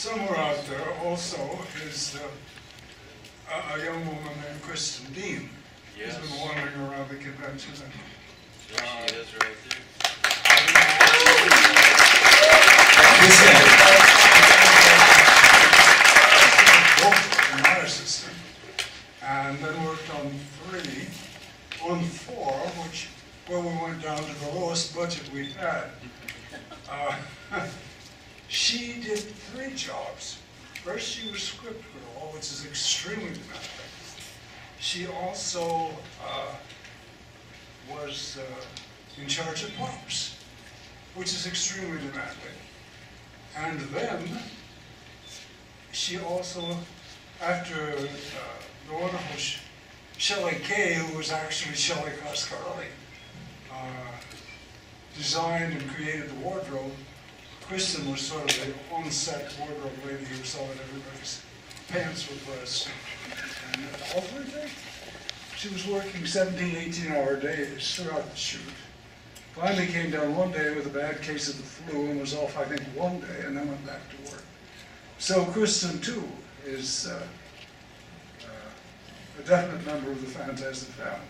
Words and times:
somewhere 0.00 0.34
out 0.38 0.64
there 0.64 0.94
also 1.04 1.36
is 1.86 2.16
uh, 2.16 3.54
a, 3.54 3.78
a 3.78 3.84
young 3.84 4.00
woman 4.06 4.32
named 4.48 4.62
Kristen 4.62 5.12
Deem. 5.12 5.50
Yes. 5.98 6.16
Who's 6.16 6.30
been 6.30 6.40
wandering 6.40 6.74
around 6.88 7.10
the 7.10 7.16
convention. 7.16 7.74
And, 7.84 7.92
There 8.70 8.86
she 9.08 9.14
is 9.14 9.34
right 9.34 9.58
there. 9.68 9.76
both 17.02 17.24
in 17.52 17.60
our. 17.66 17.84
And 19.22 19.58
then 19.58 19.84
worked 19.84 20.10
on 20.14 20.32
three, 20.64 21.08
on 21.86 22.02
four, 22.04 22.52
which, 22.84 23.10
well, 23.50 23.60
we 23.60 23.68
went 23.84 24.02
down 24.02 24.16
to 24.16 24.34
the 24.46 24.52
lowest 24.58 24.96
budget 24.96 25.30
we 25.30 25.52
had. 25.52 25.90
Uh, 26.90 27.16
she 28.50 29.00
did 29.00 29.18
three 29.18 29.72
jobs. 29.74 30.38
First, 30.82 31.08
she 31.08 31.30
was 31.30 31.42
script 31.42 31.84
girl, 31.94 32.32
which 32.32 32.42
is 32.42 32.66
extremely 32.66 33.30
demanding. 33.30 33.90
She 34.80 35.06
also 35.06 35.90
uh, 36.26 36.56
was 37.88 38.38
uh, 38.40 39.22
in 39.22 39.28
charge 39.28 39.62
of 39.62 39.72
props, 39.74 40.36
which 41.14 41.28
is 41.28 41.46
extremely 41.46 41.98
demanding. 41.98 42.58
And 43.56 43.78
then 43.94 44.38
she 45.92 46.18
also, 46.18 46.76
after 47.40 47.74
uh, 47.74 48.00
the 48.88 48.94
wonderful 48.94 49.36
Sh- 49.36 49.58
Shelley 50.18 50.56
Kay, 50.64 50.94
who 50.94 51.18
was 51.18 51.30
actually 51.30 51.76
Shelley 51.76 52.12
Coscarelli, 52.24 52.86
uh, 53.72 54.16
designed 55.16 55.72
and 55.72 55.88
created 55.90 56.30
the 56.30 56.34
wardrobe, 56.36 56.92
Kristen 57.70 58.10
was 58.10 58.22
sort 58.22 58.50
of 58.50 58.66
the 58.66 58.96
on-set 58.96 59.54
wardrobe 59.60 59.92
lady 60.04 60.24
who 60.24 60.42
saw 60.42 60.58
that 60.58 60.76
everybody's 60.88 61.40
pants 61.86 62.28
were 62.28 62.52
pressed. 62.52 62.88
And 63.72 63.86
three 64.24 64.44
days, 64.52 64.70
she 65.56 65.68
was 65.68 65.86
working 65.86 66.26
17, 66.26 66.74
18 66.76 67.12
hour 67.12 67.36
days 67.36 67.94
throughout 67.94 68.28
the 68.28 68.36
shoot. 68.36 68.60
Finally 69.54 69.86
came 69.86 70.10
down 70.10 70.34
one 70.34 70.50
day 70.50 70.74
with 70.74 70.86
a 70.86 70.90
bad 70.90 71.22
case 71.22 71.48
of 71.48 71.58
the 71.58 71.62
flu 71.62 72.10
and 72.10 72.20
was 72.20 72.34
off, 72.34 72.58
I 72.58 72.64
think, 72.64 72.82
one 72.96 73.20
day 73.20 73.46
and 73.46 73.56
then 73.56 73.68
went 73.68 73.86
back 73.86 74.00
to 74.16 74.32
work. 74.32 74.42
So 75.18 75.44
Kristen, 75.44 76.00
too, 76.00 76.24
is 76.66 77.06
uh, 77.06 77.22
uh, 78.42 79.40
a 79.44 79.46
definite 79.46 79.86
member 79.86 80.10
of 80.10 80.20
the 80.20 80.26
Phantasm 80.26 80.90
family. 80.94 81.20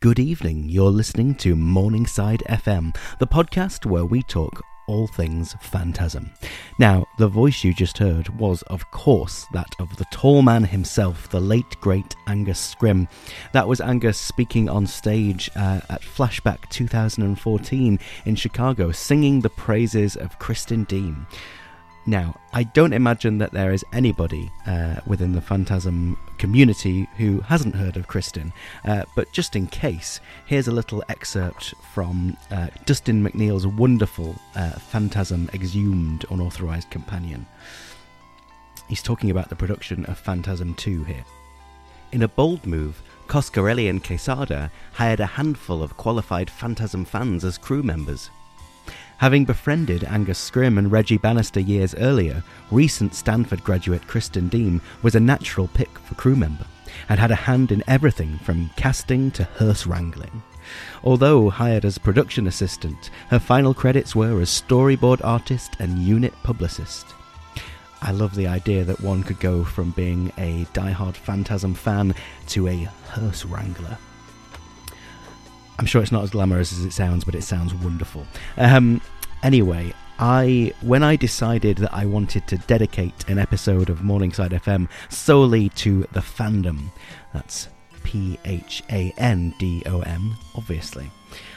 Good 0.00 0.18
evening. 0.18 0.68
You're 0.68 0.90
listening 0.90 1.36
to 1.36 1.56
Morningside 1.56 2.42
FM, 2.50 2.94
the 3.18 3.26
podcast 3.26 3.86
where 3.86 4.04
we 4.04 4.22
talk 4.24 4.62
all 4.86 5.06
things 5.06 5.54
phantasm. 5.60 6.30
Now, 6.78 7.06
the 7.18 7.28
voice 7.28 7.64
you 7.64 7.72
just 7.74 7.98
heard 7.98 8.28
was, 8.38 8.62
of 8.62 8.90
course, 8.90 9.46
that 9.52 9.74
of 9.78 9.96
the 9.96 10.06
tall 10.10 10.42
man 10.42 10.64
himself, 10.64 11.28
the 11.30 11.40
late 11.40 11.78
great 11.80 12.14
Angus 12.26 12.74
Scrimm. 12.74 13.08
That 13.52 13.68
was 13.68 13.80
Angus 13.80 14.18
speaking 14.18 14.68
on 14.68 14.86
stage 14.86 15.50
uh, 15.56 15.80
at 15.88 16.02
Flashback 16.02 16.68
2014 16.70 17.98
in 18.24 18.36
Chicago, 18.36 18.92
singing 18.92 19.40
the 19.40 19.50
praises 19.50 20.16
of 20.16 20.38
Kristen 20.38 20.84
Deem. 20.84 21.26
Now, 22.06 22.38
I 22.52 22.64
don't 22.64 22.92
imagine 22.92 23.38
that 23.38 23.52
there 23.52 23.72
is 23.72 23.84
anybody 23.92 24.50
uh, 24.66 24.96
within 25.06 25.32
the 25.32 25.40
Phantasm 25.40 26.18
community 26.38 27.08
who 27.16 27.40
hasn't 27.40 27.74
heard 27.74 27.96
of 27.96 28.06
Kristen, 28.06 28.52
uh, 28.84 29.04
but 29.14 29.32
just 29.32 29.56
in 29.56 29.66
case, 29.66 30.20
here's 30.46 30.68
a 30.68 30.72
little 30.72 31.02
excerpt 31.08 31.74
from 31.92 32.36
uh, 32.50 32.68
Dustin 32.84 33.22
McNeill's 33.22 33.66
wonderful 33.66 34.34
uh, 34.56 34.70
Phantasm 34.70 35.48
Exhumed 35.54 36.24
Unauthorized 36.30 36.90
Companion. 36.90 37.46
He's 38.88 39.02
talking 39.02 39.30
about 39.30 39.48
the 39.48 39.56
production 39.56 40.04
of 40.06 40.18
Phantasm 40.18 40.74
2 40.74 41.04
here. 41.04 41.24
In 42.12 42.22
a 42.22 42.28
bold 42.28 42.66
move, 42.66 43.02
Coscarelli 43.26 43.88
and 43.88 44.04
Quezada 44.04 44.70
hired 44.92 45.20
a 45.20 45.26
handful 45.26 45.82
of 45.82 45.96
qualified 45.96 46.50
Phantasm 46.50 47.04
fans 47.04 47.44
as 47.44 47.58
crew 47.58 47.82
members. 47.82 48.30
Having 49.18 49.44
befriended 49.44 50.04
Angus 50.04 50.50
Scrimm 50.50 50.76
and 50.76 50.90
Reggie 50.90 51.18
Bannister 51.18 51.60
years 51.60 51.94
earlier, 51.94 52.42
recent 52.70 53.14
Stanford 53.14 53.62
graduate 53.62 54.06
Kristen 54.06 54.48
Deem 54.48 54.80
was 55.02 55.14
a 55.14 55.20
natural 55.20 55.68
pick 55.68 55.98
for 56.00 56.14
crew 56.16 56.36
member 56.36 56.66
and 57.08 57.18
had 57.18 57.30
a 57.30 57.36
hand 57.36 57.72
in 57.72 57.82
everything 57.86 58.38
from 58.38 58.70
casting 58.76 59.30
to 59.32 59.44
hearse 59.44 59.86
wrangling. 59.86 60.42
Although 61.04 61.50
hired 61.50 61.84
as 61.84 61.98
production 61.98 62.46
assistant, 62.46 63.10
her 63.28 63.38
final 63.38 63.72
credits 63.72 64.16
were 64.16 64.40
as 64.40 64.50
storyboard 64.50 65.24
artist 65.24 65.76
and 65.78 65.98
unit 65.98 66.32
publicist. 66.42 67.06
I 68.02 68.10
love 68.10 68.34
the 68.34 68.48
idea 68.48 68.84
that 68.84 69.00
one 69.00 69.22
could 69.22 69.40
go 69.40 69.64
from 69.64 69.92
being 69.92 70.32
a 70.38 70.66
die-hard 70.72 71.16
Phantasm 71.16 71.74
fan 71.74 72.14
to 72.48 72.68
a 72.68 72.88
hearse 73.08 73.44
wrangler. 73.44 73.96
I'm 75.78 75.86
sure 75.86 76.02
it's 76.02 76.12
not 76.12 76.22
as 76.22 76.30
glamorous 76.30 76.72
as 76.72 76.84
it 76.84 76.92
sounds, 76.92 77.24
but 77.24 77.34
it 77.34 77.42
sounds 77.42 77.74
wonderful. 77.74 78.26
Um, 78.56 79.00
anyway, 79.42 79.92
I 80.18 80.72
when 80.80 81.02
I 81.02 81.16
decided 81.16 81.78
that 81.78 81.92
I 81.92 82.06
wanted 82.06 82.46
to 82.48 82.58
dedicate 82.58 83.28
an 83.28 83.38
episode 83.38 83.90
of 83.90 84.02
Morningside 84.02 84.52
FM 84.52 84.88
solely 85.08 85.68
to 85.70 86.06
the 86.12 86.20
fandom, 86.20 86.90
that's 87.32 87.68
P 88.04 88.38
H 88.44 88.82
A 88.90 89.12
N 89.18 89.54
D 89.58 89.82
O 89.86 90.00
M, 90.02 90.36
obviously. 90.54 91.10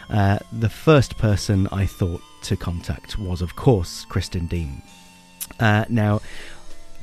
Uh, 0.10 0.40
the 0.52 0.70
first 0.70 1.18
person 1.18 1.68
I 1.72 1.86
thought 1.86 2.22
to 2.44 2.56
contact 2.56 3.20
was, 3.20 3.42
of 3.42 3.56
course, 3.56 4.06
Kristen 4.06 4.48
Deem. 4.48 4.82
Uh, 5.60 5.86
now, 5.90 6.22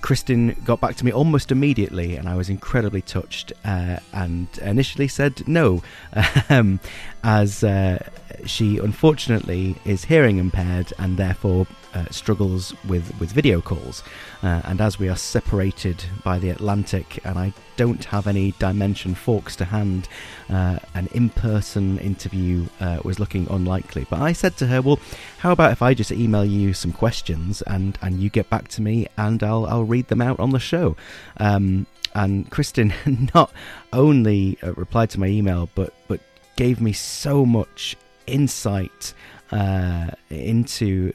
Kristen 0.04 0.54
got 0.66 0.82
back 0.82 0.96
to 0.96 1.04
me 1.06 1.10
almost 1.10 1.50
immediately, 1.50 2.16
and 2.16 2.28
I 2.28 2.34
was 2.34 2.50
incredibly 2.50 3.00
touched. 3.00 3.54
Uh, 3.64 4.00
and 4.12 4.46
initially 4.60 5.08
said 5.08 5.48
no, 5.48 5.82
um, 6.50 6.78
as 7.22 7.64
uh, 7.64 8.06
she 8.44 8.76
unfortunately 8.76 9.76
is 9.86 10.04
hearing 10.04 10.36
impaired 10.36 10.92
and 10.98 11.16
therefore 11.16 11.66
uh, 11.94 12.04
struggles 12.10 12.74
with, 12.86 13.18
with 13.20 13.32
video 13.32 13.60
calls. 13.60 14.02
Uh, 14.42 14.60
and 14.64 14.80
as 14.80 14.98
we 14.98 15.08
are 15.08 15.16
separated 15.16 16.04
by 16.22 16.38
the 16.38 16.50
Atlantic, 16.50 17.24
and 17.24 17.38
I 17.38 17.52
don't 17.76 18.04
have 18.06 18.26
any 18.26 18.52
dimension 18.58 19.14
forks 19.14 19.56
to 19.56 19.64
hand, 19.64 20.08
uh, 20.50 20.78
an 20.94 21.08
in 21.12 21.30
person 21.30 21.98
interview 21.98 22.66
uh, 22.80 23.00
was 23.04 23.18
looking 23.18 23.48
unlikely. 23.50 24.06
But 24.10 24.20
I 24.20 24.32
said 24.32 24.56
to 24.58 24.66
her, 24.66 24.82
Well, 24.82 24.98
how 25.38 25.52
about 25.52 25.72
if 25.72 25.82
I 25.82 25.94
just 25.94 26.12
email 26.12 26.44
you 26.44 26.74
some 26.74 26.92
questions 26.92 27.62
and, 27.62 27.98
and 28.02 28.20
you 28.20 28.30
get 28.30 28.50
back 28.50 28.68
to 28.68 28.82
me 28.82 29.06
and 29.16 29.42
I'll, 29.42 29.66
I'll 29.66 29.84
read 29.84 30.08
them 30.08 30.20
out 30.20 30.40
on 30.40 30.50
the 30.50 30.58
show? 30.58 30.96
Um, 31.38 31.86
and 32.14 32.50
Kristen 32.50 32.92
not 33.34 33.52
only 33.92 34.58
uh, 34.62 34.72
replied 34.74 35.10
to 35.10 35.20
my 35.20 35.26
email, 35.26 35.68
but, 35.74 35.94
but 36.08 36.20
gave 36.56 36.80
me 36.80 36.92
so 36.92 37.44
much 37.44 37.96
insight 38.26 39.14
uh, 39.50 40.10
into 40.30 41.12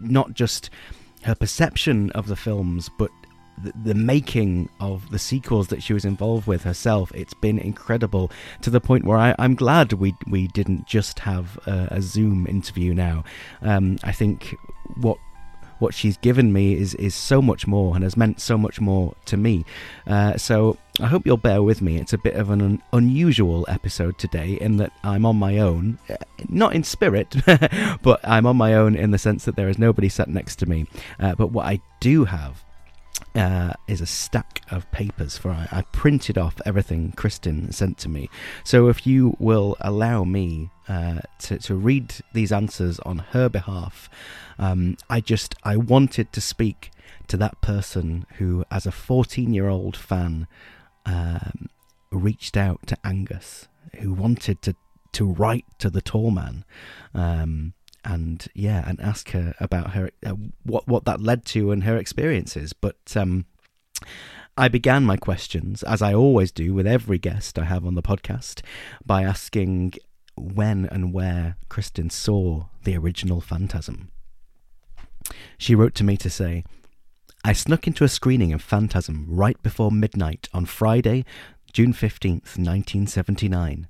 not 0.00 0.34
just 0.34 0.70
her 1.24 1.34
perception 1.34 2.10
of 2.12 2.26
the 2.26 2.36
films, 2.36 2.88
but 2.98 3.10
the, 3.62 3.72
the, 3.84 3.94
making 3.94 4.68
of 4.80 5.10
the 5.10 5.18
sequels 5.18 5.68
that 5.68 5.82
she 5.82 5.92
was 5.92 6.04
involved 6.04 6.46
with 6.46 6.64
herself. 6.64 7.12
It's 7.14 7.34
been 7.34 7.58
incredible 7.58 8.30
to 8.62 8.70
the 8.70 8.80
point 8.80 9.04
where 9.04 9.18
I, 9.18 9.34
am 9.38 9.54
glad 9.54 9.92
we 9.92 10.14
we 10.26 10.48
didn't 10.48 10.86
just 10.86 11.20
have 11.20 11.58
a, 11.66 11.88
a 11.92 12.02
Zoom 12.02 12.46
interview 12.46 12.94
now. 12.94 13.24
Um, 13.60 13.98
I 14.02 14.12
think 14.12 14.56
what 14.96 15.18
what 15.82 15.92
she's 15.92 16.16
given 16.18 16.52
me 16.52 16.74
is 16.74 16.94
is 16.94 17.14
so 17.14 17.42
much 17.42 17.66
more 17.66 17.94
and 17.94 18.04
has 18.04 18.16
meant 18.16 18.40
so 18.40 18.56
much 18.56 18.80
more 18.80 19.14
to 19.26 19.36
me. 19.36 19.64
Uh, 20.06 20.36
so 20.38 20.78
I 21.00 21.06
hope 21.06 21.26
you'll 21.26 21.36
bear 21.36 21.62
with 21.62 21.82
me. 21.82 21.98
It's 21.98 22.12
a 22.12 22.18
bit 22.18 22.34
of 22.34 22.50
an 22.50 22.62
un- 22.62 22.82
unusual 22.92 23.66
episode 23.68 24.16
today 24.16 24.52
in 24.60 24.76
that 24.76 24.92
I'm 25.02 25.26
on 25.26 25.36
my 25.36 25.58
own, 25.58 25.98
uh, 26.08 26.16
not 26.48 26.74
in 26.74 26.84
spirit, 26.84 27.34
but 28.02 28.20
I'm 28.24 28.46
on 28.46 28.56
my 28.56 28.74
own 28.74 28.94
in 28.94 29.10
the 29.10 29.18
sense 29.18 29.44
that 29.44 29.56
there 29.56 29.68
is 29.68 29.78
nobody 29.78 30.08
sat 30.08 30.28
next 30.28 30.56
to 30.60 30.66
me. 30.66 30.86
Uh, 31.18 31.34
but 31.34 31.48
what 31.48 31.66
I 31.66 31.80
do 32.00 32.24
have 32.24 32.64
uh, 33.34 33.72
is 33.88 34.00
a 34.00 34.06
stack 34.06 34.62
of 34.70 34.90
papers 34.90 35.38
for 35.38 35.50
I, 35.50 35.68
I, 35.72 35.82
printed 35.92 36.36
off 36.36 36.60
everything 36.66 37.12
Kristen 37.12 37.72
sent 37.72 37.98
to 37.98 38.08
me. 38.08 38.28
So 38.64 38.88
if 38.88 39.06
you 39.06 39.36
will 39.38 39.76
allow 39.80 40.24
me 40.24 40.70
uh, 40.88 41.20
to 41.40 41.58
to 41.58 41.74
read 41.74 42.14
these 42.32 42.52
answers 42.52 43.00
on 43.00 43.18
her 43.18 43.48
behalf, 43.48 44.10
um, 44.58 44.96
I 45.08 45.20
just 45.20 45.54
I 45.64 45.76
wanted 45.76 46.32
to 46.32 46.40
speak 46.40 46.90
to 47.28 47.36
that 47.38 47.60
person 47.62 48.26
who, 48.36 48.64
as 48.70 48.86
a 48.86 48.92
14 48.92 49.54
year 49.54 49.68
old 49.68 49.96
fan, 49.96 50.46
um, 51.06 51.68
reached 52.10 52.56
out 52.56 52.86
to 52.88 52.98
Angus, 53.04 53.68
who 54.00 54.12
wanted 54.12 54.60
to 54.62 54.76
to 55.12 55.26
write 55.26 55.66
to 55.78 55.90
the 55.90 56.02
tall 56.02 56.30
man. 56.30 56.64
Um, 57.14 57.74
and 58.04 58.46
yeah, 58.54 58.84
and 58.86 59.00
ask 59.00 59.30
her 59.30 59.54
about 59.60 59.92
her 59.92 60.10
uh, 60.24 60.34
what 60.64 60.86
what 60.88 61.04
that 61.04 61.20
led 61.20 61.44
to 61.46 61.70
and 61.70 61.84
her 61.84 61.96
experiences. 61.96 62.72
But 62.72 63.16
um, 63.16 63.46
I 64.56 64.68
began 64.68 65.04
my 65.04 65.16
questions, 65.16 65.82
as 65.82 66.02
I 66.02 66.12
always 66.12 66.52
do 66.52 66.74
with 66.74 66.86
every 66.86 67.18
guest 67.18 67.58
I 67.58 67.64
have 67.64 67.86
on 67.86 67.94
the 67.94 68.02
podcast, 68.02 68.62
by 69.04 69.22
asking 69.22 69.94
when 70.36 70.86
and 70.86 71.12
where 71.12 71.56
Kristen 71.68 72.10
saw 72.10 72.66
the 72.84 72.96
original 72.96 73.40
Phantasm. 73.40 74.10
She 75.56 75.74
wrote 75.74 75.94
to 75.96 76.04
me 76.04 76.16
to 76.18 76.30
say, 76.30 76.64
I 77.44 77.52
snuck 77.52 77.86
into 77.86 78.04
a 78.04 78.08
screening 78.08 78.52
of 78.52 78.62
Phantasm 78.62 79.26
right 79.28 79.60
before 79.62 79.90
midnight 79.90 80.48
on 80.52 80.64
Friday, 80.66 81.24
June 81.72 81.92
15th, 81.92 82.56
1979. 82.56 83.88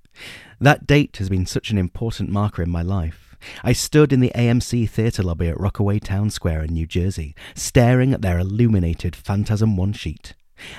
That 0.61 0.87
date 0.87 1.17
has 1.17 1.29
been 1.29 1.47
such 1.47 1.70
an 1.70 1.79
important 1.79 2.31
marker 2.31 2.62
in 2.62 2.70
my 2.70 2.82
life. 2.82 3.31
I 3.65 3.73
stood 3.73 4.12
in 4.12 4.21
the 4.21 4.33
AMC 4.35 4.89
theatre 4.89 5.23
lobby 5.23 5.49
at 5.49 5.59
Rockaway 5.59 5.99
Town 5.99 6.31
Square 6.31 6.62
in 6.65 6.73
New 6.73 6.87
Jersey, 6.87 7.35
staring 7.55 8.12
at 8.12 8.23
their 8.23 8.39
illuminated 8.39 9.17
Phantasm 9.17 9.77
1 9.77 9.93
sheet. 9.93 10.35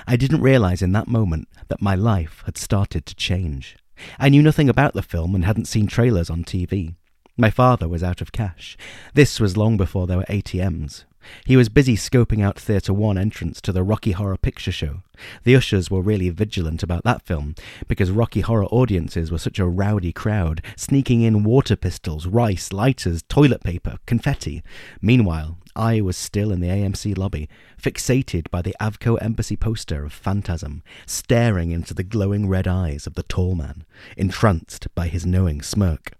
I 0.06 0.16
didn't 0.16 0.40
realize 0.40 0.82
in 0.82 0.92
that 0.92 1.08
moment 1.08 1.48
that 1.68 1.82
my 1.82 1.94
life 1.94 2.42
had 2.46 2.56
started 2.56 3.06
to 3.06 3.14
change. 3.14 3.76
I 4.18 4.28
knew 4.28 4.42
nothing 4.42 4.68
about 4.68 4.94
the 4.94 5.02
film 5.02 5.34
and 5.34 5.44
hadn't 5.44 5.68
seen 5.68 5.86
trailers 5.86 6.30
on 6.30 6.44
TV. 6.44 6.94
My 7.36 7.50
father 7.50 7.88
was 7.88 8.02
out 8.02 8.20
of 8.20 8.32
cash. 8.32 8.76
This 9.14 9.40
was 9.40 9.56
long 9.56 9.76
before 9.76 10.06
there 10.06 10.18
were 10.18 10.24
ATMs. 10.24 11.04
He 11.44 11.56
was 11.56 11.68
busy 11.68 11.96
scoping 11.96 12.42
out 12.42 12.58
Theatre 12.58 12.92
One 12.92 13.18
entrance 13.18 13.60
to 13.62 13.72
the 13.72 13.82
Rocky 13.82 14.12
Horror 14.12 14.36
Picture 14.36 14.72
Show. 14.72 15.02
The 15.44 15.56
ushers 15.56 15.90
were 15.90 16.02
really 16.02 16.30
vigilant 16.30 16.82
about 16.82 17.04
that 17.04 17.22
film, 17.22 17.54
because 17.88 18.10
Rocky 18.10 18.40
Horror 18.40 18.66
audiences 18.66 19.30
were 19.30 19.38
such 19.38 19.58
a 19.58 19.66
rowdy 19.66 20.12
crowd, 20.12 20.62
sneaking 20.76 21.22
in 21.22 21.44
water 21.44 21.76
pistols, 21.76 22.26
rice, 22.26 22.72
lighters, 22.72 23.22
toilet 23.28 23.62
paper, 23.62 23.98
confetti. 24.06 24.62
Meanwhile, 25.00 25.58
I 25.76 26.00
was 26.00 26.16
still 26.16 26.52
in 26.52 26.60
the 26.60 26.68
AMC 26.68 27.18
lobby, 27.18 27.48
fixated 27.80 28.50
by 28.50 28.62
the 28.62 28.76
Avco 28.80 29.20
Embassy 29.20 29.56
poster 29.56 30.04
of 30.04 30.12
Phantasm, 30.12 30.82
staring 31.06 31.72
into 31.72 31.94
the 31.94 32.04
glowing 32.04 32.48
red 32.48 32.68
eyes 32.68 33.06
of 33.06 33.14
the 33.14 33.24
tall 33.24 33.54
man, 33.54 33.84
entranced 34.16 34.86
by 34.94 35.08
his 35.08 35.26
knowing 35.26 35.62
smirk. 35.62 36.12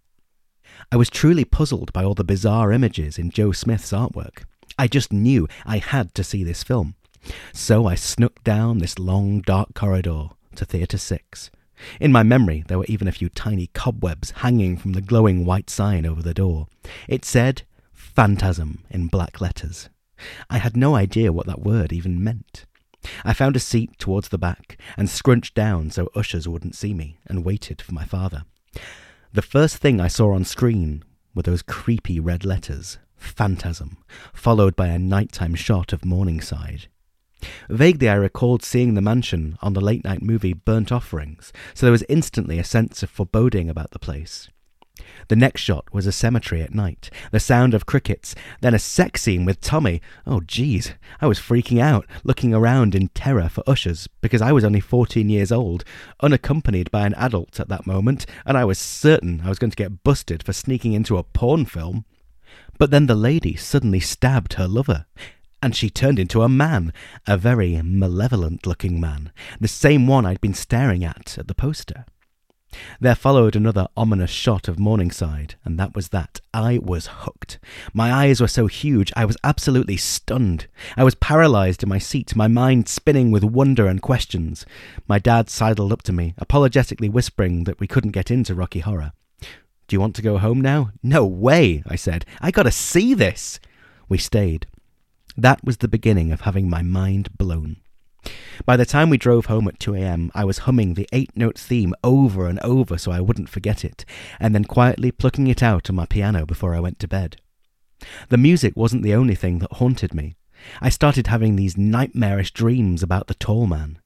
I 0.90 0.96
was 0.96 1.08
truly 1.08 1.44
puzzled 1.44 1.92
by 1.92 2.02
all 2.04 2.14
the 2.14 2.24
bizarre 2.24 2.72
images 2.72 3.18
in 3.18 3.30
Joe 3.30 3.52
Smith's 3.52 3.92
artwork. 3.92 4.44
I 4.78 4.88
just 4.88 5.12
knew 5.12 5.48
I 5.64 5.78
had 5.78 6.14
to 6.14 6.24
see 6.24 6.42
this 6.42 6.62
film. 6.62 6.96
So 7.52 7.86
I 7.86 7.94
snuck 7.94 8.42
down 8.44 8.78
this 8.78 8.98
long, 8.98 9.40
dark 9.40 9.74
corridor 9.74 10.30
to 10.56 10.64
Theatre 10.64 10.98
6. 10.98 11.50
In 12.00 12.12
my 12.12 12.22
memory, 12.22 12.64
there 12.66 12.78
were 12.78 12.84
even 12.86 13.08
a 13.08 13.12
few 13.12 13.28
tiny 13.28 13.68
cobwebs 13.68 14.30
hanging 14.30 14.76
from 14.76 14.92
the 14.92 15.00
glowing 15.00 15.44
white 15.44 15.70
sign 15.70 16.06
over 16.06 16.22
the 16.22 16.34
door. 16.34 16.66
It 17.08 17.24
said, 17.24 17.62
Phantasm 17.92 18.84
in 18.90 19.08
black 19.08 19.40
letters. 19.40 19.88
I 20.48 20.58
had 20.58 20.76
no 20.76 20.94
idea 20.94 21.32
what 21.32 21.46
that 21.46 21.62
word 21.62 21.92
even 21.92 22.22
meant. 22.22 22.66
I 23.24 23.34
found 23.34 23.56
a 23.56 23.60
seat 23.60 23.98
towards 23.98 24.28
the 24.28 24.38
back 24.38 24.78
and 24.96 25.10
scrunched 25.10 25.54
down 25.54 25.90
so 25.90 26.10
ushers 26.14 26.48
wouldn't 26.48 26.76
see 26.76 26.94
me 26.94 27.18
and 27.26 27.44
waited 27.44 27.82
for 27.82 27.92
my 27.92 28.04
father. 28.04 28.44
The 29.32 29.42
first 29.42 29.78
thing 29.78 30.00
I 30.00 30.08
saw 30.08 30.32
on 30.32 30.44
screen 30.44 31.02
were 31.34 31.42
those 31.42 31.62
creepy 31.62 32.20
red 32.20 32.44
letters 32.44 32.98
Phantasm, 33.24 33.98
followed 34.32 34.76
by 34.76 34.88
a 34.88 34.98
nighttime 34.98 35.54
shot 35.54 35.92
of 35.92 36.04
Morningside. 36.04 36.88
Vaguely, 37.68 38.08
I 38.08 38.14
recalled 38.14 38.62
seeing 38.62 38.94
the 38.94 39.02
mansion 39.02 39.58
on 39.60 39.72
the 39.72 39.80
late 39.80 40.04
night 40.04 40.22
movie 40.22 40.52
Burnt 40.52 40.90
Offerings, 40.90 41.52
so 41.74 41.86
there 41.86 41.92
was 41.92 42.04
instantly 42.08 42.58
a 42.58 42.64
sense 42.64 43.02
of 43.02 43.10
foreboding 43.10 43.68
about 43.68 43.90
the 43.90 43.98
place. 43.98 44.48
The 45.28 45.36
next 45.36 45.60
shot 45.60 45.92
was 45.92 46.06
a 46.06 46.12
cemetery 46.12 46.62
at 46.62 46.74
night, 46.74 47.10
the 47.32 47.40
sound 47.40 47.74
of 47.74 47.86
crickets, 47.86 48.34
then 48.60 48.74
a 48.74 48.78
sex 48.78 49.22
scene 49.22 49.44
with 49.44 49.60
Tommy. 49.60 50.00
Oh, 50.26 50.40
geez, 50.40 50.92
I 51.20 51.26
was 51.26 51.40
freaking 51.40 51.80
out, 51.80 52.06
looking 52.22 52.54
around 52.54 52.94
in 52.94 53.08
terror 53.08 53.48
for 53.48 53.64
ushers, 53.66 54.08
because 54.20 54.40
I 54.40 54.52
was 54.52 54.64
only 54.64 54.80
14 54.80 55.28
years 55.28 55.50
old, 55.50 55.84
unaccompanied 56.20 56.90
by 56.90 57.06
an 57.06 57.14
adult 57.14 57.58
at 57.58 57.68
that 57.68 57.86
moment, 57.86 58.26
and 58.46 58.56
I 58.56 58.64
was 58.64 58.78
certain 58.78 59.42
I 59.44 59.48
was 59.48 59.58
going 59.58 59.70
to 59.70 59.76
get 59.76 60.04
busted 60.04 60.42
for 60.42 60.52
sneaking 60.52 60.92
into 60.92 61.16
a 61.16 61.24
porn 61.24 61.64
film. 61.64 62.04
But 62.78 62.90
then 62.90 63.06
the 63.06 63.14
lady 63.14 63.56
suddenly 63.56 64.00
stabbed 64.00 64.54
her 64.54 64.66
lover, 64.66 65.06
and 65.62 65.74
she 65.74 65.88
turned 65.88 66.18
into 66.18 66.42
a 66.42 66.48
man, 66.48 66.92
a 67.26 67.36
very 67.36 67.80
malevolent 67.82 68.66
looking 68.66 69.00
man, 69.00 69.32
the 69.60 69.68
same 69.68 70.06
one 70.06 70.26
I'd 70.26 70.40
been 70.40 70.54
staring 70.54 71.04
at 71.04 71.38
at 71.38 71.48
the 71.48 71.54
poster. 71.54 72.04
There 73.00 73.14
followed 73.14 73.54
another 73.54 73.86
ominous 73.96 74.30
shot 74.30 74.66
of 74.68 74.78
Morningside, 74.78 75.54
and 75.64 75.78
that 75.78 75.94
was 75.94 76.08
that. 76.08 76.40
I 76.52 76.78
was 76.78 77.06
hooked. 77.06 77.58
My 77.92 78.12
eyes 78.12 78.40
were 78.40 78.48
so 78.48 78.66
huge, 78.66 79.12
I 79.16 79.24
was 79.24 79.36
absolutely 79.44 79.96
stunned. 79.96 80.66
I 80.96 81.04
was 81.04 81.14
paralyzed 81.14 81.82
in 81.82 81.88
my 81.88 81.98
seat, 81.98 82.34
my 82.34 82.48
mind 82.48 82.88
spinning 82.88 83.30
with 83.30 83.44
wonder 83.44 83.86
and 83.86 84.02
questions. 84.02 84.66
My 85.06 85.18
dad 85.18 85.48
sidled 85.48 85.92
up 85.92 86.02
to 86.02 86.12
me, 86.12 86.34
apologetically 86.38 87.08
whispering 87.08 87.64
that 87.64 87.78
we 87.78 87.86
couldn't 87.86 88.10
get 88.10 88.30
into 88.30 88.54
Rocky 88.54 88.80
Horror. 88.80 89.12
Do 89.86 89.94
you 89.94 90.00
want 90.00 90.16
to 90.16 90.22
go 90.22 90.38
home 90.38 90.60
now? 90.60 90.90
No 91.02 91.26
way, 91.26 91.82
I 91.86 91.96
said. 91.96 92.24
I 92.40 92.50
gotta 92.50 92.70
see 92.70 93.14
this. 93.14 93.60
We 94.08 94.18
stayed. 94.18 94.66
That 95.36 95.64
was 95.64 95.78
the 95.78 95.88
beginning 95.88 96.32
of 96.32 96.42
having 96.42 96.70
my 96.70 96.82
mind 96.82 97.36
blown. 97.36 97.76
By 98.64 98.76
the 98.76 98.86
time 98.86 99.10
we 99.10 99.18
drove 99.18 99.46
home 99.46 99.68
at 99.68 99.78
2 99.78 99.94
a.m., 99.96 100.30
I 100.34 100.44
was 100.44 100.58
humming 100.58 100.94
the 100.94 101.08
eight 101.12 101.30
note 101.36 101.58
theme 101.58 101.94
over 102.02 102.46
and 102.46 102.58
over 102.60 102.96
so 102.96 103.12
I 103.12 103.20
wouldn't 103.20 103.48
forget 103.48 103.84
it, 103.84 104.04
and 104.40 104.54
then 104.54 104.64
quietly 104.64 105.10
plucking 105.10 105.48
it 105.48 105.62
out 105.62 105.90
on 105.90 105.96
my 105.96 106.06
piano 106.06 106.46
before 106.46 106.74
I 106.74 106.80
went 106.80 106.98
to 107.00 107.08
bed. 107.08 107.36
The 108.28 108.38
music 108.38 108.74
wasn't 108.76 109.02
the 109.02 109.14
only 109.14 109.34
thing 109.34 109.58
that 109.58 109.72
haunted 109.72 110.14
me. 110.14 110.36
I 110.80 110.88
started 110.88 111.26
having 111.26 111.56
these 111.56 111.76
nightmarish 111.76 112.52
dreams 112.52 113.02
about 113.02 113.26
the 113.26 113.34
tall 113.34 113.66
man. 113.66 113.98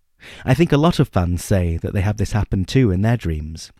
I 0.44 0.54
think 0.54 0.72
a 0.72 0.76
lot 0.76 0.98
of 0.98 1.08
fans 1.08 1.44
say 1.44 1.76
that 1.76 1.92
they 1.92 2.00
have 2.00 2.16
this 2.16 2.32
happen 2.32 2.64
too 2.64 2.90
in 2.90 3.02
their 3.02 3.16
dreams. 3.16 3.70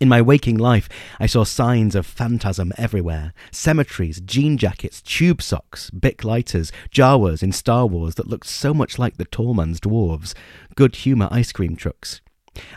In 0.00 0.08
my 0.08 0.20
waking 0.20 0.58
life, 0.58 0.88
I 1.20 1.26
saw 1.26 1.44
signs 1.44 1.94
of 1.94 2.04
phantasm 2.04 2.72
everywhere 2.76 3.32
cemeteries, 3.52 4.20
jean 4.20 4.58
jackets, 4.58 5.00
tube 5.00 5.40
socks, 5.40 5.88
Bic 5.90 6.24
lighters, 6.24 6.72
Jawas 6.90 7.44
in 7.44 7.52
Star 7.52 7.86
Wars 7.86 8.16
that 8.16 8.26
looked 8.26 8.48
so 8.48 8.74
much 8.74 8.98
like 8.98 9.18
the 9.18 9.24
tall 9.24 9.54
man's 9.54 9.78
dwarves, 9.78 10.34
good 10.74 10.96
humour 10.96 11.28
ice 11.30 11.52
cream 11.52 11.76
trucks. 11.76 12.20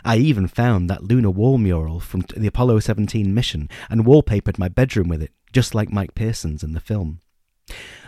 I 0.04 0.18
even 0.18 0.46
found 0.46 0.88
that 0.88 1.04
lunar 1.04 1.30
wall 1.30 1.58
mural 1.58 1.98
from 1.98 2.20
the 2.36 2.46
Apollo 2.46 2.80
17 2.80 3.34
mission 3.34 3.68
and 3.90 4.04
wallpapered 4.04 4.58
my 4.58 4.68
bedroom 4.68 5.08
with 5.08 5.22
it, 5.22 5.32
just 5.52 5.74
like 5.74 5.90
Mike 5.90 6.14
Pearson's 6.14 6.62
in 6.62 6.72
the 6.72 6.80
film. 6.80 7.20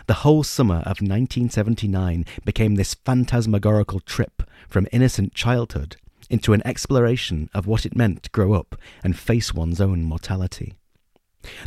The 0.07 0.15
whole 0.15 0.43
summer 0.43 0.77
of 0.77 1.01
1979 1.01 2.25
became 2.45 2.75
this 2.75 2.93
phantasmagorical 2.93 3.99
trip 3.99 4.43
from 4.69 4.87
innocent 4.91 5.33
childhood 5.33 5.97
into 6.31 6.53
an 6.53 6.65
exploration 6.65 7.49
of 7.53 7.67
what 7.67 7.85
it 7.85 7.95
meant 7.95 8.23
to 8.23 8.29
grow 8.31 8.53
up 8.53 8.75
and 9.03 9.17
face 9.17 9.53
one's 9.53 9.81
own 9.81 10.03
mortality. 10.03 10.73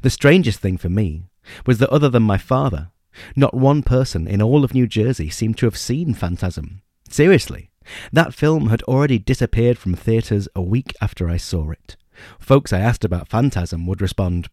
The 0.03 0.11
strangest 0.11 0.61
thing 0.61 0.79
for 0.79 0.89
me 0.89 1.25
was 1.67 1.79
that 1.79 1.91
other 1.91 2.09
than 2.09 2.23
my 2.23 2.39
father, 2.39 2.91
not 3.37 3.55
one 3.55 3.83
person 3.83 4.27
in 4.27 4.43
all 4.43 4.65
of 4.65 4.75
New 4.75 4.87
Jersey 4.87 5.31
seemed 5.31 5.59
to 5.59 5.67
have 5.67 5.77
seen 5.77 6.15
Phantasm. 6.15 6.83
Seriously, 7.09 7.71
that 8.13 8.35
film 8.35 8.69
had 8.69 8.83
already 8.85 9.19
disappeared 9.19 9.79
from 9.79 9.95
theatres 9.95 10.49
a 10.55 10.63
week 10.63 10.95
after 11.01 11.29
I 11.29 11.37
saw 11.37 11.71
it. 11.71 11.97
Folks 12.39 12.73
I 12.73 12.81
asked 12.81 13.05
about 13.05 13.29
Phantasm 13.29 13.87
would 13.87 14.01
respond, 14.01 14.49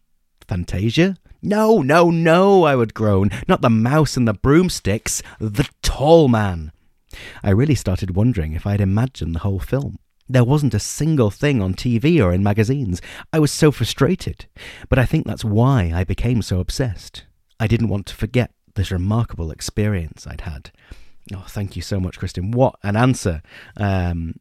Fantasia? 0.46 1.16
No, 1.40 1.82
no, 1.82 2.10
no, 2.10 2.64
I 2.64 2.76
would 2.76 2.94
groan. 2.94 3.30
Not 3.48 3.62
the 3.62 3.70
mouse 3.70 4.16
and 4.16 4.28
the 4.28 4.34
broomsticks, 4.34 5.22
the 5.40 5.68
tall 5.82 6.28
man. 6.28 6.72
I 7.42 7.50
really 7.50 7.74
started 7.74 8.16
wondering 8.16 8.52
if 8.52 8.66
I'd 8.66 8.80
imagined 8.80 9.34
the 9.34 9.40
whole 9.40 9.60
film. 9.60 9.98
There 10.28 10.44
wasn't 10.44 10.74
a 10.74 10.78
single 10.78 11.30
thing 11.30 11.60
on 11.60 11.74
TV 11.74 12.22
or 12.24 12.32
in 12.32 12.42
magazines. 12.42 13.02
I 13.32 13.38
was 13.38 13.52
so 13.52 13.70
frustrated. 13.70 14.46
But 14.88 14.98
I 14.98 15.04
think 15.04 15.26
that's 15.26 15.44
why 15.44 15.92
I 15.94 16.04
became 16.04 16.42
so 16.42 16.60
obsessed. 16.60 17.24
I 17.60 17.66
didn't 17.66 17.88
want 17.88 18.06
to 18.06 18.14
forget 18.14 18.50
this 18.74 18.90
remarkable 18.90 19.50
experience 19.50 20.26
I'd 20.26 20.42
had. 20.42 20.70
Oh, 21.34 21.44
thank 21.48 21.76
you 21.76 21.82
so 21.82 22.00
much, 22.00 22.18
Kristen. 22.18 22.50
What 22.50 22.76
an 22.82 22.96
answer. 22.96 23.42
Um, 23.76 24.36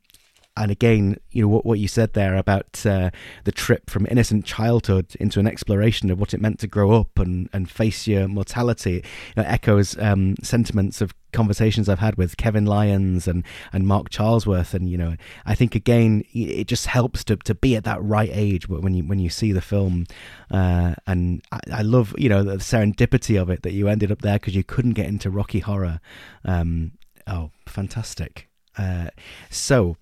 and 0.57 0.69
again, 0.69 1.17
you 1.31 1.41
know 1.41 1.47
what, 1.47 1.65
what 1.65 1.79
you 1.79 1.87
said 1.87 2.13
there 2.13 2.35
about 2.35 2.85
uh, 2.85 3.09
the 3.45 3.51
trip 3.51 3.89
from 3.89 4.05
innocent 4.11 4.45
childhood 4.45 5.15
into 5.19 5.39
an 5.39 5.47
exploration 5.47 6.11
of 6.11 6.19
what 6.19 6.33
it 6.33 6.41
meant 6.41 6.59
to 6.59 6.67
grow 6.67 6.91
up 6.91 7.17
and, 7.17 7.49
and 7.53 7.69
face 7.69 8.05
your 8.05 8.27
mortality 8.27 8.95
you 8.95 9.01
know, 9.37 9.43
echoes 9.43 9.97
um, 9.99 10.35
sentiments 10.43 10.99
of 10.99 11.13
conversations 11.31 11.87
I've 11.87 11.99
had 11.99 12.17
with 12.17 12.35
Kevin 12.35 12.65
Lyons 12.65 13.29
and, 13.29 13.45
and 13.71 13.87
Mark 13.87 14.09
Charlesworth, 14.09 14.73
and 14.73 14.89
you 14.89 14.97
know, 14.97 15.15
I 15.45 15.55
think 15.55 15.73
again 15.73 16.25
it 16.33 16.67
just 16.67 16.87
helps 16.87 17.23
to, 17.25 17.37
to 17.37 17.55
be 17.55 17.77
at 17.77 17.85
that 17.85 18.03
right 18.03 18.29
age 18.31 18.67
when 18.67 18.93
you 18.93 19.03
when 19.03 19.19
you 19.19 19.29
see 19.29 19.53
the 19.53 19.61
film, 19.61 20.05
uh, 20.49 20.95
and 21.07 21.41
I, 21.53 21.59
I, 21.71 21.81
love 21.81 22.13
you 22.17 22.27
know 22.27 22.43
the 22.43 22.57
serendipity 22.57 23.41
of 23.41 23.49
it 23.49 23.63
that 23.63 23.71
you 23.71 23.87
ended 23.87 24.11
up 24.11 24.21
there 24.21 24.37
because 24.37 24.55
you 24.55 24.65
couldn't 24.65 24.93
get 24.93 25.07
into 25.07 25.29
Rocky 25.29 25.59
Horror. 25.59 26.01
Um, 26.43 26.91
oh, 27.25 27.51
fantastic! 27.65 28.49
Uh, 28.77 29.09
so 29.49 29.95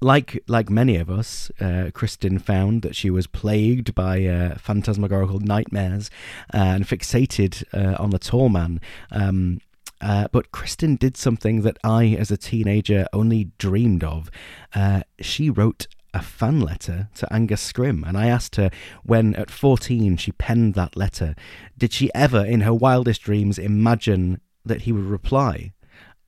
like 0.00 0.42
like 0.46 0.68
many 0.68 0.96
of 0.96 1.10
us, 1.10 1.50
uh, 1.60 1.90
Kristen 1.94 2.38
found 2.38 2.82
that 2.82 2.94
she 2.94 3.10
was 3.10 3.26
plagued 3.26 3.94
by 3.94 4.24
uh, 4.24 4.56
phantasmagorical 4.58 5.40
nightmares 5.40 6.10
uh, 6.52 6.58
and 6.58 6.86
fixated 6.86 7.64
uh, 7.72 8.00
on 8.02 8.10
the 8.10 8.18
tall 8.18 8.48
man. 8.48 8.80
Um, 9.10 9.60
uh, 10.02 10.28
but 10.30 10.52
Kristen 10.52 10.96
did 10.96 11.16
something 11.16 11.62
that 11.62 11.78
I, 11.82 12.16
as 12.18 12.30
a 12.30 12.36
teenager, 12.36 13.06
only 13.14 13.50
dreamed 13.56 14.04
of. 14.04 14.30
Uh, 14.74 15.02
she 15.20 15.48
wrote 15.48 15.86
a 16.12 16.20
fan 16.20 16.60
letter 16.60 17.08
to 17.14 17.32
Angus 17.32 17.72
Scrimm, 17.72 18.06
and 18.06 18.16
I 18.16 18.26
asked 18.26 18.56
her 18.56 18.70
when, 19.04 19.34
at 19.36 19.50
14, 19.50 20.18
she 20.18 20.32
penned 20.32 20.74
that 20.74 20.96
letter, 20.96 21.34
did 21.78 21.94
she 21.94 22.10
ever, 22.14 22.44
in 22.44 22.60
her 22.60 22.74
wildest 22.74 23.22
dreams, 23.22 23.58
imagine 23.58 24.42
that 24.66 24.82
he 24.82 24.92
would 24.92 25.04
reply, 25.04 25.72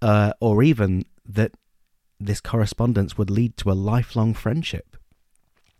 or 0.00 0.62
even 0.62 1.04
that 1.26 1.52
this 2.20 2.40
correspondence 2.40 3.16
would 3.16 3.30
lead 3.30 3.56
to 3.58 3.70
a 3.70 3.72
lifelong 3.72 4.34
friendship. 4.34 4.96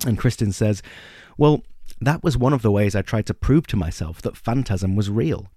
And 0.07 0.19
Kristen 0.19 0.53
says, 0.53 0.83
Well, 1.37 1.63
that 2.01 2.23
was 2.23 2.39
one 2.39 2.53
of 2.53 2.63
the 2.63 2.71
ways 2.71 2.95
I 2.95 3.03
tried 3.03 3.27
to 3.27 3.35
prove 3.35 3.67
to 3.69 3.77
myself 3.77 4.23
that 4.23 4.37
Phantasm 4.37 4.95
was 4.95 5.11
real. 5.11 5.49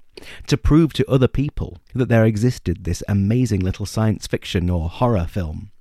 To 0.47 0.57
prove 0.57 0.93
to 0.93 1.09
other 1.09 1.27
people 1.27 1.77
that 1.93 2.09
there 2.09 2.25
existed 2.25 2.83
this 2.83 3.03
amazing 3.07 3.61
little 3.61 3.85
science 3.85 4.27
fiction 4.27 4.69
or 4.69 4.89
horror 4.89 5.25
film. 5.25 5.71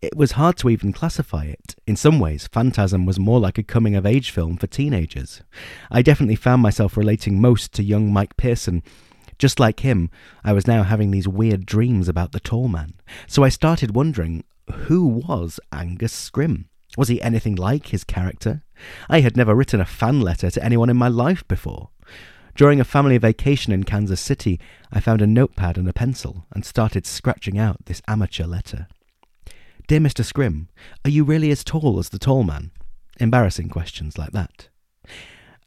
It 0.00 0.16
was 0.16 0.32
hard 0.32 0.56
to 0.58 0.70
even 0.70 0.92
classify 0.92 1.44
it. 1.44 1.76
In 1.86 1.96
some 1.96 2.18
ways, 2.18 2.48
Phantasm 2.48 3.06
was 3.06 3.18
more 3.18 3.40
like 3.40 3.58
a 3.58 3.62
coming 3.62 3.94
of 3.94 4.06
age 4.06 4.30
film 4.30 4.56
for 4.56 4.66
teenagers. 4.66 5.42
I 5.90 6.02
definitely 6.02 6.36
found 6.36 6.62
myself 6.62 6.96
relating 6.96 7.40
most 7.40 7.72
to 7.74 7.82
young 7.82 8.12
Mike 8.12 8.36
Pearson. 8.36 8.82
Just 9.38 9.58
like 9.58 9.80
him, 9.80 10.10
I 10.44 10.52
was 10.52 10.66
now 10.66 10.82
having 10.82 11.10
these 11.10 11.28
weird 11.28 11.66
dreams 11.66 12.08
about 12.08 12.32
the 12.32 12.40
tall 12.40 12.68
man. 12.68 12.94
So 13.26 13.44
I 13.44 13.48
started 13.48 13.94
wondering 13.94 14.44
who 14.70 15.06
was 15.06 15.58
Angus 15.72 16.30
Scrimm? 16.30 16.66
Was 16.96 17.08
he 17.08 17.20
anything 17.22 17.56
like 17.56 17.86
his 17.86 18.04
character? 18.04 18.62
I 19.08 19.20
had 19.20 19.36
never 19.36 19.54
written 19.54 19.80
a 19.80 19.86
fan 19.86 20.20
letter 20.20 20.50
to 20.50 20.64
anyone 20.64 20.90
in 20.90 20.96
my 20.96 21.08
life 21.08 21.46
before. 21.48 21.88
During 22.54 22.80
a 22.80 22.84
family 22.84 23.16
vacation 23.16 23.72
in 23.72 23.84
Kansas 23.84 24.20
City, 24.20 24.60
I 24.92 25.00
found 25.00 25.22
a 25.22 25.26
notepad 25.26 25.78
and 25.78 25.88
a 25.88 25.92
pencil 25.92 26.46
and 26.52 26.66
started 26.66 27.06
scratching 27.06 27.58
out 27.58 27.86
this 27.86 28.02
amateur 28.06 28.44
letter. 28.44 28.88
Dear 29.88 30.00
Mr. 30.00 30.22
Scrimm, 30.22 30.68
are 31.04 31.10
you 31.10 31.24
really 31.24 31.50
as 31.50 31.64
tall 31.64 31.98
as 31.98 32.10
the 32.10 32.18
tall 32.18 32.44
man? 32.44 32.70
Embarrassing 33.18 33.70
questions 33.70 34.18
like 34.18 34.32
that. 34.32 34.68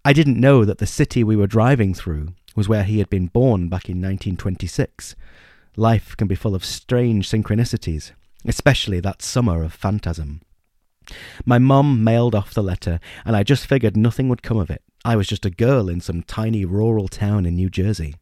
I 0.03 0.13
didn't 0.13 0.39
know 0.39 0.63
that 0.63 0.77
the 0.77 0.85
city 0.85 1.23
we 1.23 1.35
were 1.35 1.47
driving 1.47 1.95
through 1.95 2.33
was 2.55 2.69
where 2.69 2.83
he 2.83 2.99
had 2.99 3.09
been 3.09 3.27
born 3.27 3.67
back 3.67 3.89
in 3.89 3.97
1926. 3.97 5.15
Life 5.75 6.15
can 6.15 6.27
be 6.27 6.35
full 6.35 6.55
of 6.55 6.63
strange 6.63 7.29
synchronicities, 7.29 8.13
especially 8.45 8.99
that 9.01 9.21
summer 9.21 9.63
of 9.63 9.73
phantasm. 9.73 10.41
My 11.45 11.59
mum 11.59 12.03
mailed 12.03 12.33
off 12.33 12.53
the 12.53 12.63
letter, 12.63 12.99
and 13.25 13.35
I 13.35 13.43
just 13.43 13.67
figured 13.67 13.97
nothing 13.97 14.29
would 14.29 14.41
come 14.41 14.57
of 14.57 14.69
it. 14.69 14.81
I 15.03 15.15
was 15.15 15.27
just 15.27 15.45
a 15.45 15.51
girl 15.51 15.89
in 15.89 16.01
some 16.01 16.23
tiny 16.23 16.65
rural 16.65 17.07
town 17.07 17.45
in 17.45 17.55
New 17.55 17.69
Jersey. 17.69 18.15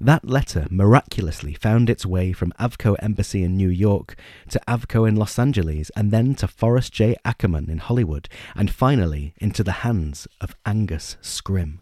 That 0.00 0.28
letter 0.28 0.66
miraculously 0.70 1.54
found 1.54 1.88
its 1.88 2.04
way 2.04 2.32
from 2.32 2.52
Avco 2.60 2.96
Embassy 3.00 3.42
in 3.42 3.56
New 3.56 3.70
York 3.70 4.14
to 4.50 4.60
Avco 4.68 5.08
in 5.08 5.16
Los 5.16 5.38
Angeles 5.38 5.90
and 5.96 6.10
then 6.10 6.34
to 6.36 6.48
Forrest 6.48 6.92
J. 6.92 7.16
Ackerman 7.24 7.70
in 7.70 7.78
Hollywood 7.78 8.28
and 8.54 8.70
finally 8.70 9.34
into 9.38 9.64
the 9.64 9.80
hands 9.84 10.28
of 10.40 10.54
Angus 10.66 11.16
Scrimm. 11.22 11.78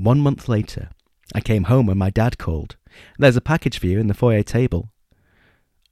One 0.00 0.20
month 0.20 0.48
later, 0.48 0.88
I 1.34 1.42
came 1.42 1.64
home 1.64 1.90
and 1.90 1.98
my 1.98 2.08
dad 2.08 2.38
called. 2.38 2.76
There's 3.18 3.36
a 3.36 3.42
package 3.42 3.78
for 3.78 3.86
you 3.86 3.98
in 3.98 4.06
the 4.06 4.14
foyer 4.14 4.42
table. 4.42 4.90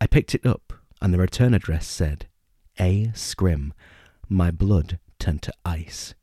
I 0.01 0.07
picked 0.07 0.35
it 0.35 0.47
up 0.47 0.73
and 1.03 1.13
the 1.13 1.19
return 1.19 1.53
address 1.53 1.87
said, 1.87 2.27
A. 2.81 3.09
Scrimm. 3.13 3.73
My 4.27 4.51
blood 4.51 4.99
turned 5.19 5.43
to 5.43 5.53
ice. 5.63 6.15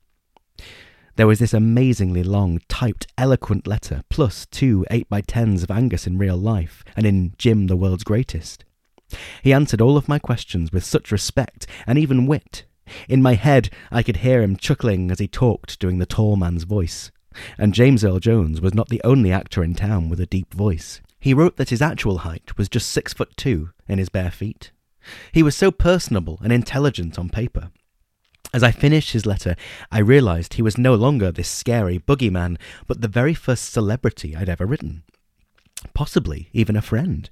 There 1.15 1.27
was 1.27 1.37
this 1.37 1.53
amazingly 1.53 2.23
long, 2.23 2.59
typed, 2.67 3.05
eloquent 3.19 3.67
letter, 3.67 4.01
plus 4.09 4.47
two 4.47 4.83
8x10s 4.89 5.61
of 5.61 5.69
Angus 5.69 6.07
in 6.07 6.17
real 6.17 6.37
life, 6.37 6.83
and 6.95 7.05
in 7.05 7.35
Jim 7.37 7.67
the 7.67 7.77
World's 7.77 8.03
Greatest. 8.03 8.65
He 9.43 9.53
answered 9.53 9.79
all 9.79 9.95
of 9.95 10.09
my 10.09 10.17
questions 10.17 10.71
with 10.71 10.83
such 10.83 11.11
respect 11.11 11.67
and 11.85 11.99
even 11.99 12.25
wit. 12.25 12.65
In 13.07 13.21
my 13.21 13.35
head, 13.35 13.69
I 13.91 14.01
could 14.01 14.17
hear 14.17 14.41
him 14.41 14.57
chuckling 14.57 15.11
as 15.11 15.19
he 15.19 15.27
talked, 15.27 15.77
doing 15.77 15.99
the 15.99 16.07
tall 16.07 16.35
man's 16.35 16.63
voice. 16.63 17.11
And 17.57 17.73
James 17.73 18.03
Earl 18.03 18.19
Jones 18.19 18.61
was 18.61 18.73
not 18.73 18.89
the 18.89 19.01
only 19.03 19.31
actor 19.31 19.63
in 19.63 19.75
town 19.75 20.09
with 20.09 20.19
a 20.19 20.25
deep 20.25 20.53
voice. 20.53 21.01
He 21.19 21.33
wrote 21.33 21.57
that 21.57 21.69
his 21.69 21.81
actual 21.81 22.19
height 22.19 22.57
was 22.57 22.69
just 22.69 22.89
six 22.89 23.13
foot 23.13 23.35
two 23.35 23.71
in 23.87 23.97
his 23.97 24.09
bare 24.09 24.31
feet. 24.31 24.71
He 25.31 25.43
was 25.43 25.55
so 25.55 25.71
personable 25.71 26.39
and 26.43 26.51
intelligent 26.51 27.19
on 27.19 27.29
paper, 27.29 27.69
as 28.55 28.63
I 28.63 28.71
finished 28.71 29.11
his 29.11 29.25
letter, 29.25 29.57
I 29.91 29.99
realized 29.99 30.53
he 30.53 30.61
was 30.61 30.77
no 30.77 30.95
longer 30.95 31.29
this 31.29 31.49
scary 31.49 31.99
boogeyman, 31.99 32.57
but 32.87 33.01
the 33.01 33.09
very 33.09 33.33
first 33.33 33.73
celebrity 33.73 34.33
I'd 34.33 34.47
ever 34.47 34.65
written. 34.65 35.03
Possibly 35.93 36.47
even 36.53 36.77
a 36.77 36.81
friend. 36.81 37.29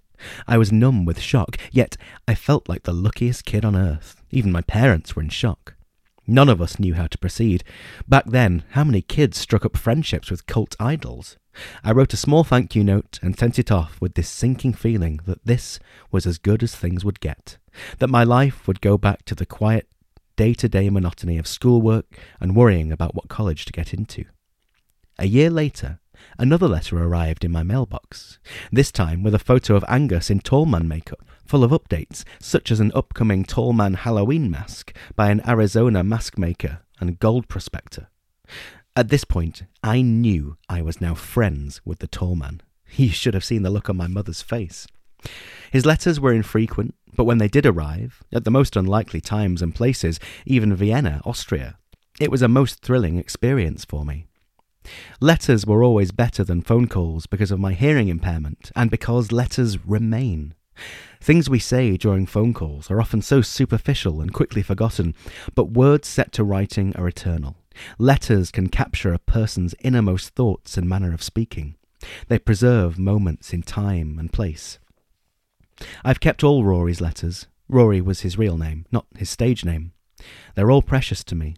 I 0.49 0.57
was 0.57 0.73
numb 0.73 1.05
with 1.05 1.21
shock, 1.21 1.57
yet 1.71 1.95
I 2.27 2.35
felt 2.35 2.67
like 2.67 2.83
the 2.83 2.91
luckiest 2.91 3.45
kid 3.45 3.63
on 3.63 3.73
earth. 3.73 4.21
Even 4.31 4.51
my 4.51 4.63
parents 4.63 5.15
were 5.15 5.21
in 5.21 5.29
shock. 5.29 5.75
None 6.25 6.49
of 6.49 6.61
us 6.61 6.79
knew 6.79 6.93
how 6.93 7.07
to 7.07 7.17
proceed. 7.17 7.63
Back 8.07 8.25
then, 8.25 8.63
how 8.71 8.83
many 8.83 9.01
kids 9.01 9.37
struck 9.37 9.65
up 9.65 9.75
friendships 9.75 10.31
with 10.31 10.47
cult 10.47 10.75
idols? 10.79 11.37
I 11.83 11.91
wrote 11.91 12.13
a 12.13 12.17
small 12.17 12.43
thank 12.43 12.75
you 12.75 12.83
note 12.83 13.19
and 13.21 13.37
sent 13.37 13.59
it 13.59 13.71
off 13.71 13.99
with 14.01 14.15
this 14.15 14.29
sinking 14.29 14.73
feeling 14.73 15.19
that 15.25 15.45
this 15.45 15.79
was 16.11 16.25
as 16.25 16.37
good 16.37 16.63
as 16.63 16.75
things 16.75 17.03
would 17.05 17.19
get, 17.19 17.57
that 17.99 18.09
my 18.09 18.23
life 18.23 18.67
would 18.67 18.81
go 18.81 18.97
back 18.97 19.25
to 19.25 19.35
the 19.35 19.45
quiet 19.45 19.87
day 20.35 20.53
to 20.55 20.67
day 20.67 20.89
monotony 20.89 21.37
of 21.37 21.47
schoolwork 21.47 22.17
and 22.39 22.55
worrying 22.55 22.91
about 22.91 23.13
what 23.13 23.29
college 23.29 23.65
to 23.65 23.73
get 23.73 23.93
into. 23.93 24.25
A 25.19 25.27
year 25.27 25.49
later, 25.49 25.99
another 26.37 26.67
letter 26.67 26.97
arrived 26.97 27.43
in 27.43 27.51
my 27.51 27.63
mailbox, 27.63 28.39
this 28.71 28.91
time 28.91 29.23
with 29.23 29.35
a 29.35 29.39
photo 29.39 29.75
of 29.75 29.85
Angus 29.87 30.29
in 30.29 30.39
tallman 30.39 30.87
makeup, 30.87 31.25
full 31.45 31.63
of 31.63 31.71
updates, 31.71 32.23
such 32.39 32.71
as 32.71 32.79
an 32.79 32.91
upcoming 32.95 33.43
tallman 33.43 33.95
Halloween 33.95 34.49
mask 34.49 34.95
by 35.15 35.29
an 35.29 35.41
Arizona 35.47 36.03
mask 36.03 36.37
maker 36.37 36.81
and 36.99 37.19
gold 37.19 37.47
prospector. 37.47 38.07
At 38.95 39.09
this 39.09 39.23
point, 39.23 39.63
I 39.83 40.01
knew 40.01 40.57
I 40.69 40.81
was 40.81 41.01
now 41.01 41.15
friends 41.15 41.81
with 41.83 41.99
the 41.99 42.07
tallman. 42.07 42.61
You 42.95 43.09
should 43.09 43.33
have 43.33 43.43
seen 43.43 43.63
the 43.63 43.71
look 43.71 43.89
on 43.89 43.97
my 43.97 44.05
mother's 44.05 44.43
face. 44.43 44.85
His 45.71 45.85
letters 45.85 46.19
were 46.19 46.31
infrequent, 46.31 46.93
but 47.15 47.23
when 47.23 47.39
they 47.39 47.47
did 47.47 47.65
arrive, 47.65 48.21
at 48.31 48.43
the 48.43 48.51
most 48.51 48.75
unlikely 48.75 49.19
times 49.21 49.61
and 49.61 49.73
places, 49.73 50.19
even 50.45 50.75
Vienna, 50.75 51.21
Austria, 51.25 51.77
it 52.19 52.29
was 52.29 52.43
a 52.43 52.47
most 52.47 52.81
thrilling 52.81 53.17
experience 53.17 53.83
for 53.83 54.05
me. 54.05 54.27
Letters 55.19 55.65
were 55.65 55.83
always 55.83 56.11
better 56.11 56.43
than 56.43 56.61
phone 56.61 56.87
calls 56.87 57.25
because 57.25 57.51
of 57.51 57.59
my 57.59 57.73
hearing 57.73 58.09
impairment 58.09 58.71
and 58.75 58.91
because 58.91 59.31
letters 59.31 59.85
remain. 59.85 60.53
Things 61.21 61.49
we 61.49 61.59
say 61.59 61.97
during 61.97 62.25
phone 62.25 62.53
calls 62.53 62.91
are 62.91 62.99
often 62.99 63.21
so 63.21 63.41
superficial 63.41 64.19
and 64.21 64.33
quickly 64.33 64.61
forgotten, 64.61 65.15
but 65.55 65.71
words 65.71 66.07
set 66.07 66.31
to 66.33 66.43
writing 66.43 66.95
are 66.95 67.07
eternal. 67.07 67.55
Letters 67.97 68.51
can 68.51 68.69
capture 68.69 69.13
a 69.13 69.19
person's 69.19 69.75
innermost 69.79 70.29
thoughts 70.35 70.77
and 70.77 70.87
manner 70.87 71.13
of 71.13 71.23
speaking. 71.23 71.75
They 72.27 72.39
preserve 72.39 72.99
moments 72.99 73.53
in 73.53 73.63
time 73.63 74.19
and 74.19 74.33
place. 74.33 74.79
I've 76.03 76.19
kept 76.19 76.43
all 76.43 76.63
Rory's 76.63 77.01
letters. 77.01 77.47
Rory 77.69 78.01
was 78.01 78.21
his 78.21 78.37
real 78.37 78.57
name, 78.57 78.85
not 78.91 79.05
his 79.17 79.29
stage 79.29 79.63
name. 79.63 79.93
They're 80.55 80.71
all 80.71 80.81
precious 80.81 81.23
to 81.25 81.35
me. 81.35 81.55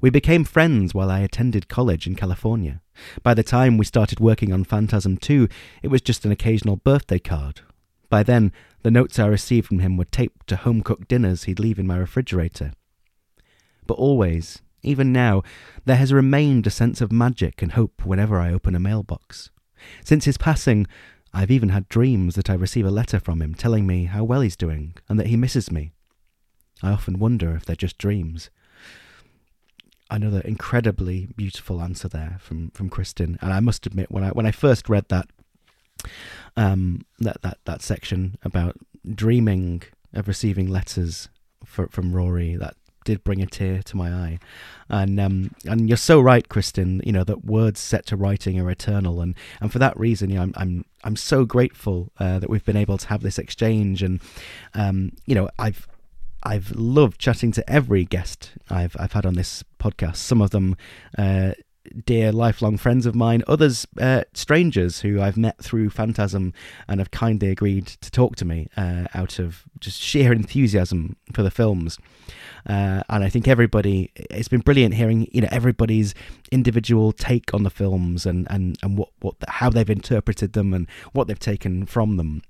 We 0.00 0.10
became 0.10 0.44
friends 0.44 0.94
while 0.94 1.10
I 1.10 1.20
attended 1.20 1.68
college 1.68 2.06
in 2.06 2.14
California. 2.14 2.80
By 3.22 3.34
the 3.34 3.42
time 3.42 3.76
we 3.76 3.84
started 3.84 4.20
working 4.20 4.52
on 4.52 4.64
Phantasm 4.64 5.16
2, 5.16 5.48
it 5.82 5.88
was 5.88 6.00
just 6.00 6.24
an 6.24 6.32
occasional 6.32 6.76
birthday 6.76 7.18
card. 7.18 7.60
By 8.08 8.22
then, 8.22 8.52
the 8.82 8.90
notes 8.90 9.18
I 9.18 9.26
received 9.26 9.66
from 9.66 9.80
him 9.80 9.96
were 9.96 10.04
taped 10.04 10.46
to 10.48 10.56
home 10.56 10.82
cooked 10.82 11.08
dinners 11.08 11.44
he'd 11.44 11.60
leave 11.60 11.78
in 11.78 11.86
my 11.86 11.96
refrigerator. 11.96 12.72
But 13.86 13.94
always, 13.94 14.62
even 14.82 15.12
now, 15.12 15.42
there 15.84 15.96
has 15.96 16.12
remained 16.12 16.66
a 16.66 16.70
sense 16.70 17.00
of 17.00 17.12
magic 17.12 17.62
and 17.62 17.72
hope 17.72 18.04
whenever 18.04 18.38
I 18.38 18.52
open 18.52 18.74
a 18.74 18.80
mailbox. 18.80 19.50
Since 20.04 20.24
his 20.24 20.38
passing, 20.38 20.86
I've 21.32 21.50
even 21.50 21.70
had 21.70 21.88
dreams 21.88 22.34
that 22.36 22.48
I 22.48 22.54
receive 22.54 22.86
a 22.86 22.90
letter 22.90 23.20
from 23.20 23.42
him 23.42 23.54
telling 23.54 23.86
me 23.86 24.04
how 24.04 24.24
well 24.24 24.40
he's 24.40 24.56
doing 24.56 24.94
and 25.08 25.18
that 25.18 25.26
he 25.26 25.36
misses 25.36 25.70
me. 25.70 25.92
I 26.82 26.90
often 26.90 27.18
wonder 27.18 27.54
if 27.54 27.64
they're 27.64 27.76
just 27.76 27.98
dreams. 27.98 28.50
Another 30.10 30.40
incredibly 30.40 31.28
beautiful 31.36 31.82
answer 31.82 32.08
there 32.08 32.38
from, 32.40 32.70
from 32.70 32.88
Kristen, 32.88 33.38
and 33.42 33.52
I 33.52 33.60
must 33.60 33.86
admit 33.86 34.10
when 34.10 34.24
I 34.24 34.30
when 34.30 34.46
I 34.46 34.52
first 34.52 34.88
read 34.88 35.06
that 35.08 35.28
um, 36.56 37.04
that, 37.18 37.42
that 37.42 37.58
that 37.64 37.82
section 37.82 38.38
about 38.42 38.76
dreaming 39.14 39.82
of 40.14 40.26
receiving 40.26 40.68
letters 40.68 41.28
for, 41.64 41.88
from 41.88 42.14
Rory, 42.14 42.56
that 42.56 42.74
did 43.04 43.24
bring 43.24 43.40
a 43.40 43.46
tear 43.46 43.82
to 43.82 43.96
my 43.96 44.10
eye. 44.10 44.38
And 44.90 45.18
um, 45.18 45.50
and 45.64 45.88
you're 45.88 45.96
so 45.96 46.20
right, 46.20 46.48
Kristen. 46.48 47.00
You 47.04 47.12
know 47.12 47.24
that 47.24 47.44
words 47.44 47.80
set 47.80 48.06
to 48.06 48.16
writing 48.16 48.58
are 48.60 48.70
eternal, 48.70 49.20
and, 49.20 49.34
and 49.60 49.72
for 49.72 49.78
that 49.78 49.98
reason, 49.98 50.30
you 50.30 50.36
know, 50.36 50.42
I'm 50.42 50.52
I'm 50.56 50.84
I'm 51.04 51.16
so 51.16 51.44
grateful 51.44 52.12
uh, 52.18 52.38
that 52.38 52.50
we've 52.50 52.64
been 52.64 52.76
able 52.76 52.98
to 52.98 53.08
have 53.08 53.22
this 53.22 53.38
exchange. 53.38 54.02
And 54.02 54.20
um, 54.74 55.12
you 55.26 55.34
know, 55.34 55.48
I've 55.58 55.88
I've 56.42 56.70
loved 56.72 57.18
chatting 57.18 57.52
to 57.52 57.70
every 57.70 58.04
guest 58.04 58.52
I've 58.70 58.96
I've 58.98 59.12
had 59.12 59.26
on 59.26 59.34
this 59.34 59.64
podcast. 59.78 60.16
Some 60.16 60.42
of 60.42 60.50
them 60.50 60.76
uh, 61.16 61.52
dear 62.04 62.32
lifelong 62.32 62.76
friends 62.76 63.06
of 63.06 63.14
mine, 63.14 63.42
others 63.46 63.86
uh, 64.00 64.24
strangers 64.34 65.00
who 65.00 65.20
I've 65.20 65.36
met 65.36 65.58
through 65.62 65.90
Phantasm 65.90 66.52
and 66.86 67.00
have 67.00 67.10
kindly 67.10 67.50
agreed 67.50 67.86
to 67.86 68.10
talk 68.10 68.36
to 68.36 68.44
me 68.44 68.68
uh, 68.76 69.06
out 69.14 69.38
of 69.38 69.64
just 69.80 70.00
sheer 70.00 70.32
enthusiasm 70.32 71.16
for 71.32 71.42
the 71.42 71.50
films. 71.50 71.98
Uh, 72.66 73.02
and 73.08 73.24
I 73.24 73.28
think 73.28 73.48
everybody, 73.48 74.10
it's 74.14 74.48
been 74.48 74.60
brilliant 74.60 74.94
hearing 74.94 75.28
you 75.32 75.40
know 75.40 75.48
everybody's 75.50 76.14
individual 76.50 77.12
take 77.12 77.54
on 77.54 77.62
the 77.62 77.70
films 77.70 78.26
and 78.26 78.46
and 78.50 78.78
and 78.82 78.98
what 78.98 79.10
what 79.20 79.36
how 79.48 79.70
they've 79.70 79.88
interpreted 79.88 80.52
them 80.52 80.74
and 80.74 80.88
what 81.12 81.28
they've 81.28 81.38
taken 81.38 81.86
from 81.86 82.16
them. 82.16 82.42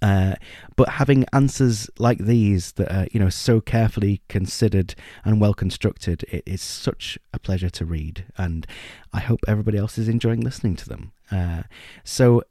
Uh, 0.00 0.34
but 0.76 0.88
having 0.90 1.24
answers 1.32 1.88
like 1.98 2.18
these 2.18 2.72
that 2.72 2.92
are 2.92 3.06
you 3.12 3.20
know 3.20 3.28
so 3.28 3.60
carefully 3.60 4.22
considered 4.28 4.94
and 5.24 5.40
well 5.40 5.54
constructed, 5.54 6.24
it 6.28 6.42
is 6.46 6.62
such 6.62 7.18
a 7.32 7.38
pleasure 7.38 7.70
to 7.70 7.84
read, 7.84 8.24
and 8.36 8.66
I 9.12 9.20
hope 9.20 9.40
everybody 9.46 9.78
else 9.78 9.98
is 9.98 10.08
enjoying 10.08 10.40
listening 10.40 10.76
to 10.76 10.88
them. 10.88 11.12
Uh, 11.30 11.62
so, 12.04 12.42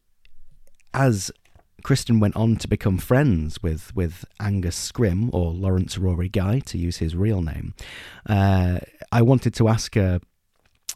as 0.93 1.31
Kristen 1.83 2.19
went 2.19 2.35
on 2.35 2.57
to 2.57 2.67
become 2.67 2.97
friends 2.97 3.61
with 3.63 3.95
with 3.95 4.25
Angus 4.39 4.91
Scrimm 4.91 5.29
or 5.33 5.51
Lawrence 5.51 5.97
Rory 5.97 6.29
Guy, 6.29 6.59
to 6.59 6.77
use 6.77 6.97
his 6.97 7.15
real 7.15 7.41
name, 7.41 7.73
uh, 8.27 8.79
I 9.11 9.21
wanted 9.21 9.53
to 9.55 9.67
ask 9.67 9.95
her 9.95 10.19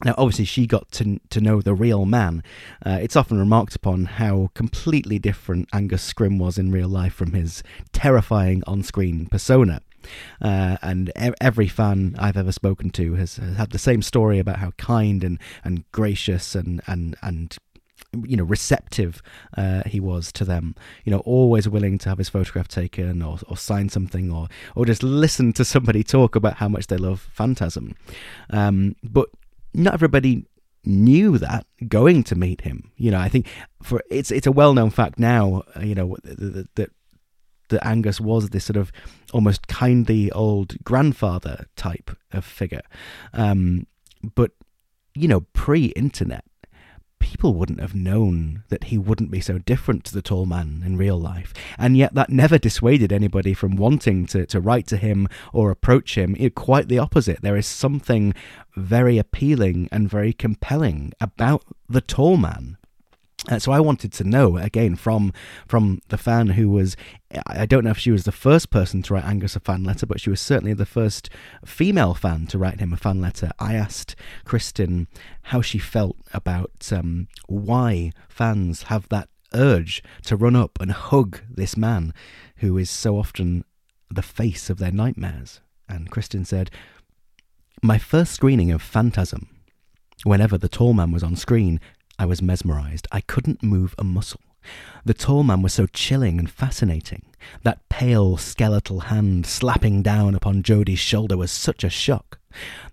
now, 0.04 0.16
obviously, 0.18 0.46
she 0.46 0.68
got 0.68 0.92
to 0.94 1.20
to 1.30 1.42
know 1.42 1.62
the 1.62 1.74
real 1.74 2.06
man. 2.06 2.44
Uh, 2.86 3.00
it's 3.02 3.16
often 3.16 3.38
remarked 3.38 3.76
upon 3.76 4.06
how 4.06 4.50
completely 4.54 5.20
different 5.20 5.70
Angus 5.74 6.12
Scrimm 6.12 6.40
was 6.40 6.58
in 6.58 6.72
real 6.72 6.90
life 6.90 7.14
from 7.14 7.34
his 7.34 7.64
terrifying 7.94 8.64
on-screen 8.68 9.28
persona. 9.28 9.82
Uh, 10.42 10.78
and 10.82 11.10
e- 11.10 11.32
every 11.40 11.68
fan 11.68 12.16
I've 12.18 12.38
ever 12.38 12.52
spoken 12.52 12.90
to 12.92 13.14
has, 13.16 13.36
has, 13.36 13.58
had 13.58 13.70
the 13.70 13.78
same 13.78 14.02
story 14.02 14.40
about 14.40 14.58
how 14.58 14.72
kind 14.72 15.24
and, 15.24 15.38
and 15.64 15.84
gracious 15.92 16.56
and, 16.56 16.82
and, 16.88 17.16
and 17.22 17.56
you 18.26 18.36
know 18.36 18.44
receptive 18.44 19.22
uh, 19.58 19.84
he 19.86 20.00
was 20.00 20.32
to 20.34 20.44
them 20.44 20.76
you 21.06 21.12
know 21.12 21.20
always 21.20 21.70
willing 21.70 21.98
to 21.98 22.10
have 22.10 22.18
his 22.18 22.28
photograph 22.30 22.68
taken 22.68 23.22
or, 23.22 23.38
or 23.48 23.56
sign 23.56 23.88
something 23.88 24.32
or 24.32 24.48
or 24.76 24.86
just 24.86 25.02
listen 25.02 25.54
to 25.54 25.64
somebody 25.64 26.04
talk 26.04 26.36
about 26.36 26.56
how 26.56 26.68
much 26.68 26.88
they 26.88 26.98
love 26.98 27.30
phantasm 27.32 27.96
um, 28.50 28.96
but 29.02 29.30
not 29.74 29.94
everybody 29.94 30.46
knew 30.84 31.38
that 31.38 31.66
going 31.88 32.24
to 32.24 32.36
meet 32.36 32.62
him. 32.62 32.92
You 32.98 33.12
know, 33.12 33.20
I 33.20 33.30
think 33.30 33.48
for 33.84 34.02
it's 34.10 34.32
it's 34.32 34.48
a 34.48 34.52
well 34.52 34.74
known 34.74 34.90
fact 34.90 35.20
now. 35.20 35.64
Uh, 35.76 35.82
you 35.82 35.96
know 35.96 36.18
that 36.24 36.68
that 36.76 36.90
that 37.70 37.86
Angus 37.86 38.20
was 38.20 38.50
this 38.50 38.66
sort 38.66 38.78
of 38.78 38.92
almost 39.34 39.68
kindly 39.68 40.32
old 40.32 40.84
grandfather 40.84 41.66
type 41.76 42.12
of 42.32 42.44
figure, 42.44 42.82
um, 43.34 43.88
but 44.36 44.52
you 45.14 45.28
know, 45.28 45.42
pre-internet, 45.54 46.46
people 47.22 47.54
wouldn't 47.54 47.80
have 47.80 47.96
known 47.96 48.64
that 48.70 48.86
he 48.86 48.98
wouldn't 48.98 49.32
be 49.32 49.40
so 49.40 49.58
different 49.60 50.04
to 50.04 50.14
the 50.14 50.22
tall 50.22 50.46
man 50.46 50.84
in 50.86 50.98
real 50.98 51.18
life. 51.18 51.54
And 51.78 51.96
yet 51.96 52.14
that 52.16 52.30
never 52.30 52.58
dissuaded 52.58 53.14
anybody 53.14 53.54
from 53.54 53.78
wanting 53.78 54.26
to, 54.28 54.46
to 54.48 54.60
write 54.60 54.88
to 54.88 54.98
him 54.98 55.30
or 55.54 55.72
approach 55.72 56.18
him. 56.18 56.36
It, 56.38 56.56
quite 56.56 56.88
the 56.88 57.00
opposite. 57.00 57.42
There 57.42 57.56
is 57.56 57.68
something 57.68 58.34
very 58.76 59.18
appealing 59.18 59.88
and 59.92 60.10
very 60.10 60.34
compelling 60.34 61.14
about 61.22 61.64
the 61.88 62.02
tall 62.02 62.38
man. 62.38 62.78
Uh, 63.50 63.58
so 63.58 63.72
I 63.72 63.80
wanted 63.80 64.14
to 64.14 64.24
know 64.24 64.58
again 64.58 64.96
from 64.96 65.34
from 65.68 66.00
the 66.10 66.18
fan 66.18 66.50
who 66.50 66.70
was 66.70 66.96
I 67.48 67.66
don't 67.66 67.84
know 67.84 67.92
if 67.92 67.98
she 67.98 68.12
was 68.12 68.24
the 68.24 68.32
first 68.32 68.70
person 68.70 69.02
to 69.04 69.14
write 69.14 69.26
Angus 69.26 69.56
a 69.56 69.60
fan 69.60 69.84
letter, 69.84 70.06
but 70.06 70.20
she 70.20 70.30
was 70.30 70.40
certainly 70.40 70.74
the 70.74 70.86
first 70.86 71.30
female 71.66 72.14
fan 72.14 72.46
to 72.48 72.60
write 72.60 72.80
him 72.80 72.94
a 72.94 72.98
fan 72.98 73.20
letter. 73.20 73.52
I 73.58 73.74
asked 73.74 74.16
Kristen 74.46 75.08
how 75.44 75.62
she 75.62 75.80
felt 75.80 76.18
about 76.34 76.92
um, 76.92 77.28
why 77.48 78.12
fans 78.30 78.84
have 78.84 79.10
that 79.10 79.30
urge 79.54 80.04
to 80.26 80.36
run 80.36 80.56
up 80.56 80.78
and 80.80 80.92
hug 80.92 81.42
this 81.50 81.76
man 81.76 82.14
who 82.58 82.78
is 82.78 82.90
so 82.90 83.18
often 83.18 83.66
the 84.10 84.22
face 84.22 84.70
of 84.70 84.78
their 84.78 84.92
nightmares. 84.92 85.62
And 85.90 86.12
Kristen 86.12 86.46
said, 86.46 86.70
"My 87.82 87.98
first 87.98 88.34
screening 88.34 88.72
of 88.72 88.84
Phantasm." 88.84 89.48
Whenever 90.24 90.56
the 90.56 90.70
tall 90.70 90.94
man 90.94 91.12
was 91.12 91.24
on 91.24 91.36
screen, 91.36 91.80
I 92.22 92.26
was 92.26 92.40
mesmerized. 92.40 93.08
I 93.12 93.22
couldn't 93.22 93.64
move 93.64 93.96
a 93.98 94.04
muscle. 94.04 94.42
The 95.04 95.16
tall 95.16 95.42
man 95.42 95.64
was 95.64 95.74
so 95.74 95.88
chilling 95.88 96.38
and 96.38 96.48
fascinating. 96.48 97.26
That 97.64 97.90
pale, 97.90 98.38
skeletal 98.38 99.00
hand 99.00 99.48
slapping 99.48 100.04
down 100.04 100.36
upon 100.36 100.62
Jodie's 100.62 101.00
shoulder 101.00 101.36
was 101.36 101.50
such 101.50 101.84
a 101.84 101.90
shock. 101.90 102.38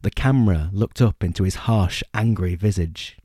The 0.01 0.11
camera 0.11 0.71
looked 0.73 1.03
up 1.03 1.23
into 1.23 1.43
his 1.43 1.67
harsh, 1.67 2.03
angry 2.15 2.55
visage. 2.55 3.19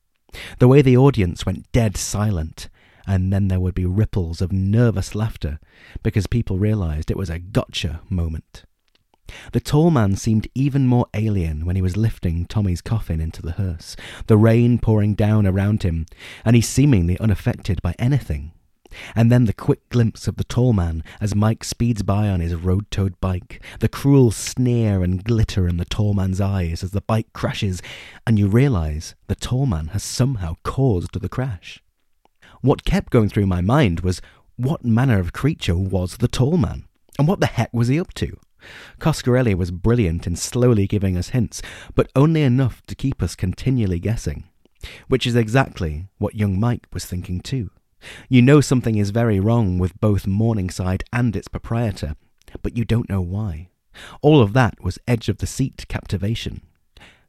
The 0.59 0.67
way 0.67 0.81
the 0.81 0.97
audience 0.97 1.45
went 1.45 1.71
dead 1.71 1.95
silent, 1.95 2.67
and 3.07 3.31
then 3.31 3.47
there 3.47 3.61
would 3.61 3.73
be 3.73 3.85
ripples 3.85 4.41
of 4.41 4.51
nervous 4.51 5.15
laughter 5.15 5.57
because 6.03 6.27
people 6.27 6.59
realized 6.59 7.11
it 7.11 7.17
was 7.17 7.29
a 7.29 7.39
gotcha 7.39 8.01
moment. 8.09 8.65
The 9.51 9.59
tall 9.59 9.89
man 9.89 10.15
seemed 10.15 10.47
even 10.53 10.87
more 10.87 11.07
alien 11.13 11.65
when 11.65 11.75
he 11.75 11.81
was 11.81 11.97
lifting 11.97 12.45
Tommy's 12.45 12.81
coffin 12.81 13.21
into 13.21 13.41
the 13.41 13.53
hearse, 13.53 13.95
the 14.27 14.37
rain 14.37 14.79
pouring 14.79 15.13
down 15.13 15.47
around 15.47 15.83
him, 15.83 16.05
and 16.43 16.55
he 16.55 16.61
seemingly 16.61 17.17
unaffected 17.19 17.81
by 17.81 17.95
anything. 17.97 18.51
And 19.15 19.31
then 19.31 19.45
the 19.45 19.53
quick 19.53 19.89
glimpse 19.89 20.27
of 20.27 20.35
the 20.35 20.43
tall 20.43 20.73
man 20.73 21.03
as 21.19 21.35
Mike 21.35 21.63
speeds 21.63 22.03
by 22.03 22.29
on 22.29 22.41
his 22.41 22.53
road 22.55 22.89
toed 22.91 23.19
bike, 23.19 23.63
the 23.79 23.89
cruel 23.89 24.31
sneer 24.31 25.03
and 25.03 25.23
glitter 25.23 25.67
in 25.67 25.77
the 25.77 25.85
tall 25.85 26.13
man's 26.13 26.41
eyes 26.41 26.83
as 26.83 26.91
the 26.91 27.01
bike 27.01 27.33
crashes, 27.33 27.81
and 28.27 28.37
you 28.37 28.47
realize 28.47 29.15
the 29.27 29.35
tall 29.35 29.65
man 29.65 29.87
has 29.87 30.03
somehow 30.03 30.55
caused 30.63 31.19
the 31.19 31.29
crash. 31.29 31.81
What 32.61 32.85
kept 32.85 33.11
going 33.11 33.29
through 33.29 33.47
my 33.47 33.61
mind 33.61 34.01
was 34.01 34.21
what 34.55 34.85
manner 34.85 35.19
of 35.19 35.33
creature 35.33 35.75
was 35.75 36.17
the 36.17 36.27
tall 36.27 36.57
man? 36.57 36.85
And 37.17 37.27
what 37.27 37.39
the 37.39 37.47
heck 37.47 37.73
was 37.73 37.87
he 37.87 37.99
up 37.99 38.13
to? 38.15 38.37
Coscarelli 38.99 39.55
was 39.55 39.71
brilliant 39.71 40.27
in 40.27 40.35
slowly 40.35 40.87
giving 40.87 41.17
us 41.17 41.29
hints, 41.29 41.61
but 41.95 42.11
only 42.15 42.41
enough 42.41 42.81
to 42.87 42.95
keep 42.95 43.21
us 43.21 43.35
continually 43.35 43.99
guessing. 43.99 44.45
Which 45.07 45.25
is 45.25 45.35
exactly 45.35 46.07
what 46.17 46.35
young 46.35 46.59
Mike 46.59 46.87
was 46.93 47.05
thinking 47.05 47.39
too. 47.39 47.71
You 48.29 48.41
know 48.41 48.61
something 48.61 48.97
is 48.97 49.11
very 49.11 49.39
wrong 49.39 49.77
with 49.79 49.99
both 49.99 50.27
Morningside 50.27 51.03
and 51.13 51.35
its 51.35 51.47
proprietor, 51.47 52.15
but 52.61 52.77
you 52.77 52.83
don't 52.83 53.09
know 53.09 53.21
why. 53.21 53.69
All 54.21 54.41
of 54.41 54.53
that 54.53 54.81
was 54.83 54.99
edge 55.07 55.29
of 55.29 55.37
the 55.37 55.47
seat 55.47 55.85
captivation. 55.87 56.61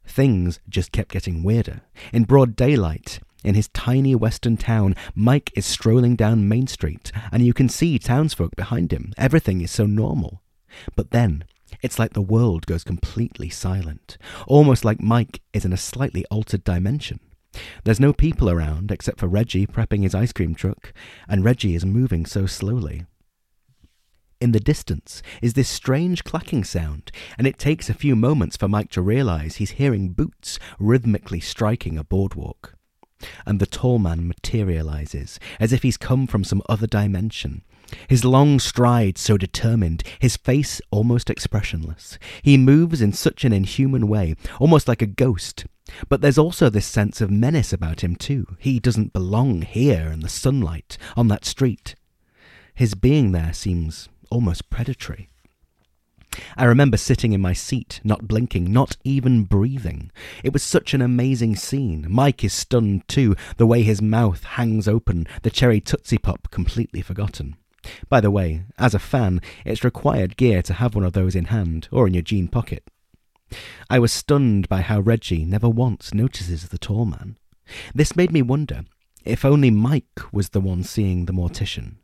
Things 0.06 0.60
just 0.68 0.92
kept 0.92 1.12
getting 1.12 1.42
weirder. 1.42 1.82
In 2.12 2.24
broad 2.24 2.56
daylight, 2.56 3.20
in 3.42 3.54
his 3.54 3.68
tiny 3.68 4.14
western 4.14 4.56
town, 4.56 4.96
Mike 5.14 5.52
is 5.54 5.66
strolling 5.66 6.16
down 6.16 6.48
Main 6.48 6.66
Street, 6.66 7.12
and 7.30 7.44
you 7.44 7.52
can 7.52 7.68
see 7.68 7.98
townsfolk 7.98 8.56
behind 8.56 8.92
him. 8.92 9.12
Everything 9.16 9.60
is 9.60 9.70
so 9.70 9.86
normal. 9.86 10.42
But 10.96 11.10
then, 11.10 11.44
it's 11.82 11.98
like 11.98 12.12
the 12.12 12.22
world 12.22 12.66
goes 12.66 12.84
completely 12.84 13.48
silent, 13.48 14.16
almost 14.46 14.84
like 14.84 15.00
Mike 15.00 15.40
is 15.52 15.64
in 15.64 15.72
a 15.72 15.78
slightly 15.78 16.24
altered 16.30 16.64
dimension. 16.64 17.20
There's 17.84 18.00
no 18.00 18.12
people 18.12 18.50
around 18.50 18.90
except 18.90 19.20
for 19.20 19.28
Reggie 19.28 19.66
prepping 19.66 20.02
his 20.02 20.14
ice 20.14 20.32
cream 20.32 20.54
truck, 20.54 20.92
and 21.28 21.44
Reggie 21.44 21.74
is 21.74 21.84
moving 21.84 22.26
so 22.26 22.46
slowly. 22.46 23.06
In 24.40 24.52
the 24.52 24.60
distance 24.60 25.22
is 25.40 25.54
this 25.54 25.68
strange 25.68 26.24
clacking 26.24 26.64
sound, 26.64 27.10
and 27.38 27.46
it 27.46 27.58
takes 27.58 27.88
a 27.88 27.94
few 27.94 28.16
moments 28.16 28.56
for 28.56 28.68
Mike 28.68 28.90
to 28.90 29.02
realize 29.02 29.56
he's 29.56 29.72
hearing 29.72 30.10
boots 30.10 30.58
rhythmically 30.78 31.40
striking 31.40 31.96
a 31.96 32.04
boardwalk. 32.04 32.74
And 33.46 33.58
the 33.58 33.66
tall 33.66 33.98
man 33.98 34.26
materializes, 34.28 35.38
as 35.58 35.72
if 35.72 35.82
he's 35.82 35.96
come 35.96 36.26
from 36.26 36.44
some 36.44 36.60
other 36.68 36.86
dimension, 36.86 37.62
his 38.08 38.24
long 38.24 38.58
strides 38.58 39.20
so 39.20 39.36
determined, 39.36 40.02
his 40.18 40.36
face 40.36 40.80
almost 40.90 41.30
expressionless. 41.30 42.18
He 42.42 42.56
moves 42.56 43.00
in 43.00 43.12
such 43.12 43.44
an 43.44 43.52
inhuman 43.52 44.08
way, 44.08 44.34
almost 44.58 44.88
like 44.88 45.02
a 45.02 45.06
ghost. 45.06 45.66
But 46.08 46.20
there's 46.20 46.38
also 46.38 46.70
this 46.70 46.86
sense 46.86 47.20
of 47.20 47.30
menace 47.30 47.72
about 47.72 48.02
him, 48.02 48.16
too. 48.16 48.56
He 48.58 48.80
doesn't 48.80 49.12
belong 49.12 49.62
here 49.62 50.08
in 50.12 50.20
the 50.20 50.28
sunlight, 50.28 50.96
on 51.16 51.28
that 51.28 51.44
street. 51.44 51.94
His 52.74 52.94
being 52.94 53.32
there 53.32 53.52
seems 53.52 54.08
almost 54.30 54.70
predatory. 54.70 55.28
I 56.56 56.64
remember 56.64 56.96
sitting 56.96 57.32
in 57.32 57.40
my 57.40 57.52
seat, 57.52 58.00
not 58.02 58.26
blinking, 58.26 58.72
not 58.72 58.96
even 59.04 59.44
breathing. 59.44 60.10
It 60.42 60.52
was 60.52 60.62
such 60.62 60.94
an 60.94 61.00
amazing 61.00 61.54
scene. 61.56 62.06
Mike 62.08 62.42
is 62.42 62.52
stunned 62.52 63.06
too, 63.06 63.36
the 63.56 63.66
way 63.66 63.82
his 63.82 64.02
mouth 64.02 64.42
hangs 64.42 64.88
open, 64.88 65.28
the 65.42 65.50
cherry 65.50 65.80
Tootsie 65.80 66.18
Pop 66.18 66.50
completely 66.50 67.02
forgotten. 67.02 67.56
By 68.08 68.20
the 68.20 68.30
way, 68.30 68.64
as 68.78 68.94
a 68.94 68.98
fan, 68.98 69.40
it's 69.64 69.84
required 69.84 70.36
gear 70.36 70.62
to 70.62 70.74
have 70.74 70.94
one 70.94 71.04
of 71.04 71.12
those 71.12 71.34
in 71.34 71.46
hand 71.46 71.88
or 71.90 72.06
in 72.06 72.14
your 72.14 72.22
jean 72.22 72.48
pocket. 72.48 72.84
I 73.90 73.98
was 73.98 74.12
stunned 74.12 74.68
by 74.68 74.80
how 74.80 75.00
Reggie 75.00 75.44
never 75.44 75.68
once 75.68 76.14
notices 76.14 76.68
the 76.68 76.78
tall 76.78 77.04
man. 77.04 77.38
This 77.94 78.16
made 78.16 78.32
me 78.32 78.42
wonder 78.42 78.84
if 79.24 79.44
only 79.44 79.70
Mike 79.70 80.20
was 80.32 80.50
the 80.50 80.60
one 80.60 80.82
seeing 80.82 81.24
the 81.24 81.32
mortician. 81.32 81.96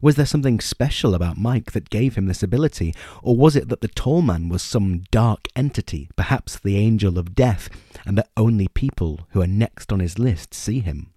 Was 0.00 0.16
there 0.16 0.26
something 0.26 0.60
special 0.60 1.14
about 1.14 1.36
Mike 1.36 1.72
that 1.72 1.90
gave 1.90 2.14
him 2.14 2.26
this 2.26 2.42
ability, 2.42 2.94
or 3.22 3.36
was 3.36 3.56
it 3.56 3.68
that 3.68 3.82
the 3.82 3.88
tall 3.88 4.22
man 4.22 4.48
was 4.48 4.62
some 4.62 5.04
dark 5.10 5.48
entity, 5.54 6.08
perhaps 6.16 6.58
the 6.58 6.78
angel 6.78 7.18
of 7.18 7.34
death, 7.34 7.68
and 8.06 8.16
that 8.16 8.30
only 8.36 8.68
people 8.68 9.26
who 9.30 9.42
are 9.42 9.46
next 9.46 9.92
on 9.92 10.00
his 10.00 10.18
list 10.18 10.54
see 10.54 10.80
him? 10.80 11.12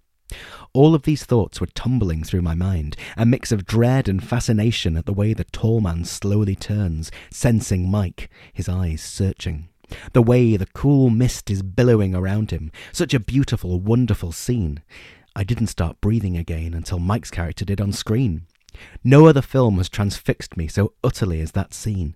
All 0.72 0.94
of 0.94 1.02
these 1.02 1.24
thoughts 1.24 1.60
were 1.60 1.66
tumbling 1.68 2.22
through 2.22 2.42
my 2.42 2.54
mind, 2.54 2.96
a 3.16 3.26
mix 3.26 3.50
of 3.50 3.66
dread 3.66 4.08
and 4.08 4.22
fascination 4.22 4.96
at 4.96 5.06
the 5.06 5.12
way 5.12 5.34
the 5.34 5.44
tall 5.44 5.80
man 5.80 6.04
slowly 6.04 6.54
turns, 6.54 7.10
sensing 7.30 7.90
Mike, 7.90 8.30
his 8.52 8.68
eyes 8.68 9.02
searching. 9.02 9.68
The 10.12 10.22
way 10.22 10.56
the 10.56 10.66
cool 10.66 11.10
mist 11.10 11.50
is 11.50 11.62
billowing 11.62 12.14
around 12.14 12.52
him. 12.52 12.70
Such 12.92 13.14
a 13.14 13.20
beautiful, 13.20 13.80
wonderful 13.80 14.32
scene. 14.32 14.82
I 15.34 15.44
didn't 15.44 15.68
start 15.68 16.00
breathing 16.00 16.36
again 16.36 16.74
until 16.74 16.98
Mike's 16.98 17.30
character 17.30 17.64
did 17.64 17.80
on 17.80 17.92
screen. 17.92 18.46
No 19.02 19.26
other 19.26 19.42
film 19.42 19.78
has 19.78 19.88
transfixed 19.88 20.56
me 20.56 20.68
so 20.68 20.92
utterly 21.02 21.40
as 21.40 21.52
that 21.52 21.74
scene. 21.74 22.14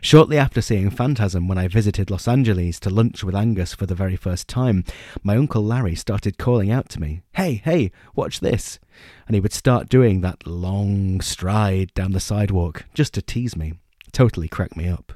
Shortly 0.00 0.38
after 0.38 0.60
seeing 0.60 0.90
Phantasm, 0.90 1.48
when 1.48 1.58
I 1.58 1.68
visited 1.68 2.10
Los 2.10 2.28
Angeles 2.28 2.78
to 2.80 2.90
lunch 2.90 3.24
with 3.24 3.34
Angus 3.34 3.74
for 3.74 3.86
the 3.86 3.94
very 3.94 4.16
first 4.16 4.48
time, 4.48 4.84
my 5.22 5.36
Uncle 5.36 5.62
Larry 5.62 5.94
started 5.94 6.38
calling 6.38 6.70
out 6.70 6.88
to 6.90 7.00
me, 7.00 7.22
Hey, 7.34 7.62
hey, 7.64 7.90
watch 8.14 8.40
this! 8.40 8.78
And 9.26 9.34
he 9.34 9.40
would 9.40 9.52
start 9.52 9.88
doing 9.88 10.20
that 10.20 10.46
long 10.46 11.20
stride 11.20 11.92
down 11.94 12.12
the 12.12 12.20
sidewalk 12.20 12.84
just 12.94 13.14
to 13.14 13.22
tease 13.22 13.56
me. 13.56 13.74
Totally 14.12 14.48
crack 14.48 14.76
me 14.76 14.88
up. 14.88 15.12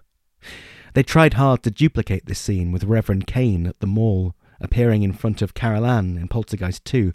They 0.94 1.03
tried 1.03 1.35
hard 1.35 1.62
to 1.62 1.71
duplicate 1.71 2.27
this 2.27 2.40
scene 2.40 2.73
with 2.73 2.85
Reverend 2.85 3.27
Kane 3.27 3.66
at 3.66 3.79
the 3.81 3.87
mall, 3.87 4.35
appearing 4.61 5.03
in 5.03 5.12
front 5.12 5.42
of 5.42 5.55
Carol 5.55 5.87
Anne 5.87 6.16
in 6.16 6.29
Poltergeist 6.29 6.85
2. 6.85 7.12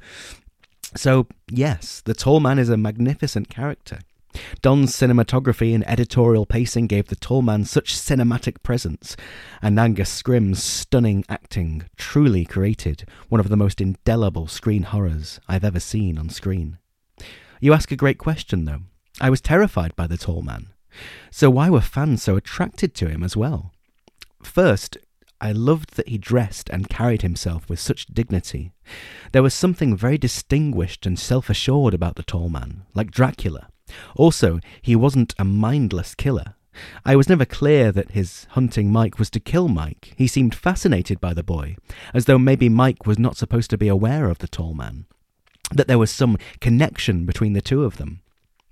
So, 0.95 1.27
yes, 1.49 2.01
the 2.05 2.13
tall 2.13 2.39
man 2.39 2.59
is 2.59 2.69
a 2.69 2.77
magnificent 2.77 3.49
character. 3.49 3.99
Don's 4.61 4.95
cinematography 4.95 5.73
and 5.73 5.87
editorial 5.87 6.45
pacing 6.45 6.87
gave 6.87 7.07
the 7.07 7.15
tall 7.15 7.41
man 7.41 7.65
such 7.65 7.95
cinematic 7.95 8.63
presence, 8.63 9.15
and 9.61 9.79
Angus 9.79 10.09
Scrimm's 10.09 10.63
stunning 10.63 11.23
acting 11.29 11.83
truly 11.97 12.45
created 12.45 13.07
one 13.29 13.39
of 13.39 13.49
the 13.49 13.57
most 13.57 13.81
indelible 13.81 14.47
screen 14.47 14.83
horrors 14.83 15.39
I've 15.47 15.63
ever 15.63 15.79
seen 15.79 16.17
on 16.17 16.29
screen. 16.29 16.77
You 17.59 17.73
ask 17.73 17.91
a 17.91 17.95
great 17.95 18.17
question, 18.17 18.65
though. 18.65 18.81
I 19.21 19.29
was 19.29 19.41
terrified 19.41 19.95
by 19.95 20.07
the 20.07 20.17
tall 20.17 20.41
man. 20.41 20.67
So 21.31 21.49
why 21.49 21.69
were 21.69 21.81
fans 21.81 22.23
so 22.23 22.35
attracted 22.35 22.93
to 22.95 23.07
him 23.07 23.23
as 23.23 23.37
well? 23.37 23.71
First, 24.43 24.97
I 25.41 25.51
loved 25.51 25.95
that 25.95 26.07
he 26.07 26.17
dressed 26.17 26.69
and 26.69 26.89
carried 26.89 27.21
himself 27.21 27.69
with 27.69 27.79
such 27.79 28.07
dignity. 28.07 28.71
There 29.33 29.43
was 29.43 29.53
something 29.53 29.95
very 29.95 30.17
distinguished 30.17 31.05
and 31.05 31.19
self 31.19 31.49
assured 31.49 31.93
about 31.93 32.15
the 32.15 32.23
tall 32.23 32.49
man, 32.49 32.83
like 32.93 33.11
Dracula. 33.11 33.67
Also, 34.15 34.59
he 34.81 34.95
wasn't 34.95 35.33
a 35.37 35.45
mindless 35.45 36.15
killer. 36.15 36.55
I 37.05 37.15
was 37.15 37.29
never 37.29 37.45
clear 37.45 37.91
that 37.91 38.11
his 38.11 38.47
hunting 38.51 38.91
Mike 38.91 39.19
was 39.19 39.29
to 39.31 39.39
kill 39.39 39.67
Mike. 39.67 40.13
He 40.17 40.27
seemed 40.27 40.55
fascinated 40.55 41.21
by 41.21 41.33
the 41.33 41.43
boy, 41.43 41.75
as 42.13 42.25
though 42.25 42.39
maybe 42.39 42.69
Mike 42.69 43.05
was 43.05 43.19
not 43.19 43.37
supposed 43.37 43.69
to 43.71 43.77
be 43.77 43.87
aware 43.87 44.29
of 44.29 44.39
the 44.39 44.47
tall 44.47 44.73
man, 44.73 45.05
that 45.71 45.87
there 45.87 45.99
was 45.99 46.11
some 46.11 46.37
connection 46.59 47.25
between 47.25 47.53
the 47.53 47.61
two 47.61 47.83
of 47.83 47.97
them. 47.97 48.21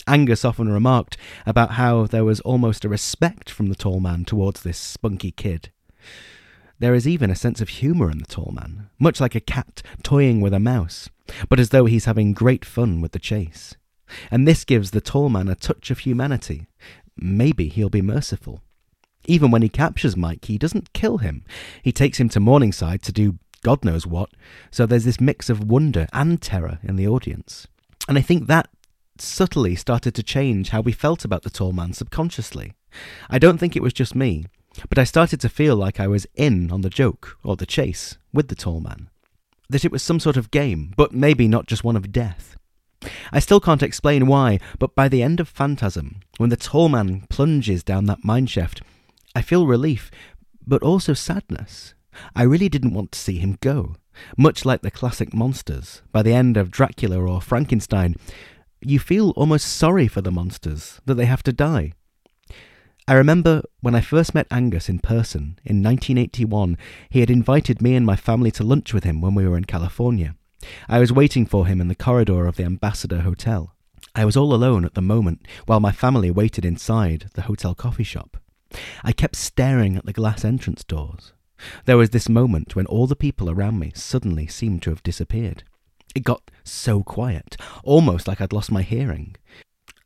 Angus 0.08 0.44
often 0.44 0.70
remarked 0.70 1.16
about 1.46 1.74
how 1.74 2.08
there 2.08 2.26
was 2.26 2.40
almost 2.42 2.84
a 2.84 2.90
respect 2.90 3.50
from 3.50 3.68
the 3.68 3.76
tall 3.76 4.00
man 4.00 4.26
towards 4.26 4.64
this 4.64 4.78
spunky 4.78 5.32
kid. 5.32 5.70
There 6.80 6.96
is 6.96 7.08
even 7.08 7.30
a 7.30 7.36
sense 7.36 7.62
of 7.62 7.70
humour 7.70 8.10
in 8.10 8.18
the 8.18 8.26
tall 8.26 8.52
man, 8.52 8.90
much 8.98 9.22
like 9.22 9.36
a 9.36 9.40
cat 9.40 9.84
toying 10.02 10.42
with 10.42 10.54
a 10.54 10.60
mouse, 10.60 11.10
but 11.48 11.60
as 11.60 11.70
though 11.70 11.86
he's 11.86 12.06
having 12.06 12.34
great 12.34 12.66
fun 12.66 13.02
with 13.02 13.12
the 13.12 13.20
chase. 13.20 13.76
And 14.30 14.48
this 14.48 14.64
gives 14.66 14.92
the 14.92 15.02
tall 15.02 15.30
man 15.30 15.48
a 15.48 15.56
touch 15.56 15.92
of 15.92 16.00
humanity. 16.00 16.68
Maybe 17.18 17.68
he'll 17.68 17.90
be 17.90 18.02
merciful. 18.02 18.62
Even 19.28 19.52
when 19.52 19.62
he 19.62 19.70
captures 19.70 20.18
Mike, 20.18 20.46
he 20.46 20.58
doesn't 20.58 20.94
kill 20.94 21.20
him. 21.20 21.46
He 21.84 21.92
takes 21.92 22.20
him 22.20 22.30
to 22.30 22.40
Morningside 22.40 23.04
to 23.04 23.12
do 23.12 23.38
God 23.64 23.86
knows 23.86 24.08
what, 24.08 24.32
so 24.72 24.86
there's 24.86 25.06
this 25.06 25.22
mix 25.22 25.50
of 25.50 25.64
wonder 25.64 26.08
and 26.14 26.42
terror 26.42 26.80
in 26.82 26.96
the 26.96 27.08
audience. 27.08 27.68
And 28.08 28.18
I 28.18 28.22
think 28.22 28.48
that 28.48 28.70
subtly 29.20 29.76
started 29.76 30.16
to 30.16 30.24
change 30.24 30.70
how 30.70 30.82
we 30.82 30.92
felt 30.92 31.24
about 31.24 31.44
the 31.44 31.52
tall 31.52 31.72
man 31.72 31.94
subconsciously. 31.94 32.74
I 33.30 33.38
don't 33.38 33.60
think 33.60 33.76
it 33.76 33.84
was 33.84 33.94
just 33.94 34.16
me, 34.16 34.46
but 34.90 34.98
I 34.98 35.04
started 35.04 35.40
to 35.42 35.50
feel 35.50 35.76
like 35.76 36.00
I 36.00 36.08
was 36.08 36.26
in 36.36 36.72
on 36.72 36.82
the 36.82 36.90
joke, 36.90 37.38
or 37.44 37.56
the 37.56 37.66
chase, 37.66 38.18
with 38.34 38.48
the 38.48 38.56
tall 38.56 38.80
man. 38.80 39.10
That 39.70 39.86
it 39.86 39.92
was 39.92 40.02
some 40.02 40.20
sort 40.20 40.38
of 40.38 40.52
game, 40.52 40.94
but 40.98 41.14
maybe 41.14 41.48
not 41.48 41.68
just 41.68 41.84
one 41.84 41.96
of 41.96 42.12
death. 42.12 42.58
I 43.32 43.40
still 43.40 43.60
can't 43.60 43.84
explain 43.84 44.28
why, 44.28 44.60
but 44.78 44.96
by 44.96 45.08
the 45.08 45.24
end 45.24 45.40
of 45.40 45.48
Phantasm, 45.48 46.22
when 46.38 46.50
the 46.50 46.58
tall 46.58 46.90
man 46.90 47.26
plunges 47.30 47.84
down 47.84 48.06
that 48.06 48.24
mineshaft, 48.24 48.82
I 49.36 49.42
feel 49.42 49.66
relief, 49.66 50.12
but 50.66 50.84
also 50.84 51.14
sadness. 51.14 51.94
I 52.36 52.44
really 52.44 52.70
didn't 52.70 52.94
want 52.94 53.12
to 53.14 53.20
see 53.20 53.38
him 53.38 53.58
go. 53.62 53.96
Much 54.38 54.66
like 54.66 54.82
the 54.82 54.92
classic 54.92 55.34
monsters, 55.34 56.02
by 56.12 56.22
the 56.22 56.34
end 56.34 56.58
of 56.58 56.70
Dracula 56.70 57.20
or 57.20 57.42
Frankenstein, 57.42 58.16
you 58.82 59.00
feel 59.00 59.32
almost 59.32 59.68
sorry 59.68 60.08
for 60.08 60.22
the 60.22 60.32
monsters, 60.32 61.02
that 61.06 61.16
they 61.16 61.26
have 61.26 61.44
to 61.44 61.54
die. 61.54 61.94
I 63.08 63.14
remember 63.14 63.64
when 63.82 63.96
I 63.96 64.02
first 64.02 64.36
met 64.36 64.48
Angus 64.52 64.90
in 64.90 65.00
person 65.00 65.60
in 65.64 65.82
1981, 65.82 66.78
he 67.10 67.20
had 67.20 67.32
invited 67.32 67.82
me 67.82 67.96
and 67.96 68.06
my 68.06 68.16
family 68.16 68.52
to 68.52 68.64
lunch 68.64 68.94
with 68.94 69.04
him 69.04 69.22
when 69.22 69.34
we 69.34 69.48
were 69.48 69.58
in 69.58 69.66
California. 69.66 70.36
I 70.88 71.00
was 71.00 71.12
waiting 71.12 71.46
for 71.46 71.68
him 71.68 71.82
in 71.82 71.88
the 71.88 71.96
corridor 71.96 72.48
of 72.48 72.56
the 72.56 72.64
Ambassador 72.64 73.22
Hotel. 73.22 73.76
I 74.14 74.26
was 74.26 74.36
all 74.36 74.54
alone 74.54 74.86
at 74.86 74.94
the 74.94 75.02
moment 75.02 75.48
while 75.66 75.80
my 75.80 75.92
family 75.92 76.32
waited 76.32 76.66
inside 76.66 77.30
the 77.34 77.44
hotel 77.44 77.74
coffee 77.74 78.04
shop. 78.04 78.38
I 79.04 79.12
kept 79.12 79.36
staring 79.36 79.98
at 79.98 80.06
the 80.06 80.14
glass 80.14 80.44
entrance 80.44 80.84
doors. 80.84 81.34
There 81.86 81.98
was 81.98 82.10
this 82.10 82.30
moment 82.30 82.76
when 82.76 82.86
all 82.88 83.08
the 83.08 83.16
people 83.16 83.50
around 83.50 83.80
me 83.80 83.92
suddenly 83.96 84.48
seemed 84.48 84.82
to 84.84 84.90
have 84.90 85.04
disappeared. 85.04 85.64
It 86.16 86.24
got 86.24 86.52
so 86.64 87.04
quiet, 87.04 87.56
almost 87.84 88.28
like 88.28 88.42
I'd 88.42 88.54
lost 88.54 88.72
my 88.72 88.82
hearing. 88.82 89.36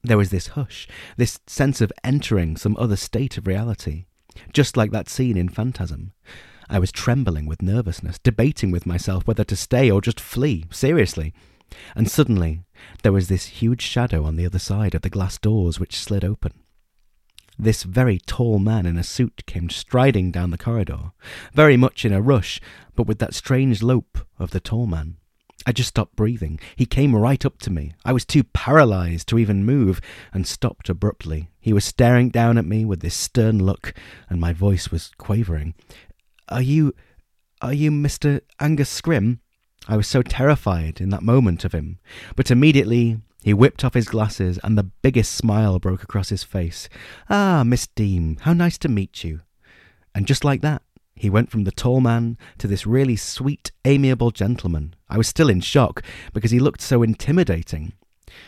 There 0.04 0.18
was 0.18 0.30
this 0.30 0.48
hush, 0.48 0.88
this 1.18 1.40
sense 1.48 1.82
of 1.82 1.92
entering 2.04 2.58
some 2.58 2.78
other 2.78 2.96
state 2.96 3.38
of 3.38 3.48
reality, 3.48 4.06
just 4.54 4.78
like 4.78 4.92
that 4.92 5.10
scene 5.10 5.38
in 5.38 5.50
Phantasm. 5.50 6.12
I 6.70 6.80
was 6.80 6.92
trembling 6.92 7.46
with 7.46 7.62
nervousness, 7.62 8.20
debating 8.20 8.72
with 8.72 8.86
myself 8.86 9.28
whether 9.28 9.44
to 9.44 9.56
stay 9.56 9.90
or 9.92 10.02
just 10.02 10.20
flee, 10.20 10.66
seriously. 10.72 11.34
And 11.96 12.10
suddenly, 12.10 12.62
there 13.04 13.12
was 13.12 13.28
this 13.28 13.46
huge 13.46 13.82
shadow 13.82 14.24
on 14.24 14.36
the 14.36 14.46
other 14.46 14.60
side 14.60 14.96
of 14.96 15.02
the 15.02 15.10
glass 15.10 15.38
doors 15.38 15.80
which 15.80 16.00
slid 16.00 16.24
open. 16.24 16.54
This 17.58 17.84
very 17.84 18.20
tall 18.20 18.60
man 18.60 18.86
in 18.86 18.98
a 18.98 19.04
suit 19.04 19.44
came 19.46 19.70
striding 19.70 20.32
down 20.32 20.52
the 20.52 20.58
corridor, 20.58 21.12
very 21.54 21.78
much 21.78 22.04
in 22.04 22.12
a 22.12 22.22
rush, 22.22 22.60
but 22.96 23.08
with 23.08 23.20
that 23.20 23.34
strange 23.34 23.82
lope 23.82 24.20
of 24.38 24.52
the 24.52 24.60
tall 24.60 24.88
man. 24.88 25.18
I 25.66 25.72
just 25.72 25.90
stopped 25.90 26.16
breathing. 26.16 26.60
He 26.76 26.86
came 26.86 27.16
right 27.16 27.44
up 27.44 27.58
to 27.60 27.72
me. 27.72 27.94
I 28.04 28.14
was 28.14 28.26
too 28.26 28.44
paralyzed 28.44 29.28
to 29.30 29.40
even 29.40 29.66
move, 29.66 30.00
and 30.32 30.46
stopped 30.46 30.90
abruptly. 30.90 31.50
He 31.60 31.74
was 31.74 31.86
staring 31.86 32.30
down 32.30 32.60
at 32.60 32.66
me 32.66 32.86
with 32.86 33.00
this 33.00 33.16
stern 33.16 33.66
look, 33.66 33.94
and 34.30 34.40
my 34.40 34.54
voice 34.54 34.92
was 34.92 35.12
quavering. 35.18 35.74
Are 36.50 36.62
you. 36.62 36.94
are 37.62 37.74
you 37.74 37.92
Mr. 37.92 38.42
Angus 38.60 39.02
Scrimm? 39.02 39.40
I 39.88 39.98
was 39.98 40.08
so 40.08 40.22
terrified 40.22 41.00
in 41.00 41.10
that 41.10 41.24
moment 41.24 41.64
of 41.64 41.74
him. 41.74 42.00
But 42.36 42.50
immediately 42.52 43.20
he 43.44 43.54
whipped 43.54 43.84
off 43.84 43.94
his 43.94 44.08
glasses, 44.08 44.60
and 44.64 44.76
the 44.76 44.90
biggest 45.04 45.34
smile 45.34 45.78
broke 45.78 46.02
across 46.02 46.30
his 46.30 46.44
face. 46.44 46.90
Ah, 47.30 47.64
Miss 47.64 47.86
Deem, 47.86 48.38
how 48.42 48.54
nice 48.54 48.78
to 48.80 48.90
meet 48.90 49.24
you. 49.24 49.42
And 50.16 50.26
just 50.26 50.44
like 50.44 50.62
that, 50.62 50.82
he 51.16 51.30
went 51.30 51.52
from 51.52 51.64
the 51.64 51.72
tall 51.72 52.02
man 52.02 52.38
to 52.58 52.68
this 52.68 52.88
really 52.88 53.16
sweet, 53.16 53.72
amiable 53.86 54.32
gentleman. 54.32 54.96
I 55.10 55.18
was 55.18 55.28
still 55.28 55.50
in 55.50 55.62
shock 55.62 56.04
because 56.34 56.52
he 56.52 56.60
looked 56.60 56.82
so 56.82 57.04
intimidating. 57.04 57.94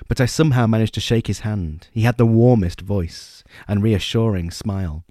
But 0.08 0.20
I 0.20 0.26
somehow 0.26 0.66
managed 0.68 0.96
to 0.96 1.00
shake 1.00 1.28
his 1.28 1.42
hand. 1.42 1.88
He 1.92 2.02
had 2.02 2.18
the 2.18 2.26
warmest 2.26 2.82
voice 2.82 3.44
and 3.68 3.84
reassuring 3.84 4.52
smile. 4.52 5.06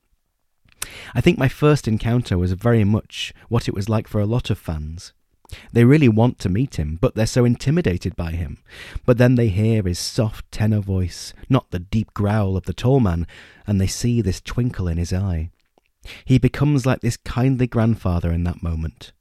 I 1.14 1.20
think 1.20 1.38
my 1.38 1.48
first 1.48 1.88
encounter 1.88 2.38
was 2.38 2.52
very 2.52 2.84
much 2.84 3.32
what 3.48 3.68
it 3.68 3.74
was 3.74 3.88
like 3.88 4.08
for 4.08 4.20
a 4.20 4.26
lot 4.26 4.50
of 4.50 4.58
fans. 4.58 5.12
They 5.72 5.84
really 5.84 6.08
want 6.08 6.38
to 6.40 6.48
meet 6.48 6.76
him, 6.76 6.98
but 7.00 7.14
they're 7.14 7.26
so 7.26 7.44
intimidated 7.44 8.16
by 8.16 8.32
him. 8.32 8.58
But 9.04 9.18
then 9.18 9.36
they 9.36 9.48
hear 9.48 9.82
his 9.82 9.98
soft 9.98 10.50
tenor 10.50 10.80
voice, 10.80 11.34
not 11.48 11.70
the 11.70 11.78
deep 11.78 12.12
growl 12.14 12.56
of 12.56 12.64
the 12.64 12.72
tall 12.72 13.00
man, 13.00 13.26
and 13.66 13.80
they 13.80 13.86
see 13.86 14.20
this 14.20 14.40
twinkle 14.40 14.88
in 14.88 14.98
his 14.98 15.12
eye. 15.12 15.50
He 16.24 16.38
becomes 16.38 16.86
like 16.86 17.00
this 17.00 17.16
kindly 17.16 17.66
grandfather 17.66 18.32
in 18.32 18.44
that 18.44 18.62
moment. 18.62 19.12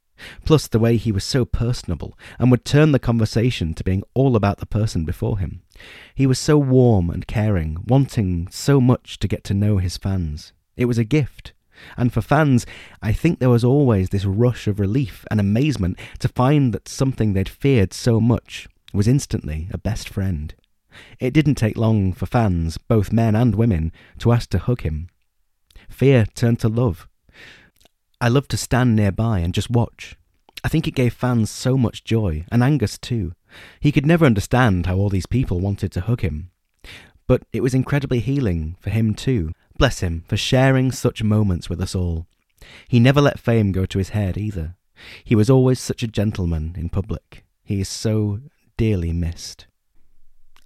Plus, 0.44 0.66
the 0.66 0.78
way 0.78 0.96
he 0.96 1.12
was 1.12 1.24
so 1.24 1.44
personable 1.44 2.18
and 2.38 2.50
would 2.50 2.64
turn 2.64 2.92
the 2.92 2.98
conversation 2.98 3.74
to 3.74 3.84
being 3.84 4.02
all 4.14 4.34
about 4.34 4.58
the 4.58 4.66
person 4.66 5.04
before 5.04 5.38
him. 5.38 5.62
He 6.14 6.26
was 6.26 6.38
so 6.38 6.56
warm 6.56 7.10
and 7.10 7.26
caring, 7.26 7.84
wanting 7.86 8.48
so 8.50 8.80
much 8.80 9.18
to 9.18 9.28
get 9.28 9.44
to 9.44 9.54
know 9.54 9.76
his 9.76 9.98
fans. 9.98 10.52
It 10.76 10.86
was 10.86 10.98
a 10.98 11.04
gift. 11.04 11.52
And 11.96 12.12
for 12.12 12.20
fans, 12.20 12.66
I 13.02 13.12
think 13.12 13.38
there 13.38 13.50
was 13.50 13.64
always 13.64 14.10
this 14.10 14.24
rush 14.24 14.66
of 14.66 14.80
relief 14.80 15.24
and 15.30 15.40
amazement 15.40 15.98
to 16.20 16.28
find 16.28 16.72
that 16.72 16.88
something 16.88 17.32
they'd 17.32 17.48
feared 17.48 17.92
so 17.92 18.20
much 18.20 18.68
was 18.92 19.08
instantly 19.08 19.68
a 19.72 19.78
best 19.78 20.08
friend. 20.08 20.54
It 21.20 21.34
didn't 21.34 21.56
take 21.56 21.76
long 21.76 22.12
for 22.12 22.26
fans, 22.26 22.78
both 22.78 23.12
men 23.12 23.34
and 23.34 23.54
women, 23.54 23.92
to 24.18 24.32
ask 24.32 24.50
to 24.50 24.58
hug 24.58 24.82
him. 24.82 25.08
Fear 25.88 26.26
turned 26.34 26.60
to 26.60 26.68
love. 26.68 27.08
I 28.20 28.28
loved 28.28 28.50
to 28.52 28.56
stand 28.56 28.96
nearby 28.96 29.40
and 29.40 29.52
just 29.52 29.70
watch. 29.70 30.16
I 30.64 30.68
think 30.68 30.88
it 30.88 30.94
gave 30.94 31.12
fans 31.12 31.50
so 31.50 31.76
much 31.76 32.02
joy, 32.02 32.44
and 32.50 32.62
Angus 32.62 32.98
too. 32.98 33.32
He 33.78 33.92
could 33.92 34.06
never 34.06 34.24
understand 34.24 34.86
how 34.86 34.96
all 34.96 35.10
these 35.10 35.26
people 35.26 35.60
wanted 35.60 35.92
to 35.92 36.00
hug 36.00 36.22
him. 36.22 36.50
But 37.26 37.42
it 37.52 37.62
was 37.62 37.74
incredibly 37.74 38.20
healing 38.20 38.76
for 38.80 38.90
him 38.90 39.14
too. 39.14 39.52
Bless 39.78 40.00
him 40.00 40.24
for 40.26 40.36
sharing 40.36 40.90
such 40.90 41.22
moments 41.22 41.68
with 41.68 41.80
us 41.80 41.94
all. 41.94 42.26
He 42.88 42.98
never 42.98 43.20
let 43.20 43.38
fame 43.38 43.72
go 43.72 43.84
to 43.86 43.98
his 43.98 44.10
head 44.10 44.38
either. 44.38 44.74
He 45.22 45.34
was 45.34 45.50
always 45.50 45.78
such 45.78 46.02
a 46.02 46.08
gentleman 46.08 46.74
in 46.78 46.88
public. 46.88 47.44
He 47.62 47.80
is 47.80 47.88
so 47.88 48.40
dearly 48.76 49.12
missed. 49.12 49.66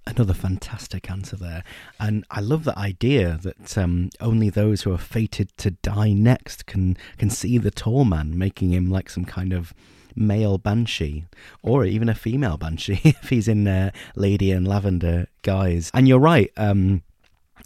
Another 0.07 0.33
fantastic 0.33 1.11
answer 1.11 1.35
there. 1.35 1.63
And 1.99 2.25
I 2.31 2.39
love 2.39 2.63
that 2.63 2.77
idea 2.77 3.39
that 3.43 3.77
um, 3.77 4.09
only 4.19 4.49
those 4.49 4.81
who 4.81 4.93
are 4.93 4.97
fated 4.97 5.55
to 5.57 5.71
die 5.71 6.13
next 6.13 6.65
can, 6.65 6.97
can 7.17 7.29
see 7.29 7.57
the 7.57 7.69
tall 7.69 8.05
man, 8.05 8.37
making 8.37 8.71
him 8.71 8.89
like 8.89 9.09
some 9.09 9.25
kind 9.25 9.53
of 9.53 9.73
male 10.15 10.57
banshee 10.57 11.25
or 11.61 11.85
even 11.85 12.09
a 12.09 12.15
female 12.15 12.57
banshee 12.57 12.99
if 13.03 13.29
he's 13.29 13.47
in 13.47 13.67
uh, 13.67 13.91
lady 14.15 14.51
and 14.51 14.67
lavender 14.67 15.27
guise. 15.41 15.91
And 15.93 16.07
you're 16.07 16.19
right. 16.19 16.51
Um, 16.57 17.03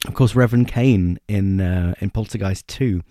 of 0.08 0.14
course, 0.14 0.36
Reverend 0.36 0.68
Kane 0.68 1.20
in 1.28 1.62
uh, 1.62 1.96
in 2.00 2.10
Poltergeist 2.10 2.68
2 2.68 3.02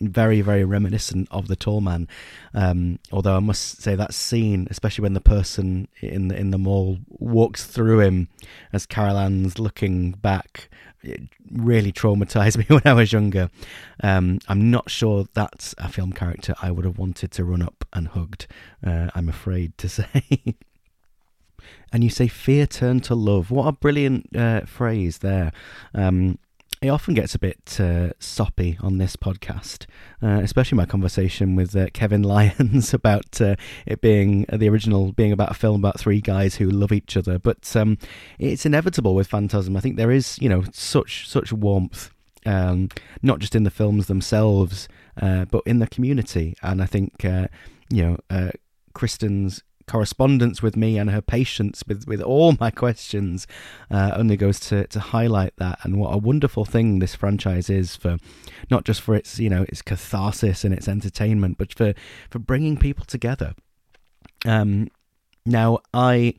very, 0.00 0.40
very 0.40 0.64
reminiscent 0.64 1.28
of 1.30 1.48
the 1.48 1.56
tall 1.56 1.80
man. 1.80 2.08
Um, 2.52 2.98
although 3.12 3.36
I 3.36 3.40
must 3.40 3.80
say 3.80 3.94
that 3.94 4.14
scene, 4.14 4.66
especially 4.70 5.02
when 5.02 5.14
the 5.14 5.20
person 5.20 5.88
in 6.00 6.28
the 6.28 6.36
in 6.36 6.50
the 6.50 6.58
mall 6.58 6.98
walks 7.08 7.64
through 7.64 8.00
him 8.00 8.28
as 8.72 8.86
Carol 8.86 9.18
Anne's 9.18 9.58
looking 9.58 10.12
back, 10.12 10.68
it 11.02 11.22
really 11.50 11.92
traumatized 11.92 12.56
me 12.58 12.64
when 12.68 12.82
I 12.84 12.92
was 12.92 13.12
younger. 13.12 13.50
Um, 14.02 14.40
I'm 14.48 14.70
not 14.70 14.90
sure 14.90 15.26
that's 15.34 15.74
a 15.78 15.88
film 15.88 16.12
character 16.12 16.54
I 16.60 16.70
would 16.70 16.84
have 16.84 16.98
wanted 16.98 17.30
to 17.32 17.44
run 17.44 17.62
up 17.62 17.84
and 17.92 18.08
hugged. 18.08 18.46
Uh, 18.84 19.10
I'm 19.14 19.28
afraid 19.28 19.78
to 19.78 19.88
say. 19.88 20.56
and 21.92 22.02
you 22.02 22.10
say 22.10 22.26
fear 22.26 22.66
turned 22.66 23.04
to 23.04 23.14
love. 23.14 23.50
What 23.50 23.68
a 23.68 23.72
brilliant 23.72 24.34
uh, 24.36 24.62
phrase 24.62 25.18
there. 25.18 25.52
Um, 25.94 26.38
it 26.84 26.90
often 26.90 27.14
gets 27.14 27.34
a 27.34 27.38
bit 27.38 27.80
uh, 27.80 28.10
soppy 28.18 28.76
on 28.82 28.98
this 28.98 29.16
podcast, 29.16 29.86
uh, 30.22 30.40
especially 30.42 30.76
my 30.76 30.84
conversation 30.84 31.56
with 31.56 31.74
uh, 31.74 31.86
Kevin 31.94 32.22
Lyons 32.34 32.92
about 32.92 33.40
uh, 33.40 33.56
it 33.86 34.02
being 34.02 34.44
uh, 34.50 34.58
the 34.58 34.68
original 34.68 35.12
being 35.12 35.32
about 35.32 35.50
a 35.50 35.54
film 35.54 35.80
about 35.80 35.98
three 35.98 36.20
guys 36.20 36.56
who 36.56 36.68
love 36.68 36.92
each 36.92 37.16
other. 37.16 37.38
But 37.38 37.74
um, 37.74 37.96
it's 38.38 38.66
inevitable 38.66 39.14
with 39.14 39.28
Phantasm. 39.28 39.78
I 39.78 39.80
think 39.80 39.96
there 39.96 40.10
is, 40.10 40.38
you 40.42 40.48
know, 40.50 40.62
such 40.72 41.26
such 41.26 41.54
warmth, 41.54 42.10
um, 42.44 42.90
not 43.22 43.38
just 43.38 43.54
in 43.54 43.64
the 43.64 43.70
films 43.70 44.06
themselves, 44.06 44.86
uh, 45.20 45.46
but 45.46 45.62
in 45.64 45.78
the 45.78 45.86
community. 45.86 46.54
And 46.62 46.82
I 46.82 46.86
think, 46.86 47.24
you 47.24 48.18
know, 48.30 48.50
Kristen's 48.92 49.62
correspondence 49.86 50.62
with 50.62 50.76
me 50.76 50.98
and 50.98 51.10
her 51.10 51.20
patience 51.20 51.84
with, 51.86 52.06
with 52.06 52.20
all 52.20 52.56
my 52.58 52.70
questions 52.70 53.46
uh, 53.90 54.12
only 54.16 54.36
goes 54.36 54.58
to, 54.60 54.86
to 54.88 55.00
highlight 55.00 55.54
that. 55.56 55.78
And 55.82 55.98
what 55.98 56.14
a 56.14 56.18
wonderful 56.18 56.64
thing 56.64 56.98
this 56.98 57.14
franchise 57.14 57.68
is 57.68 57.96
for 57.96 58.18
not 58.70 58.84
just 58.84 59.00
for 59.00 59.14
its 59.14 59.38
you 59.38 59.50
know 59.50 59.64
its 59.68 59.82
catharsis 59.82 60.64
and 60.64 60.72
its 60.72 60.88
entertainment 60.88 61.58
but 61.58 61.72
for 61.74 61.94
for 62.30 62.38
bringing 62.38 62.76
people 62.76 63.04
together. 63.04 63.54
Um 64.44 64.88
now 65.46 65.78
i 65.92 66.34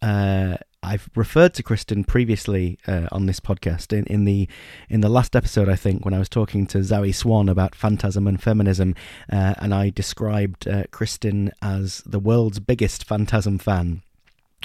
uh 0.00 0.56
I've 0.82 1.08
referred 1.14 1.54
to 1.54 1.62
Kristen 1.62 2.02
previously 2.02 2.78
uh, 2.88 3.06
on 3.12 3.26
this 3.26 3.38
podcast 3.38 3.96
in, 3.96 4.04
in 4.06 4.24
the 4.24 4.48
in 4.88 5.00
the 5.00 5.08
last 5.08 5.36
episode, 5.36 5.68
I 5.68 5.76
think, 5.76 6.04
when 6.04 6.12
I 6.12 6.18
was 6.18 6.28
talking 6.28 6.66
to 6.68 6.82
Zoe 6.82 7.12
Swan 7.12 7.48
about 7.48 7.74
phantasm 7.74 8.26
and 8.26 8.42
feminism, 8.42 8.94
uh, 9.32 9.54
and 9.58 9.72
I 9.72 9.90
described 9.90 10.66
uh, 10.66 10.84
Kristen 10.90 11.52
as 11.62 12.02
the 12.04 12.18
world's 12.18 12.58
biggest 12.58 13.04
phantasm 13.04 13.58
fan. 13.58 14.02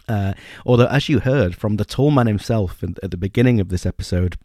Uh, 0.10 0.34
although, 0.66 0.88
as 0.88 1.08
you 1.08 1.20
heard 1.20 1.56
from 1.56 1.78
the 1.78 1.86
tall 1.86 2.12
man 2.12 2.28
himself 2.28 2.84
at 2.84 3.12
the 3.12 3.18
beginning 3.18 3.60
of 3.60 3.70
this 3.70 3.86
episode, 3.86 4.38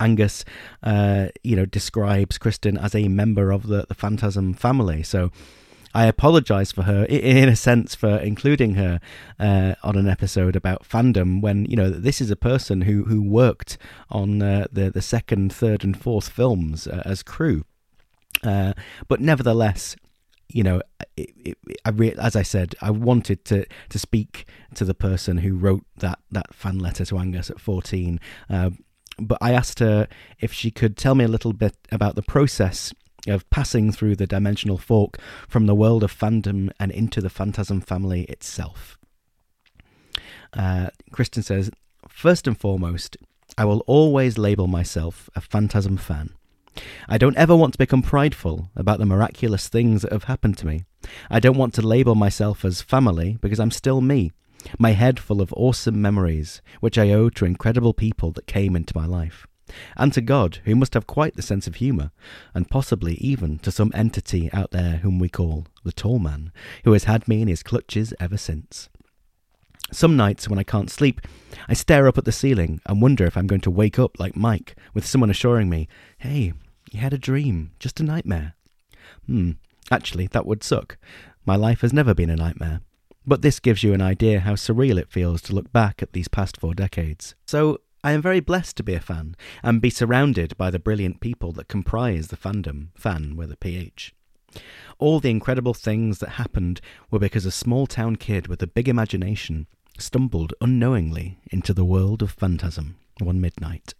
Angus, 0.00 0.44
uh, 0.82 1.28
you 1.42 1.56
know, 1.56 1.66
describes 1.66 2.38
Kristen 2.38 2.78
as 2.78 2.94
a 2.94 3.08
member 3.08 3.50
of 3.50 3.66
the, 3.66 3.84
the 3.86 3.94
Phantasm 3.94 4.54
family. 4.54 5.02
So 5.02 5.30
I 5.96 6.04
apologise 6.04 6.72
for 6.72 6.82
her, 6.82 7.06
in 7.06 7.48
a 7.48 7.56
sense, 7.56 7.94
for 7.94 8.18
including 8.18 8.74
her 8.74 9.00
uh, 9.40 9.76
on 9.82 9.96
an 9.96 10.06
episode 10.06 10.54
about 10.54 10.86
fandom 10.86 11.40
when 11.40 11.64
you 11.64 11.74
know 11.74 11.88
this 11.88 12.20
is 12.20 12.30
a 12.30 12.36
person 12.36 12.82
who 12.82 13.04
who 13.04 13.22
worked 13.22 13.78
on 14.10 14.42
uh, 14.42 14.66
the 14.70 14.90
the 14.90 15.00
second, 15.00 15.54
third, 15.54 15.84
and 15.84 15.98
fourth 15.98 16.28
films 16.28 16.86
uh, 16.86 17.02
as 17.06 17.22
crew. 17.22 17.64
Uh, 18.44 18.74
but 19.08 19.22
nevertheless, 19.22 19.96
you 20.48 20.62
know, 20.62 20.82
it, 21.16 21.30
it, 21.34 21.58
I 21.86 21.88
re- 21.88 22.14
as 22.18 22.36
I 22.36 22.42
said, 22.42 22.74
I 22.82 22.90
wanted 22.90 23.46
to 23.46 23.64
to 23.88 23.98
speak 23.98 24.44
to 24.74 24.84
the 24.84 24.92
person 24.94 25.38
who 25.38 25.56
wrote 25.56 25.86
that 25.96 26.18
that 26.30 26.54
fan 26.54 26.78
letter 26.78 27.06
to 27.06 27.18
Angus 27.18 27.48
at 27.48 27.58
fourteen. 27.58 28.20
Uh, 28.50 28.70
but 29.18 29.38
I 29.40 29.52
asked 29.52 29.78
her 29.78 30.08
if 30.40 30.52
she 30.52 30.70
could 30.70 30.98
tell 30.98 31.14
me 31.14 31.24
a 31.24 31.28
little 31.28 31.54
bit 31.54 31.74
about 31.90 32.16
the 32.16 32.22
process 32.22 32.92
of 33.28 33.48
passing 33.50 33.92
through 33.92 34.16
the 34.16 34.26
dimensional 34.26 34.78
fork 34.78 35.18
from 35.48 35.66
the 35.66 35.74
world 35.74 36.02
of 36.02 36.16
fandom 36.16 36.70
and 36.78 36.90
into 36.92 37.20
the 37.20 37.30
Phantasm 37.30 37.80
family 37.80 38.24
itself. 38.24 38.98
Uh, 40.52 40.88
Kristen 41.12 41.42
says, 41.42 41.70
First 42.08 42.46
and 42.46 42.58
foremost, 42.58 43.16
I 43.58 43.64
will 43.64 43.82
always 43.86 44.38
label 44.38 44.66
myself 44.66 45.28
a 45.34 45.40
Phantasm 45.40 45.96
fan. 45.96 46.30
I 47.08 47.18
don't 47.18 47.36
ever 47.36 47.56
want 47.56 47.72
to 47.72 47.78
become 47.78 48.02
prideful 48.02 48.70
about 48.76 48.98
the 48.98 49.06
miraculous 49.06 49.68
things 49.68 50.02
that 50.02 50.12
have 50.12 50.24
happened 50.24 50.58
to 50.58 50.66
me. 50.66 50.84
I 51.30 51.40
don't 51.40 51.56
want 51.56 51.74
to 51.74 51.86
label 51.86 52.14
myself 52.14 52.64
as 52.64 52.82
family 52.82 53.38
because 53.40 53.58
I'm 53.58 53.70
still 53.70 54.00
me, 54.00 54.32
my 54.78 54.90
head 54.90 55.18
full 55.18 55.40
of 55.40 55.52
awesome 55.54 56.02
memories, 56.02 56.60
which 56.80 56.98
I 56.98 57.10
owe 57.12 57.30
to 57.30 57.44
incredible 57.44 57.94
people 57.94 58.30
that 58.32 58.46
came 58.46 58.76
into 58.76 58.96
my 58.96 59.06
life 59.06 59.46
and 59.96 60.12
to 60.12 60.20
God, 60.20 60.60
who 60.64 60.74
must 60.74 60.94
have 60.94 61.06
quite 61.06 61.36
the 61.36 61.42
sense 61.42 61.66
of 61.66 61.76
humour, 61.76 62.10
and 62.54 62.70
possibly 62.70 63.14
even 63.14 63.58
to 63.60 63.70
some 63.70 63.90
entity 63.94 64.50
out 64.52 64.70
there 64.70 64.98
whom 64.98 65.18
we 65.18 65.28
call 65.28 65.66
the 65.84 65.92
Tall 65.92 66.18
Man, 66.18 66.52
who 66.84 66.92
has 66.92 67.04
had 67.04 67.26
me 67.26 67.42
in 67.42 67.48
his 67.48 67.62
clutches 67.62 68.14
ever 68.20 68.36
since. 68.36 68.88
Some 69.92 70.16
nights 70.16 70.48
when 70.48 70.58
I 70.58 70.64
can't 70.64 70.90
sleep, 70.90 71.20
I 71.68 71.74
stare 71.74 72.08
up 72.08 72.18
at 72.18 72.24
the 72.24 72.32
ceiling 72.32 72.80
and 72.86 73.00
wonder 73.00 73.24
if 73.24 73.36
I'm 73.36 73.46
going 73.46 73.60
to 73.62 73.70
wake 73.70 73.98
up 73.98 74.18
like 74.18 74.36
Mike, 74.36 74.76
with 74.94 75.06
someone 75.06 75.30
assuring 75.30 75.68
me, 75.68 75.88
Hey, 76.18 76.52
you 76.90 77.00
had 77.00 77.12
a 77.12 77.18
dream, 77.18 77.72
just 77.78 78.00
a 78.00 78.04
nightmare. 78.04 78.54
Hmm, 79.26 79.52
actually, 79.90 80.26
that 80.28 80.46
would 80.46 80.64
suck. 80.64 80.98
My 81.44 81.56
life 81.56 81.82
has 81.82 81.92
never 81.92 82.14
been 82.14 82.30
a 82.30 82.36
nightmare. 82.36 82.80
But 83.26 83.42
this 83.42 83.58
gives 83.58 83.82
you 83.82 83.92
an 83.92 84.00
idea 84.00 84.40
how 84.40 84.54
surreal 84.54 84.98
it 84.98 85.10
feels 85.10 85.42
to 85.42 85.52
look 85.52 85.72
back 85.72 86.00
at 86.00 86.12
these 86.12 86.28
past 86.28 86.58
four 86.58 86.74
decades. 86.74 87.34
So, 87.46 87.80
I 88.04 88.12
am 88.12 88.22
very 88.22 88.40
blessed 88.40 88.76
to 88.76 88.82
be 88.82 88.94
a 88.94 89.00
fan 89.00 89.36
and 89.62 89.82
be 89.82 89.90
surrounded 89.90 90.56
by 90.56 90.70
the 90.70 90.78
brilliant 90.78 91.20
people 91.20 91.52
that 91.52 91.68
comprise 91.68 92.28
the 92.28 92.36
fandom, 92.36 92.88
fan 92.96 93.36
with 93.36 93.50
a 93.50 93.56
PH. 93.56 94.14
All 94.98 95.20
the 95.20 95.30
incredible 95.30 95.74
things 95.74 96.18
that 96.20 96.30
happened 96.30 96.80
were 97.10 97.18
because 97.18 97.44
a 97.44 97.50
small 97.50 97.86
town 97.86 98.16
kid 98.16 98.46
with 98.46 98.62
a 98.62 98.66
big 98.66 98.88
imagination 98.88 99.66
stumbled 99.98 100.54
unknowingly 100.60 101.38
into 101.50 101.74
the 101.74 101.84
world 101.84 102.22
of 102.22 102.30
phantasm 102.30 102.96
one 103.20 103.40
midnight. 103.40 103.94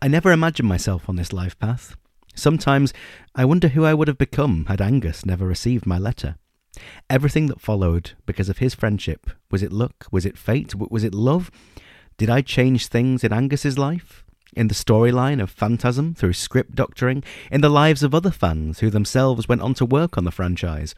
I 0.00 0.08
never 0.08 0.32
imagined 0.32 0.68
myself 0.68 1.08
on 1.08 1.16
this 1.16 1.32
life 1.32 1.58
path. 1.58 1.96
Sometimes 2.34 2.92
I 3.34 3.44
wonder 3.44 3.68
who 3.68 3.84
I 3.84 3.94
would 3.94 4.08
have 4.08 4.18
become 4.18 4.66
had 4.66 4.80
Angus 4.80 5.26
never 5.26 5.46
received 5.46 5.86
my 5.86 5.98
letter. 5.98 6.36
Everything 7.10 7.46
that 7.48 7.60
followed 7.60 8.12
because 8.24 8.48
of 8.48 8.58
his 8.58 8.74
friendship 8.74 9.30
was 9.50 9.62
it 9.62 9.72
luck? 9.72 10.06
Was 10.10 10.24
it 10.24 10.38
fate? 10.38 10.74
Was 10.74 11.04
it 11.04 11.14
love? 11.14 11.50
Did 12.16 12.30
I 12.30 12.40
change 12.42 12.86
things 12.86 13.24
in 13.24 13.32
Angus's 13.32 13.78
life? 13.78 14.24
In 14.54 14.68
the 14.68 14.74
storyline 14.74 15.42
of 15.42 15.50
Phantasm 15.50 16.14
through 16.14 16.34
script 16.34 16.74
doctoring? 16.74 17.24
In 17.50 17.62
the 17.62 17.70
lives 17.70 18.02
of 18.02 18.14
other 18.14 18.30
fans 18.30 18.80
who 18.80 18.90
themselves 18.90 19.48
went 19.48 19.62
on 19.62 19.74
to 19.74 19.86
work 19.86 20.18
on 20.18 20.24
the 20.24 20.30
franchise? 20.30 20.94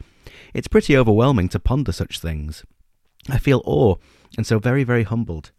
It's 0.53 0.67
pretty 0.67 0.97
overwhelming 0.97 1.49
to 1.49 1.59
ponder 1.59 1.91
such 1.91 2.19
things. 2.19 2.63
I 3.29 3.37
feel 3.37 3.61
awe 3.65 3.95
and 4.37 4.45
so 4.45 4.59
very, 4.59 4.83
very 4.83 5.03
humbled. 5.03 5.51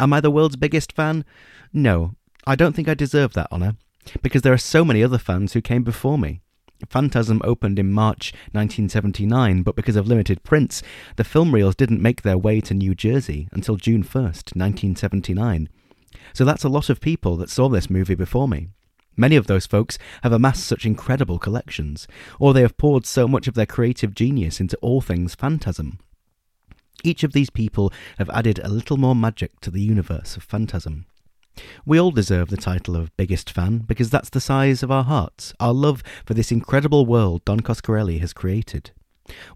Am 0.00 0.12
I 0.12 0.20
the 0.20 0.30
world's 0.30 0.56
biggest 0.56 0.92
fan? 0.92 1.24
No, 1.72 2.14
I 2.46 2.56
don't 2.56 2.74
think 2.74 2.88
I 2.88 2.94
deserve 2.94 3.34
that 3.34 3.50
honour, 3.52 3.76
because 4.22 4.42
there 4.42 4.52
are 4.52 4.58
so 4.58 4.84
many 4.84 5.02
other 5.02 5.18
fans 5.18 5.52
who 5.52 5.60
came 5.60 5.82
before 5.82 6.18
me. 6.18 6.40
Phantasm 6.88 7.40
opened 7.44 7.78
in 7.78 7.92
March 7.92 8.32
1979, 8.52 9.62
but 9.62 9.76
because 9.76 9.96
of 9.96 10.06
limited 10.06 10.42
prints, 10.42 10.82
the 11.16 11.24
film 11.24 11.54
reels 11.54 11.74
didn't 11.74 12.02
make 12.02 12.22
their 12.22 12.38
way 12.38 12.60
to 12.60 12.74
New 12.74 12.94
Jersey 12.94 13.48
until 13.52 13.76
June 13.76 14.02
1st, 14.02 14.56
1979. 14.56 15.68
So 16.34 16.44
that's 16.44 16.64
a 16.64 16.68
lot 16.68 16.90
of 16.90 17.00
people 17.00 17.36
that 17.36 17.50
saw 17.50 17.68
this 17.68 17.90
movie 17.90 18.14
before 18.14 18.48
me. 18.48 18.68
Many 19.16 19.36
of 19.36 19.46
those 19.46 19.66
folks 19.66 19.98
have 20.22 20.32
amassed 20.32 20.64
such 20.64 20.86
incredible 20.86 21.38
collections, 21.38 22.08
or 22.40 22.54
they 22.54 22.62
have 22.62 22.78
poured 22.78 23.04
so 23.04 23.28
much 23.28 23.46
of 23.46 23.54
their 23.54 23.66
creative 23.66 24.14
genius 24.14 24.60
into 24.60 24.76
all 24.78 25.00
things 25.00 25.34
Phantasm. 25.34 25.98
Each 27.04 27.22
of 27.22 27.32
these 27.32 27.50
people 27.50 27.92
have 28.18 28.30
added 28.30 28.58
a 28.60 28.68
little 28.68 28.96
more 28.96 29.14
magic 29.14 29.60
to 29.60 29.70
the 29.70 29.82
universe 29.82 30.36
of 30.36 30.44
Phantasm. 30.44 31.06
We 31.84 32.00
all 32.00 32.10
deserve 32.10 32.48
the 32.48 32.56
title 32.56 32.96
of 32.96 33.16
biggest 33.16 33.50
fan 33.50 33.78
because 33.78 34.10
that's 34.10 34.30
the 34.30 34.40
size 34.40 34.82
of 34.82 34.90
our 34.90 35.04
hearts, 35.04 35.52
our 35.60 35.72
love 35.72 36.02
for 36.24 36.34
this 36.34 36.52
incredible 36.52 37.06
world 37.06 37.44
Don 37.44 37.60
Coscarelli 37.60 38.20
has 38.20 38.32
created. 38.32 38.92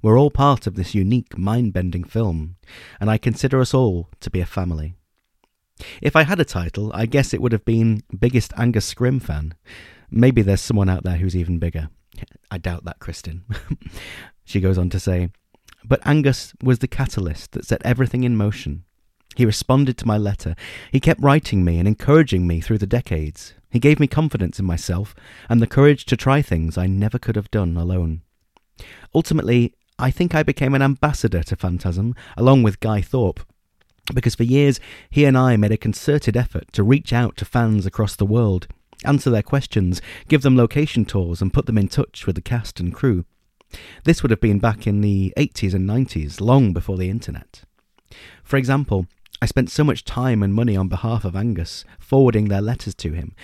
We're 0.03 0.19
all 0.19 0.31
part 0.31 0.67
of 0.67 0.75
this 0.75 0.95
unique, 0.95 1.37
mind 1.37 1.73
bending 1.73 2.05
film, 2.05 2.57
and 3.01 3.11
I 3.11 3.19
consider 3.19 3.61
us 3.61 3.75
all 3.75 4.09
to 4.21 4.31
be 4.31 4.41
a 4.41 4.47
family. 4.47 4.95
If 6.01 6.17
I 6.17 6.23
had 6.23 6.41
a 6.41 6.45
title, 6.45 6.91
I 6.95 7.07
guess 7.07 7.35
it 7.35 7.43
would 7.43 7.53
have 7.53 7.65
been 7.65 8.03
Biggest 8.17 8.53
Angus 8.57 8.93
Scrimm 8.93 9.21
Fan. 9.21 9.55
Maybe 10.11 10.43
there's 10.43 10.61
someone 10.61 10.89
out 10.89 11.05
there 11.05 11.17
who's 11.17 11.37
even 11.37 11.59
bigger. 11.59 11.91
I 12.51 12.59
doubt 12.59 12.85
that, 12.85 12.99
Kristen. 12.99 13.45
she 14.45 14.61
goes 14.61 14.79
on 14.79 14.89
to 14.91 15.01
say, 15.01 15.31
But 15.85 16.01
Angus 16.07 16.55
was 16.63 16.79
the 16.79 16.89
catalyst 16.89 17.53
that 17.53 17.67
set 17.67 17.83
everything 17.85 18.25
in 18.25 18.37
motion. 18.37 18.85
He 19.37 19.45
responded 19.45 19.99
to 19.99 20.07
my 20.07 20.17
letter. 20.17 20.57
He 20.91 20.99
kept 20.99 21.23
writing 21.23 21.63
me 21.63 21.79
and 21.79 21.87
encouraging 21.87 22.47
me 22.47 22.61
through 22.61 22.79
the 22.79 22.87
decades. 22.87 23.55
He 23.71 23.79
gave 23.79 24.01
me 24.01 24.07
confidence 24.07 24.59
in 24.59 24.65
myself 24.65 25.15
and 25.51 25.61
the 25.61 25.67
courage 25.67 26.07
to 26.07 26.17
try 26.17 26.41
things 26.41 26.79
I 26.79 26.87
never 26.87 27.19
could 27.19 27.37
have 27.37 27.51
done 27.51 27.77
alone. 27.77 28.23
Ultimately, 29.15 29.75
I 29.99 30.11
think 30.11 30.35
I 30.35 30.43
became 30.43 30.75
an 30.75 30.83
ambassador 30.83 31.43
to 31.43 31.57
Phantasm, 31.57 32.15
along 32.37 32.63
with 32.63 32.81
Guy 32.81 33.03
Thorpe, 33.03 33.41
because 34.15 34.35
for 34.35 34.45
years 34.45 34.81
he 35.11 35.27
and 35.27 35.37
I 35.37 35.57
made 35.57 35.73
a 35.73 35.77
concerted 35.77 36.37
effort 36.37 36.73
to 36.73 36.83
reach 36.83 37.13
out 37.13 37.37
to 37.37 37.45
fans 37.45 37.85
across 37.85 38.17
the 38.17 38.27
world, 38.27 38.67
answer 39.05 39.29
their 39.29 39.43
questions, 39.43 40.01
give 40.29 40.43
them 40.43 40.57
location 40.57 41.05
tours, 41.05 41.43
and 41.43 41.53
put 41.53 41.67
them 41.67 41.79
in 41.79 41.89
touch 41.89 42.27
with 42.27 42.37
the 42.37 42.43
cast 42.43 42.81
and 42.81 42.95
crew. 42.95 43.27
This 44.05 44.23
would 44.23 44.31
have 44.31 44.41
been 44.41 44.61
back 44.61 44.87
in 44.87 45.03
the 45.03 45.35
80s 45.37 45.75
and 45.75 45.89
90s, 45.89 46.41
long 46.41 46.73
before 46.73 46.97
the 46.97 47.11
internet. 47.11 47.63
For 48.43 48.57
example, 48.57 49.07
I 49.41 49.47
spent 49.47 49.71
so 49.71 49.85
much 49.85 50.05
time 50.05 50.43
and 50.43 50.55
money 50.55 50.77
on 50.77 50.89
behalf 50.89 51.25
of 51.25 51.37
Angus, 51.37 51.85
forwarding 51.99 52.49
their 52.49 52.63
letters 52.63 52.95
to 52.97 53.13
him, 53.13 53.35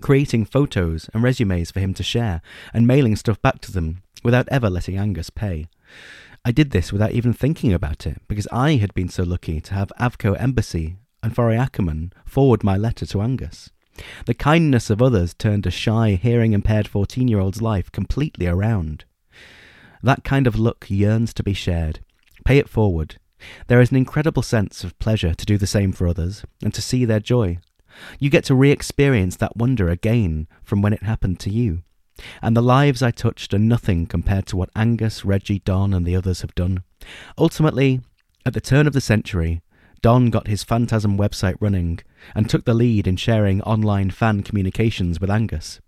creating 0.00 0.46
photos 0.46 1.10
and 1.12 1.22
resumes 1.22 1.70
for 1.70 1.80
him 1.80 1.92
to 1.94 2.02
share, 2.02 2.40
and 2.72 2.86
mailing 2.86 3.16
stuff 3.16 3.40
back 3.42 3.60
to 3.60 3.72
them 3.72 4.02
without 4.22 4.48
ever 4.48 4.70
letting 4.70 4.96
Angus 4.96 5.30
pay. 5.30 5.68
I 6.44 6.52
did 6.52 6.70
this 6.70 6.92
without 6.92 7.12
even 7.12 7.32
thinking 7.32 7.72
about 7.72 8.06
it, 8.06 8.20
because 8.26 8.48
I 8.50 8.76
had 8.76 8.94
been 8.94 9.08
so 9.08 9.22
lucky 9.22 9.60
to 9.60 9.74
have 9.74 9.92
Avco 10.00 10.38
Embassy 10.40 10.96
and 11.22 11.34
Forry 11.34 11.56
Ackerman 11.56 12.12
forward 12.24 12.64
my 12.64 12.76
letter 12.76 13.06
to 13.06 13.22
Angus. 13.22 13.70
The 14.26 14.34
kindness 14.34 14.90
of 14.90 15.00
others 15.00 15.34
turned 15.34 15.66
a 15.66 15.70
shy, 15.70 16.18
hearing 16.20 16.52
impaired 16.52 16.88
14 16.88 17.28
year 17.28 17.38
old's 17.38 17.62
life 17.62 17.92
completely 17.92 18.46
around. 18.46 19.04
That 20.02 20.24
kind 20.24 20.46
of 20.46 20.58
luck 20.58 20.86
yearns 20.88 21.32
to 21.34 21.42
be 21.42 21.54
shared. 21.54 22.00
Pay 22.44 22.58
it 22.58 22.68
forward. 22.68 23.16
There 23.66 23.80
is 23.80 23.90
an 23.90 23.96
incredible 23.96 24.42
sense 24.42 24.84
of 24.84 24.98
pleasure 24.98 25.34
to 25.34 25.46
do 25.46 25.58
the 25.58 25.66
same 25.66 25.92
for 25.92 26.06
others 26.06 26.44
and 26.62 26.72
to 26.74 26.82
see 26.82 27.04
their 27.04 27.20
joy. 27.20 27.58
You 28.18 28.30
get 28.30 28.44
to 28.44 28.54
re 28.54 28.70
experience 28.70 29.36
that 29.36 29.56
wonder 29.56 29.88
again 29.88 30.48
from 30.62 30.82
when 30.82 30.92
it 30.92 31.02
happened 31.02 31.40
to 31.40 31.50
you. 31.50 31.82
And 32.42 32.56
the 32.56 32.62
lives 32.62 33.02
I 33.02 33.10
touched 33.10 33.52
are 33.54 33.58
nothing 33.58 34.06
compared 34.06 34.46
to 34.46 34.56
what 34.56 34.70
Angus, 34.76 35.24
Reggie, 35.24 35.60
Don, 35.60 35.92
and 35.92 36.06
the 36.06 36.16
others 36.16 36.42
have 36.42 36.54
done. 36.54 36.82
Ultimately, 37.36 38.00
at 38.46 38.54
the 38.54 38.60
turn 38.60 38.86
of 38.86 38.92
the 38.92 39.00
century, 39.00 39.62
Don 40.00 40.30
got 40.30 40.46
his 40.46 40.62
Phantasm 40.62 41.16
website 41.16 41.56
running 41.60 41.98
and 42.34 42.48
took 42.48 42.64
the 42.64 42.74
lead 42.74 43.06
in 43.06 43.16
sharing 43.16 43.62
online 43.62 44.10
fan 44.10 44.42
communications 44.42 45.18
with 45.18 45.30
Angus. 45.30 45.80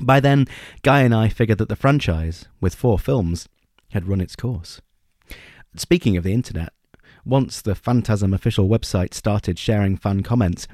By 0.00 0.20
then, 0.20 0.46
Guy 0.82 1.00
and 1.00 1.14
I 1.14 1.28
figured 1.28 1.58
that 1.58 1.68
the 1.68 1.76
franchise, 1.76 2.46
with 2.60 2.74
four 2.74 2.98
films, 2.98 3.48
had 3.92 4.06
run 4.06 4.20
its 4.20 4.36
course. 4.36 4.80
Speaking 5.76 6.16
of 6.16 6.24
the 6.24 6.34
internet, 6.34 6.72
once 7.28 7.60
the 7.60 7.74
Phantasm 7.74 8.32
official 8.34 8.68
website 8.68 9.14
started 9.14 9.58
sharing 9.58 9.96
fan 9.96 10.22
comments, 10.22 10.66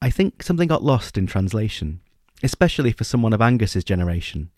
I 0.00 0.10
think 0.10 0.42
something 0.42 0.68
got 0.68 0.84
lost 0.84 1.16
in 1.16 1.26
translation 1.26 2.00
especially 2.42 2.92
for 2.92 3.04
someone 3.04 3.32
of 3.32 3.40
Angus's 3.40 3.84
generation. 3.84 4.50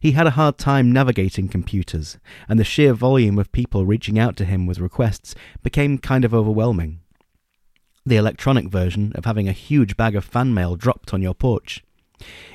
He 0.00 0.12
had 0.12 0.26
a 0.26 0.32
hard 0.32 0.58
time 0.58 0.92
navigating 0.92 1.48
computers, 1.48 2.18
and 2.48 2.58
the 2.58 2.64
sheer 2.64 2.92
volume 2.92 3.38
of 3.38 3.52
people 3.52 3.86
reaching 3.86 4.18
out 4.18 4.36
to 4.36 4.44
him 4.44 4.66
with 4.66 4.78
requests 4.78 5.34
became 5.62 5.98
kind 5.98 6.24
of 6.24 6.34
overwhelming. 6.34 7.00
The 8.04 8.16
electronic 8.16 8.68
version 8.68 9.12
of 9.14 9.24
having 9.24 9.48
a 9.48 9.52
huge 9.52 9.96
bag 9.96 10.16
of 10.16 10.24
fan 10.24 10.54
mail 10.54 10.76
dropped 10.76 11.14
on 11.14 11.22
your 11.22 11.34
porch. 11.34 11.84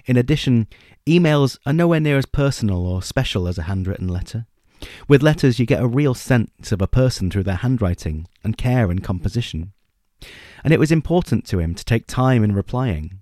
In 0.06 0.18
addition, 0.18 0.68
emails 1.08 1.58
are 1.66 1.74
nowhere 1.74 2.00
near 2.00 2.18
as 2.18 2.26
personal 2.26 2.86
or 2.86 3.02
special 3.02 3.48
as 3.48 3.58
a 3.58 3.64
handwritten 3.64 4.08
letter. 4.08 4.46
With 5.08 5.24
letters, 5.24 5.60
you 5.60 5.66
get 5.66 5.82
a 5.82 5.88
real 5.88 6.14
sense 6.14 6.72
of 6.72 6.82
a 6.82 6.88
person 6.88 7.30
through 7.30 7.44
their 7.44 7.56
handwriting 7.56 8.28
and 8.44 8.58
care 8.58 8.90
and 8.92 9.04
composition. 9.04 9.74
And 10.64 10.74
it 10.74 10.80
was 10.80 10.92
important 10.92 11.46
to 11.48 11.60
him 11.60 11.76
to 11.76 11.86
take 11.86 12.08
time 12.08 12.44
in 12.44 12.54
replying, 12.54 13.20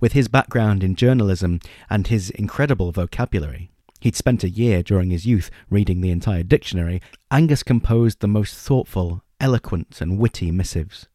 with 0.00 0.12
his 0.12 0.28
background 0.28 0.82
in 0.82 0.94
journalism 0.94 1.60
and 1.90 2.06
his 2.06 2.30
incredible 2.30 2.92
vocabulary, 2.92 3.70
he'd 4.00 4.16
spent 4.16 4.44
a 4.44 4.48
year 4.48 4.82
during 4.82 5.10
his 5.10 5.26
youth 5.26 5.50
reading 5.70 6.00
the 6.00 6.10
entire 6.10 6.42
dictionary, 6.42 7.00
Angus 7.30 7.62
composed 7.62 8.20
the 8.20 8.28
most 8.28 8.56
thoughtful, 8.56 9.22
eloquent, 9.40 10.00
and 10.00 10.18
witty 10.18 10.50
missives. 10.50 11.08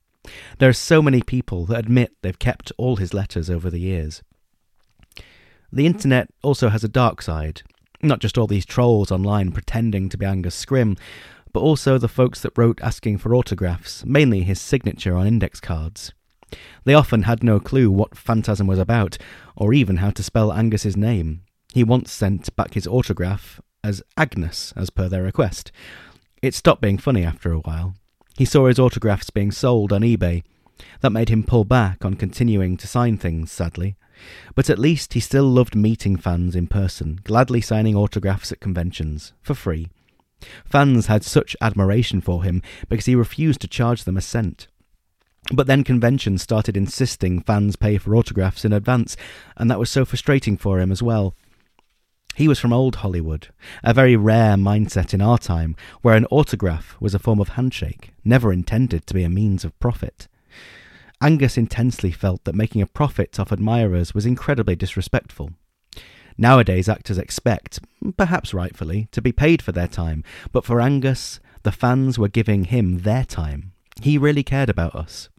There 0.60 0.70
are 0.70 0.74
so 0.74 1.02
many 1.02 1.22
people 1.22 1.66
that 1.66 1.80
admit 1.80 2.16
they've 2.22 2.40
kept 2.40 2.72
all 2.78 2.98
his 2.98 3.14
letters 3.14 3.50
over 3.50 3.70
the 3.70 3.80
years. 3.80 4.22
The 5.72 5.86
internet 5.86 6.30
also 6.42 6.70
has 6.70 6.84
a 6.84 6.90
dark 6.90 7.22
side, 7.22 7.64
not 8.04 8.20
just 8.20 8.38
all 8.38 8.48
these 8.48 8.66
trolls 8.66 9.12
online 9.12 9.52
pretending 9.52 10.10
to 10.10 10.18
be 10.18 10.26
Angus 10.26 10.63
Scrimm, 10.63 10.98
but 11.54 11.62
also 11.62 11.98
the 11.98 12.08
folks 12.08 12.42
that 12.42 12.58
wrote 12.58 12.82
asking 12.82 13.20
for 13.20 13.36
autographs, 13.36 14.04
mainly 14.06 14.44
his 14.44 14.60
signature 14.60 15.16
on 15.16 15.28
index 15.28 15.60
cards. 15.60 16.13
They 16.84 16.94
often 16.94 17.24
had 17.24 17.44
no 17.44 17.60
clue 17.60 17.89
what 17.89 18.18
Phantasm 18.18 18.68
was 18.68 18.80
about, 18.80 19.18
or 19.56 19.74
even 19.74 19.98
how 19.98 20.12
to 20.12 20.24
spell 20.24 20.52
Angus's 20.52 20.98
name. 20.98 21.42
He 21.74 21.84
once 21.84 22.12
sent 22.12 22.56
back 22.56 22.74
his 22.74 22.88
autograph 22.88 23.62
as 23.84 24.04
Agnes, 24.18 24.74
as 24.76 24.89
per 24.89 25.10
their 25.10 25.24
request. 25.24 25.72
It 26.42 26.54
stopped 26.54 26.82
being 26.82 26.98
funny 26.98 27.24
after 27.24 27.52
a 27.52 27.60
while. 27.60 27.96
He 28.38 28.46
saw 28.46 28.68
his 28.68 28.80
autographs 28.80 29.30
being 29.30 29.52
sold 29.52 29.94
on 29.94 30.02
eBay. 30.02 30.44
That 31.02 31.12
made 31.12 31.30
him 31.30 31.44
pull 31.44 31.66
back 31.66 32.04
on 32.04 32.16
continuing 32.16 32.78
to 32.78 32.88
sign 32.88 33.18
things, 33.18 33.52
sadly. 33.52 33.96
But 34.56 34.69
at 34.69 34.80
least 34.80 35.13
he 35.13 35.19
still 35.19 35.45
loved 35.45 35.76
meeting 35.76 36.17
fans 36.17 36.56
in 36.56 36.67
person, 36.67 37.19
gladly 37.23 37.62
signing 37.62 37.95
autographs 37.95 38.52
at 38.52 38.60
conventions, 38.60 39.34
for 39.41 39.54
free. 39.54 39.89
Fans 40.65 41.08
had 41.08 41.23
such 41.23 41.56
admiration 41.62 42.21
for 42.21 42.43
him 42.43 42.62
because 42.89 43.06
he 43.06 43.15
refused 43.15 43.62
to 43.62 43.67
charge 43.67 44.04
them 44.04 44.17
a 44.17 44.21
cent. 44.21 44.67
But 45.52 45.67
then 45.67 45.84
conventions 45.84 46.41
started 46.41 46.78
insisting 46.78 47.41
fans 47.41 47.76
pay 47.76 47.97
for 47.97 48.15
autographs 48.15 48.63
in 48.63 48.71
advance, 48.71 49.17
and 49.58 49.69
that 49.69 49.80
was 49.80 49.89
so 49.89 50.06
frustrating 50.06 50.58
for 50.58 50.80
him 50.80 50.91
as 50.91 51.04
well. 51.04 51.36
He 52.36 52.47
was 52.47 52.60
from 52.60 52.73
old 52.73 52.97
Hollywood, 52.97 53.49
a 53.84 53.93
very 53.93 54.15
rare 54.15 54.56
mindset 54.56 55.13
in 55.13 55.21
our 55.21 55.38
time, 55.38 55.76
where 56.02 56.15
an 56.15 56.26
autograph 56.32 56.95
was 56.99 57.13
a 57.13 57.19
form 57.19 57.39
of 57.39 57.49
handshake, 57.49 58.13
never 58.23 58.52
intended 58.52 59.06
to 59.06 59.13
be 59.13 59.23
a 59.23 59.30
means 59.30 59.63
of 59.63 59.78
profit. 59.80 60.28
Angus 61.24 61.58
intensely 61.58 62.12
felt 62.12 62.44
that 62.44 62.54
making 62.54 62.82
a 62.82 62.86
profit 62.86 63.40
off 63.40 63.54
admirers 63.54 64.14
was 64.14 64.26
incredibly 64.26 64.76
disrespectful. 64.76 65.52
Nowadays, 66.38 66.90
actors 66.90 67.18
expect, 67.18 67.80
perhaps 68.18 68.54
rightfully, 68.54 69.08
to 69.14 69.22
be 69.22 69.32
paid 69.32 69.62
for 69.62 69.72
their 69.72 69.88
time, 69.88 70.26
but 70.52 70.66
for 70.66 70.82
Angus, 70.82 71.40
the 71.62 71.72
fans 71.72 72.20
were 72.20 72.28
giving 72.28 72.66
him 72.66 73.00
their 73.00 73.24
time. 73.24 73.72
He 74.02 74.18
really 74.18 74.44
cared 74.44 74.70
about 74.70 74.96
us. 74.96 75.30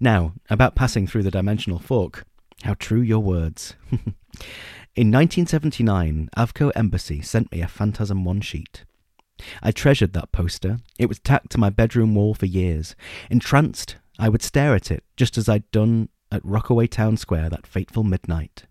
Now, 0.00 0.32
about 0.48 0.74
passing 0.74 1.06
through 1.06 1.24
the 1.24 1.30
dimensional 1.30 1.78
fork. 1.78 2.24
How 2.62 2.72
true 2.72 3.02
your 3.02 3.20
words. 3.20 3.74
In 4.94 5.10
1979, 5.10 6.30
Avco 6.34 6.72
Embassy 6.74 7.20
sent 7.20 7.52
me 7.52 7.60
a 7.60 7.68
Phantasm 7.68 8.24
1 8.24 8.40
sheet. 8.40 8.84
I 9.62 9.70
treasured 9.70 10.14
that 10.14 10.32
poster. 10.32 10.78
It 10.98 11.06
was 11.06 11.18
tacked 11.18 11.50
to 11.50 11.58
my 11.58 11.68
bedroom 11.68 12.14
wall 12.14 12.32
for 12.32 12.46
years. 12.46 12.94
Entranced, 13.28 13.96
I 14.22 14.28
would 14.28 14.40
stare 14.40 14.76
at 14.76 14.92
it, 14.92 15.02
just 15.16 15.36
as 15.36 15.48
I'd 15.48 15.68
done 15.72 16.08
at 16.30 16.44
Rockaway 16.44 16.86
Town 16.86 17.16
Square 17.16 17.50
that 17.50 17.66
fateful 17.66 18.04
midnight. 18.04 18.66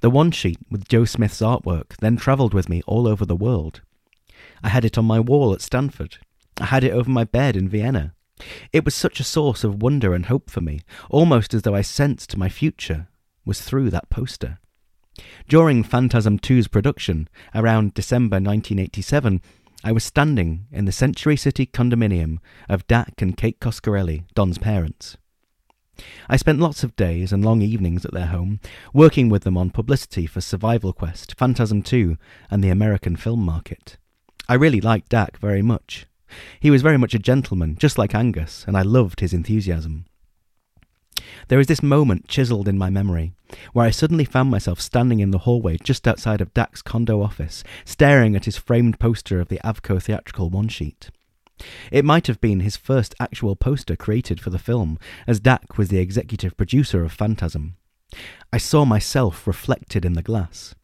The 0.00 0.10
one 0.10 0.32
sheet 0.32 0.58
with 0.68 0.88
Joe 0.88 1.04
Smith's 1.04 1.40
artwork 1.40 1.96
then 1.98 2.16
travelled 2.16 2.52
with 2.52 2.68
me 2.68 2.82
all 2.84 3.06
over 3.06 3.24
the 3.24 3.36
world. 3.36 3.82
I 4.60 4.70
had 4.70 4.84
it 4.84 4.98
on 4.98 5.04
my 5.04 5.20
wall 5.20 5.54
at 5.54 5.60
Stanford. 5.60 6.18
I 6.60 6.64
had 6.64 6.82
it 6.82 6.90
over 6.90 7.08
my 7.08 7.22
bed 7.22 7.54
in 7.54 7.68
Vienna. 7.68 8.12
It 8.72 8.84
was 8.84 8.96
such 8.96 9.20
a 9.20 9.24
source 9.24 9.62
of 9.62 9.82
wonder 9.82 10.14
and 10.14 10.26
hope 10.26 10.50
for 10.50 10.60
me, 10.60 10.80
almost 11.10 11.54
as 11.54 11.62
though 11.62 11.76
I 11.76 11.82
sensed 11.82 12.36
my 12.36 12.48
future 12.48 13.06
was 13.44 13.60
through 13.60 13.90
that 13.90 14.10
poster. 14.10 14.58
During 15.48 15.84
Phantasm 15.84 16.40
II's 16.44 16.66
production, 16.66 17.28
around 17.54 17.94
December 17.94 18.36
1987, 18.36 19.42
I 19.82 19.92
was 19.92 20.04
standing 20.04 20.66
in 20.70 20.84
the 20.84 20.92
Century 20.92 21.36
City 21.36 21.64
condominium 21.64 22.38
of 22.68 22.86
Dac 22.86 23.22
and 23.22 23.34
Kate 23.34 23.58
Coscarelli, 23.60 24.24
Don's 24.34 24.58
parents. 24.58 25.16
I 26.28 26.36
spent 26.36 26.60
lots 26.60 26.84
of 26.84 26.96
days 26.96 27.32
and 27.32 27.42
long 27.42 27.62
evenings 27.62 28.04
at 28.04 28.12
their 28.12 28.26
home, 28.26 28.60
working 28.92 29.30
with 29.30 29.44
them 29.44 29.56
on 29.56 29.70
publicity 29.70 30.26
for 30.26 30.42
Survival 30.42 30.92
Quest, 30.92 31.34
Phantasm 31.38 31.82
2, 31.82 32.18
and 32.50 32.62
the 32.62 32.68
American 32.68 33.16
film 33.16 33.40
market. 33.40 33.96
I 34.48 34.54
really 34.54 34.82
liked 34.82 35.08
Dac 35.08 35.38
very 35.38 35.62
much. 35.62 36.06
He 36.58 36.70
was 36.70 36.82
very 36.82 36.98
much 36.98 37.14
a 37.14 37.18
gentleman, 37.18 37.76
just 37.76 37.96
like 37.96 38.14
Angus, 38.14 38.64
and 38.66 38.76
I 38.76 38.82
loved 38.82 39.20
his 39.20 39.32
enthusiasm. 39.32 40.04
There 41.48 41.60
is 41.60 41.66
this 41.66 41.82
moment 41.82 42.28
chiselled 42.28 42.68
in 42.68 42.78
my 42.78 42.90
memory 42.90 43.32
where 43.72 43.86
I 43.86 43.90
suddenly 43.90 44.24
found 44.24 44.50
myself 44.50 44.80
standing 44.80 45.20
in 45.20 45.30
the 45.30 45.38
hallway 45.38 45.76
just 45.82 46.06
outside 46.06 46.40
of 46.40 46.54
Dac's 46.54 46.82
condo 46.82 47.22
office, 47.22 47.64
staring 47.84 48.36
at 48.36 48.44
his 48.44 48.56
framed 48.56 48.98
poster 48.98 49.40
of 49.40 49.48
the 49.48 49.60
Avco 49.64 50.02
theatrical 50.02 50.50
one 50.50 50.68
sheet. 50.68 51.10
It 51.90 52.04
might 52.04 52.26
have 52.26 52.40
been 52.40 52.60
his 52.60 52.76
first 52.76 53.14
actual 53.20 53.54
poster 53.56 53.96
created 53.96 54.40
for 54.40 54.50
the 54.50 54.58
film, 54.58 54.98
as 55.26 55.40
Dak 55.40 55.76
was 55.76 55.88
the 55.88 55.98
executive 55.98 56.56
producer 56.56 57.04
of 57.04 57.12
Phantasm. 57.12 57.76
I 58.52 58.58
saw 58.58 58.84
myself 58.84 59.46
reflected 59.46 60.04
in 60.04 60.14
the 60.14 60.22
glass. 60.22 60.74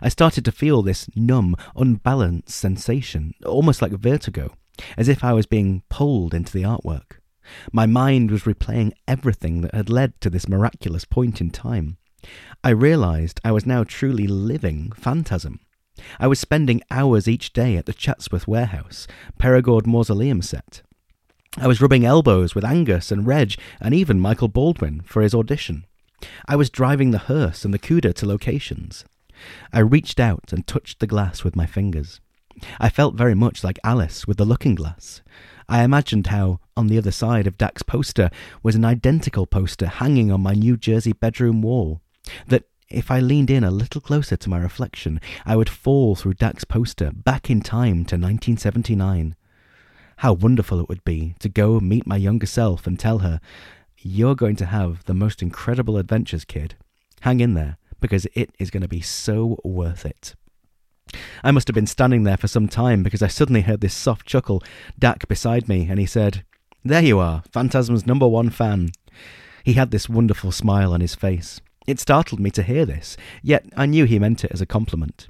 I 0.00 0.08
started 0.08 0.44
to 0.44 0.52
feel 0.52 0.82
this 0.82 1.08
numb, 1.16 1.56
unbalanced 1.74 2.50
sensation, 2.50 3.34
almost 3.44 3.82
like 3.82 3.92
vertigo, 3.92 4.54
as 4.96 5.08
if 5.08 5.24
I 5.24 5.32
was 5.32 5.46
being 5.46 5.82
pulled 5.88 6.34
into 6.34 6.52
the 6.52 6.62
artwork. 6.62 7.20
My 7.72 7.86
mind 7.86 8.30
was 8.30 8.42
replaying 8.42 8.92
everything 9.06 9.60
that 9.62 9.74
had 9.74 9.90
led 9.90 10.20
to 10.20 10.30
this 10.30 10.48
miraculous 10.48 11.04
point 11.04 11.40
in 11.40 11.50
time. 11.50 11.96
I 12.64 12.70
realized 12.70 13.40
I 13.44 13.52
was 13.52 13.66
now 13.66 13.84
truly 13.84 14.26
living 14.26 14.92
Phantasm. 14.92 15.60
I 16.18 16.26
was 16.26 16.38
spending 16.38 16.82
hours 16.90 17.28
each 17.28 17.52
day 17.52 17.76
at 17.76 17.86
the 17.86 17.94
Chatsworth 17.94 18.46
warehouse, 18.46 19.06
Perigord 19.38 19.86
Mausoleum 19.86 20.42
set. 20.42 20.82
I 21.58 21.66
was 21.66 21.80
rubbing 21.80 22.04
elbows 22.04 22.54
with 22.54 22.64
Angus 22.64 23.10
and 23.10 23.26
Reg 23.26 23.54
and 23.80 23.94
even 23.94 24.20
Michael 24.20 24.48
Baldwin 24.48 25.00
for 25.02 25.22
his 25.22 25.34
audition. 25.34 25.86
I 26.46 26.56
was 26.56 26.68
driving 26.68 27.10
the 27.12 27.18
hearse 27.18 27.64
and 27.64 27.72
the 27.72 27.78
Cuda 27.78 28.12
to 28.14 28.26
locations. 28.26 29.04
I 29.72 29.80
reached 29.80 30.20
out 30.20 30.52
and 30.52 30.66
touched 30.66 31.00
the 31.00 31.06
glass 31.06 31.44
with 31.44 31.56
my 31.56 31.66
fingers. 31.66 32.20
I 32.80 32.88
felt 32.88 33.14
very 33.14 33.34
much 33.34 33.62
like 33.62 33.78
Alice 33.84 34.26
with 34.26 34.38
the 34.38 34.44
looking 34.44 34.74
glass. 34.74 35.22
I 35.68 35.82
imagined 35.82 36.28
how, 36.28 36.60
on 36.76 36.88
the 36.88 36.98
other 36.98 37.10
side 37.10 37.46
of 37.46 37.58
Dac's 37.58 37.82
poster, 37.82 38.30
was 38.62 38.74
an 38.74 38.84
identical 38.84 39.46
poster 39.46 39.86
hanging 39.86 40.30
on 40.30 40.42
my 40.42 40.52
New 40.52 40.76
Jersey 40.76 41.12
bedroom 41.12 41.62
wall. 41.62 42.00
That 42.46 42.64
if 42.88 43.10
I 43.10 43.20
leaned 43.20 43.50
in 43.50 43.64
a 43.64 43.70
little 43.70 44.00
closer 44.00 44.36
to 44.36 44.50
my 44.50 44.58
reflection, 44.58 45.20
I 45.44 45.56
would 45.56 45.68
fall 45.68 46.14
through 46.14 46.34
Dac's 46.34 46.64
poster 46.64 47.10
back 47.12 47.50
in 47.50 47.60
time 47.60 48.04
to 48.06 48.16
1979. 48.16 49.34
How 50.18 50.32
wonderful 50.32 50.80
it 50.80 50.88
would 50.88 51.04
be 51.04 51.34
to 51.40 51.48
go 51.48 51.80
meet 51.80 52.06
my 52.06 52.16
younger 52.16 52.46
self 52.46 52.86
and 52.86 52.98
tell 52.98 53.18
her, 53.18 53.40
You're 53.98 54.36
going 54.36 54.56
to 54.56 54.66
have 54.66 55.04
the 55.04 55.14
most 55.14 55.42
incredible 55.42 55.98
adventures, 55.98 56.44
kid. 56.44 56.76
Hang 57.20 57.40
in 57.40 57.54
there, 57.54 57.76
because 58.00 58.26
it 58.34 58.50
is 58.58 58.70
going 58.70 58.82
to 58.82 58.88
be 58.88 59.00
so 59.00 59.58
worth 59.64 60.06
it. 60.06 60.34
I 61.42 61.50
must 61.50 61.68
have 61.68 61.74
been 61.74 61.86
standing 61.86 62.24
there 62.24 62.36
for 62.36 62.48
some 62.48 62.68
time 62.68 63.02
because 63.02 63.22
I 63.22 63.28
suddenly 63.28 63.62
heard 63.62 63.80
this 63.80 63.94
soft 63.94 64.26
chuckle, 64.26 64.62
Dak 64.98 65.28
beside 65.28 65.68
me, 65.68 65.86
and 65.88 65.98
he 65.98 66.06
said, 66.06 66.44
There 66.86 67.02
you 67.02 67.18
are, 67.18 67.42
Phantasm's 67.50 68.06
number 68.06 68.28
one 68.28 68.48
fan. 68.48 68.90
He 69.64 69.72
had 69.72 69.90
this 69.90 70.08
wonderful 70.08 70.52
smile 70.52 70.92
on 70.92 71.00
his 71.00 71.16
face. 71.16 71.60
It 71.84 71.98
startled 71.98 72.38
me 72.38 72.48
to 72.52 72.62
hear 72.62 72.86
this, 72.86 73.16
yet 73.42 73.64
I 73.76 73.86
knew 73.86 74.04
he 74.04 74.20
meant 74.20 74.44
it 74.44 74.52
as 74.52 74.60
a 74.60 74.66
compliment. 74.66 75.26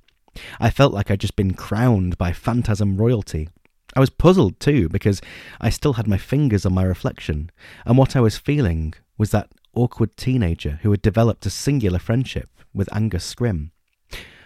I 0.61 0.69
felt 0.69 0.93
like 0.93 1.11
I'd 1.11 1.21
just 1.21 1.35
been 1.35 1.55
crowned 1.55 2.19
by 2.19 2.35
Phantasm 2.35 2.99
royalty. 2.99 3.49
I 3.95 4.01
was 4.01 4.11
puzzled 4.11 4.61
too, 4.61 4.91
because 4.91 5.23
I 5.59 5.71
still 5.71 5.95
had 5.95 6.07
my 6.07 6.19
fingers 6.19 6.67
on 6.67 6.75
my 6.75 6.83
reflection, 6.83 7.51
and 7.87 7.97
what 7.97 8.17
I 8.17 8.21
was 8.21 8.37
feeling 8.37 8.93
was 9.17 9.31
that 9.31 9.49
awkward 9.73 10.15
teenager 10.19 10.81
who 10.83 10.91
had 10.91 11.01
developed 11.01 11.47
a 11.47 11.51
singular 11.51 11.99
friendship 11.99 12.51
with 12.75 12.95
Angus 12.95 13.35
Scrimm. 13.35 13.71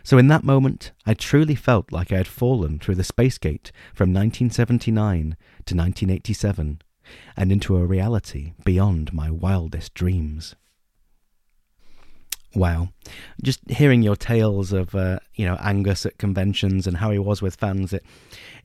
So 0.05 0.17
in 0.17 0.29
that 0.29 0.45
moment, 0.45 0.93
I 1.05 1.15
truly 1.15 1.57
felt 1.57 1.91
like 1.91 2.13
I 2.13 2.19
had 2.19 2.29
fallen 2.29 2.79
through 2.79 2.95
the 2.95 3.03
space 3.03 3.37
gate 3.37 3.73
from 3.95 4.15
1979 4.15 5.37
to 5.67 5.75
1987 5.75 6.83
and 7.37 7.51
into 7.53 7.77
a 7.77 7.87
reality 7.87 8.53
beyond 8.65 9.13
my 9.13 9.31
wildest 9.31 9.95
dreams. 9.95 10.55
Wow. 12.55 12.89
Just 13.43 13.61
hearing 13.71 14.03
your 14.03 14.17
tales 14.17 14.73
of, 14.73 14.95
uh, 14.95 15.21
you 15.35 15.45
know, 15.45 15.57
Angus 15.61 16.05
at 16.05 16.19
conventions 16.19 16.87
and 16.87 16.97
how 16.97 17.13
he 17.13 17.19
was 17.19 17.41
with 17.41 17.55
fans, 17.55 17.93
it 17.93 18.05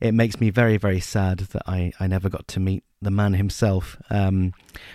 it 0.00 0.12
makes 0.12 0.40
me 0.40 0.50
very, 0.50 0.76
very 0.76 0.98
sad 1.00 1.38
that 1.38 1.62
I, 1.66 1.92
I 2.00 2.08
never 2.08 2.28
got 2.28 2.48
to 2.48 2.60
meet 2.60 2.82
the 3.00 3.12
man 3.12 3.34
himself. 3.34 3.96
Um, 4.10 4.52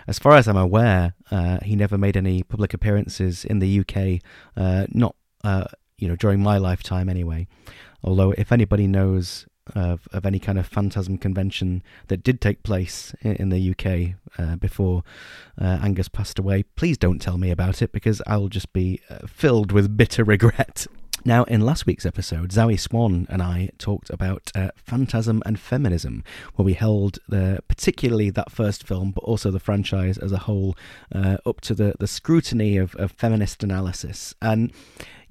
as 0.07 0.19
far 0.19 0.33
as 0.35 0.47
I'm 0.47 0.57
aware, 0.57 1.13
uh, 1.31 1.59
he 1.63 1.75
never 1.75 1.97
made 1.97 2.17
any 2.17 2.43
public 2.43 2.73
appearances 2.73 3.45
in 3.45 3.59
the 3.59 3.79
UK, 3.79 4.21
uh, 4.57 4.87
not, 4.89 5.15
uh, 5.43 5.65
you 5.97 6.07
know, 6.09 6.17
during 6.17 6.41
my 6.41 6.57
lifetime 6.57 7.07
anyway. 7.07 7.47
Although, 8.03 8.31
if 8.31 8.51
anybody 8.51 8.87
knows 8.87 9.45
of, 9.75 10.07
of 10.11 10.25
any 10.25 10.39
kind 10.39 10.57
of 10.57 10.67
phantasm 10.67 11.17
convention 11.17 11.83
that 12.07 12.23
did 12.23 12.41
take 12.41 12.63
place 12.63 13.13
in, 13.21 13.35
in 13.35 13.49
the 13.49 13.71
UK 13.71 14.15
uh, 14.37 14.55
before 14.55 15.03
uh, 15.59 15.79
Angus 15.81 16.09
passed 16.09 16.39
away, 16.39 16.63
please 16.63 16.97
don't 16.97 17.19
tell 17.19 17.37
me 17.37 17.51
about 17.51 17.81
it 17.81 17.91
because 17.91 18.21
I'll 18.27 18.49
just 18.49 18.73
be 18.73 19.01
uh, 19.09 19.27
filled 19.27 19.71
with 19.71 19.95
bitter 19.97 20.23
regret. 20.25 20.87
Now, 21.23 21.43
in 21.43 21.61
last 21.61 21.85
week's 21.85 22.05
episode, 22.05 22.49
Zowie 22.49 22.79
Swan 22.79 23.27
and 23.29 23.43
I 23.43 23.69
talked 23.77 24.09
about 24.09 24.51
uh, 24.55 24.69
phantasm 24.75 25.43
and 25.45 25.59
feminism, 25.59 26.23
where 26.55 26.65
we 26.65 26.73
held 26.73 27.19
the, 27.27 27.59
particularly 27.67 28.31
that 28.31 28.51
first 28.51 28.87
film, 28.87 29.11
but 29.11 29.23
also 29.23 29.51
the 29.51 29.59
franchise 29.59 30.17
as 30.17 30.31
a 30.31 30.39
whole, 30.39 30.75
uh, 31.13 31.37
up 31.45 31.61
to 31.61 31.75
the, 31.75 31.93
the 31.99 32.07
scrutiny 32.07 32.75
of, 32.77 32.95
of 32.95 33.11
feminist 33.11 33.63
analysis. 33.63 34.33
And 34.41 34.73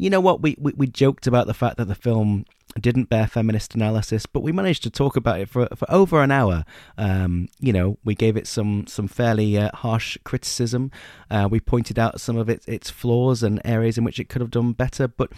you 0.01 0.11
know 0.11 0.21
what? 0.21 0.41
We, 0.41 0.57
we, 0.59 0.73
we 0.75 0.87
joked 0.87 1.27
about 1.27 1.47
the 1.47 1.55
fact 1.55 1.77
that 1.77 1.89
the 1.89 1.95
film 1.95 2.47
didn't 2.81 3.11
bear 3.11 3.27
feminist 3.27 3.75
analysis, 3.75 4.27
but 4.27 4.43
we 4.43 4.53
managed 4.53 4.83
to 4.85 4.91
talk 4.91 5.17
about 5.17 5.41
it 5.41 5.49
for 5.49 5.69
for 5.77 5.91
over 5.91 6.23
an 6.23 6.31
hour. 6.31 6.65
Um, 6.97 7.49
you 7.59 7.73
know, 7.73 7.99
we 8.03 8.15
gave 8.15 8.37
it 8.37 8.47
some 8.47 8.87
some 8.87 9.09
fairly 9.09 9.59
uh, 9.59 9.71
harsh 9.75 10.17
criticism. 10.25 10.91
Uh, 11.31 11.49
we 11.51 11.61
pointed 11.61 11.99
out 11.99 12.21
some 12.21 12.39
of 12.39 12.49
its 12.49 12.67
its 12.67 12.89
flaws 12.89 13.43
and 13.43 13.61
areas 13.65 13.99
in 13.99 14.05
which 14.05 14.19
it 14.19 14.29
could 14.31 14.41
have 14.41 14.51
done 14.51 14.73
better, 14.73 15.07
but. 15.07 15.31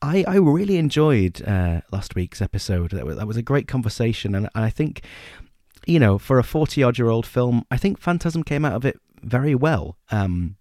I, 0.00 0.24
I 0.28 0.36
really 0.36 0.76
enjoyed 0.76 1.42
uh, 1.42 1.80
last 1.90 2.14
week's 2.14 2.40
episode. 2.40 2.92
That 2.92 3.04
was, 3.04 3.16
that 3.16 3.26
was 3.26 3.36
a 3.36 3.42
great 3.42 3.66
conversation, 3.66 4.36
and 4.36 4.48
I 4.54 4.70
think, 4.70 5.02
you 5.88 5.98
know, 5.98 6.18
for 6.18 6.38
a 6.38 6.44
forty 6.44 6.84
odd 6.84 6.98
year 6.98 7.08
old 7.08 7.26
film, 7.26 7.64
I 7.68 7.78
think 7.78 7.98
Phantasm 7.98 8.44
came 8.44 8.64
out 8.64 8.74
of 8.74 8.84
it 8.84 9.00
very 9.24 9.56
well. 9.56 9.96
Um, 10.12 10.54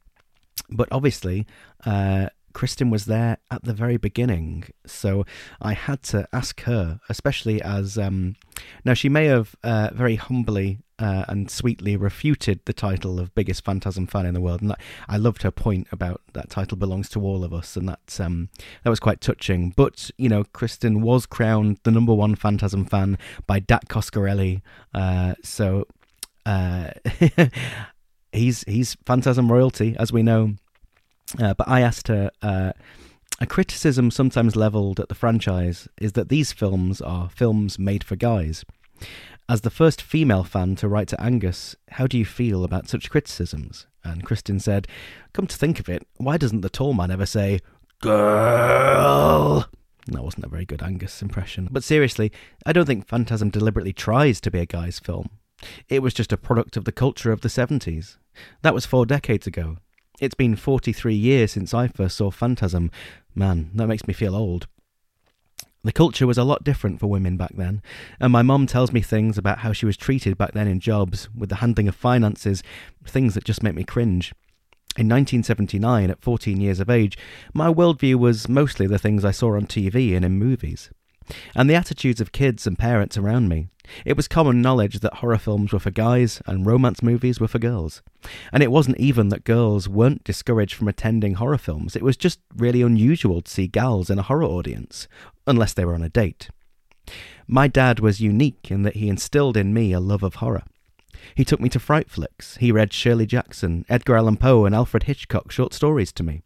but 0.72 0.88
obviously, 0.92 1.46
uh, 1.86 2.30
Kristen 2.58 2.90
was 2.90 3.06
there 3.06 3.38
at 3.52 3.66
the 3.66 3.72
very 3.72 3.98
beginning, 3.98 4.64
so 4.84 5.28
I 5.62 5.74
had 5.74 6.02
to 6.06 6.28
ask 6.34 6.62
her, 6.62 7.00
especially 7.08 7.62
as 7.62 8.00
um, 8.00 8.36
now 8.84 8.96
she 8.96 9.10
may 9.10 9.26
have 9.26 9.56
uh, 9.64 9.92
very 9.94 10.16
humbly 10.16 10.80
uh, 10.98 11.24
and 11.28 11.52
sweetly 11.52 11.96
refuted 11.96 12.62
the 12.66 12.74
title 12.74 13.20
of 13.20 13.36
biggest 13.36 13.64
Phantasm 13.64 14.08
fan 14.08 14.26
in 14.26 14.34
the 14.34 14.42
world, 14.42 14.62
and 14.62 14.72
that, 14.72 14.82
I 15.08 15.18
loved 15.18 15.44
her 15.44 15.52
point 15.52 15.88
about 15.92 16.22
that 16.34 16.50
title 16.50 16.78
belongs 16.78 17.10
to 17.10 17.22
all 17.22 17.44
of 17.44 17.54
us, 17.54 17.78
and 17.78 17.88
that 17.90 18.20
um, 18.20 18.50
that 18.84 18.90
was 18.90 19.00
quite 19.00 19.22
touching. 19.22 19.72
But 19.76 20.10
you 20.18 20.28
know, 20.28 20.44
Kristen 20.44 21.02
was 21.02 21.28
crowned 21.28 21.78
the 21.84 21.92
number 21.92 22.16
one 22.16 22.34
Phantasm 22.34 22.86
fan 22.86 23.20
by 23.46 23.60
Dac 23.60 23.88
Coscarelli, 23.88 24.64
uh, 24.96 25.36
so 25.44 25.86
uh, 26.48 26.90
he's 28.32 28.64
he's 28.64 28.98
Phantasm 29.06 29.52
royalty, 29.52 29.96
as 30.00 30.12
we 30.12 30.24
know. 30.24 30.56
Uh, 31.40 31.54
but 31.54 31.68
I 31.68 31.82
asked 31.82 32.08
her, 32.08 32.32
uh, 32.42 32.74
a 33.40 33.46
criticism 33.46 34.10
sometimes 34.10 34.56
levelled 34.56 35.00
at 35.00 35.10
the 35.10 35.16
franchise 35.16 35.88
is 36.02 36.14
that 36.14 36.30
these 36.30 36.52
films 36.52 37.02
are 37.02 37.30
films 37.30 37.78
made 37.78 38.04
for 38.04 38.16
guys. 38.16 38.66
As 39.50 39.62
the 39.62 39.70
first 39.70 40.02
female 40.02 40.44
fan 40.44 40.76
to 40.78 40.88
write 40.88 41.08
to 41.10 41.22
Angus, 41.22 41.76
how 41.92 42.08
do 42.08 42.18
you 42.18 42.26
feel 42.26 42.64
about 42.64 42.90
such 42.90 43.10
criticisms? 43.10 43.88
And 44.04 44.26
Kristen 44.26 44.60
said, 44.60 44.88
Come 45.34 45.48
to 45.48 45.58
think 45.58 45.80
of 45.80 45.88
it, 45.88 46.06
why 46.18 46.38
doesn't 46.38 46.62
the 46.62 46.70
tall 46.70 46.94
man 46.94 47.12
ever 47.12 47.26
say, 47.26 47.60
Girl? 48.02 49.68
That 50.08 50.24
wasn't 50.24 50.46
a 50.46 50.50
very 50.50 50.66
good 50.66 50.82
Angus 50.82 51.22
impression. 51.22 51.68
But 51.72 51.84
seriously, 51.84 52.32
I 52.66 52.74
don't 52.74 52.86
think 52.86 53.08
Phantasm 53.08 53.50
deliberately 53.50 53.94
tries 53.94 54.42
to 54.42 54.52
be 54.52 54.60
a 54.60 54.66
guy's 54.66 55.00
film. 55.00 55.30
It 55.90 56.02
was 56.02 56.14
just 56.14 56.32
a 56.32 56.38
product 56.38 56.78
of 56.78 56.86
the 56.86 56.92
culture 56.92 57.32
of 57.32 57.42
the 57.42 57.50
70s. 57.50 58.18
That 58.62 58.74
was 58.74 58.86
four 58.86 59.06
decades 59.06 59.48
ago. 59.48 59.78
It's 60.20 60.34
been 60.34 60.56
43 60.56 61.14
years 61.14 61.52
since 61.52 61.76
I 61.76 61.88
first 61.88 62.18
saw 62.18 62.32
Phantasm. 62.32 62.90
Man, 63.36 63.70
that 63.76 63.86
makes 63.86 64.08
me 64.08 64.16
feel 64.16 64.36
old. 64.36 64.68
The 65.84 65.92
culture 65.92 66.26
was 66.26 66.40
a 66.40 66.44
lot 66.44 66.64
different 66.64 67.00
for 67.00 67.06
women 67.06 67.38
back 67.38 67.52
then, 67.56 67.84
and 68.20 68.34
my 68.34 68.42
mum 68.42 68.66
tells 68.66 68.92
me 68.92 69.02
things 69.02 69.38
about 69.38 69.60
how 69.60 69.74
she 69.74 69.86
was 69.86 69.96
treated 69.96 70.36
back 70.36 70.54
then 70.54 70.68
in 70.68 70.80
jobs, 70.80 71.30
with 71.38 71.50
the 71.50 71.58
handling 71.58 71.88
of 71.88 71.96
finances, 71.96 72.64
things 73.06 73.36
that 73.36 73.44
just 73.44 73.62
make 73.62 73.76
me 73.76 73.84
cringe. 73.84 74.34
In 74.98 75.08
1979, 75.08 76.10
at 76.10 76.22
14 76.24 76.60
years 76.60 76.80
of 76.80 76.90
age, 76.90 77.16
my 77.54 77.72
worldview 77.72 78.16
was 78.16 78.50
mostly 78.50 78.88
the 78.88 78.98
things 78.98 79.24
I 79.24 79.30
saw 79.30 79.56
on 79.56 79.68
TV 79.68 80.16
and 80.16 80.26
in 80.26 80.40
movies 80.40 80.90
and 81.56 81.70
the 81.70 81.76
attitudes 81.76 82.22
of 82.22 82.32
kids 82.32 82.68
and 82.68 82.78
parents 82.78 83.18
around 83.18 83.50
me. 83.50 83.68
It 84.06 84.18
was 84.18 84.28
common 84.28 84.62
knowledge 84.62 85.00
that 85.00 85.16
horror 85.16 85.38
films 85.38 85.72
were 85.72 85.80
for 85.80 85.92
guys 85.92 86.42
and 86.46 86.66
romance 86.66 87.02
movies 87.02 87.40
were 87.40 87.48
for 87.48 87.60
girls. 87.60 88.02
And 88.52 88.62
it 88.62 88.72
wasn't 88.72 89.00
even 89.00 89.30
that 89.30 89.44
girls 89.44 89.88
weren't 89.88 90.24
discouraged 90.24 90.74
from 90.74 90.88
attending 90.88 91.36
horror 91.36 91.58
films, 91.58 91.96
it 91.96 92.04
was 92.04 92.18
just 92.18 92.40
really 92.56 92.82
unusual 92.82 93.42
to 93.42 93.52
see 93.52 93.68
gals 93.68 94.10
in 94.10 94.20
a 94.20 94.24
horror 94.24 94.44
audience, 94.44 95.08
unless 95.46 95.74
they 95.74 95.86
were 95.86 95.96
on 95.96 96.04
a 96.04 96.10
date. 96.10 96.50
My 97.48 97.68
dad 97.68 98.00
was 98.00 98.20
unique 98.20 98.70
in 98.70 98.84
that 98.84 98.98
he 98.98 99.08
instilled 99.08 99.56
in 99.56 99.74
me 99.74 99.94
a 99.94 100.00
love 100.00 100.24
of 100.24 100.36
horror. 100.36 100.64
He 101.36 101.46
took 101.46 101.60
me 101.60 101.70
to 101.70 101.80
fright 101.80 102.10
flicks. 102.10 102.58
He 102.58 102.72
read 102.72 102.94
Shirley 102.94 103.26
Jackson, 103.26 103.86
Edgar 103.90 104.18
Allan 104.18 104.38
Poe, 104.38 104.66
and 104.66 104.76
Alfred 104.76 105.04
Hitchcock 105.04 105.52
short 105.52 105.74
stories 105.74 106.12
to 106.14 106.24
me. 106.24 106.42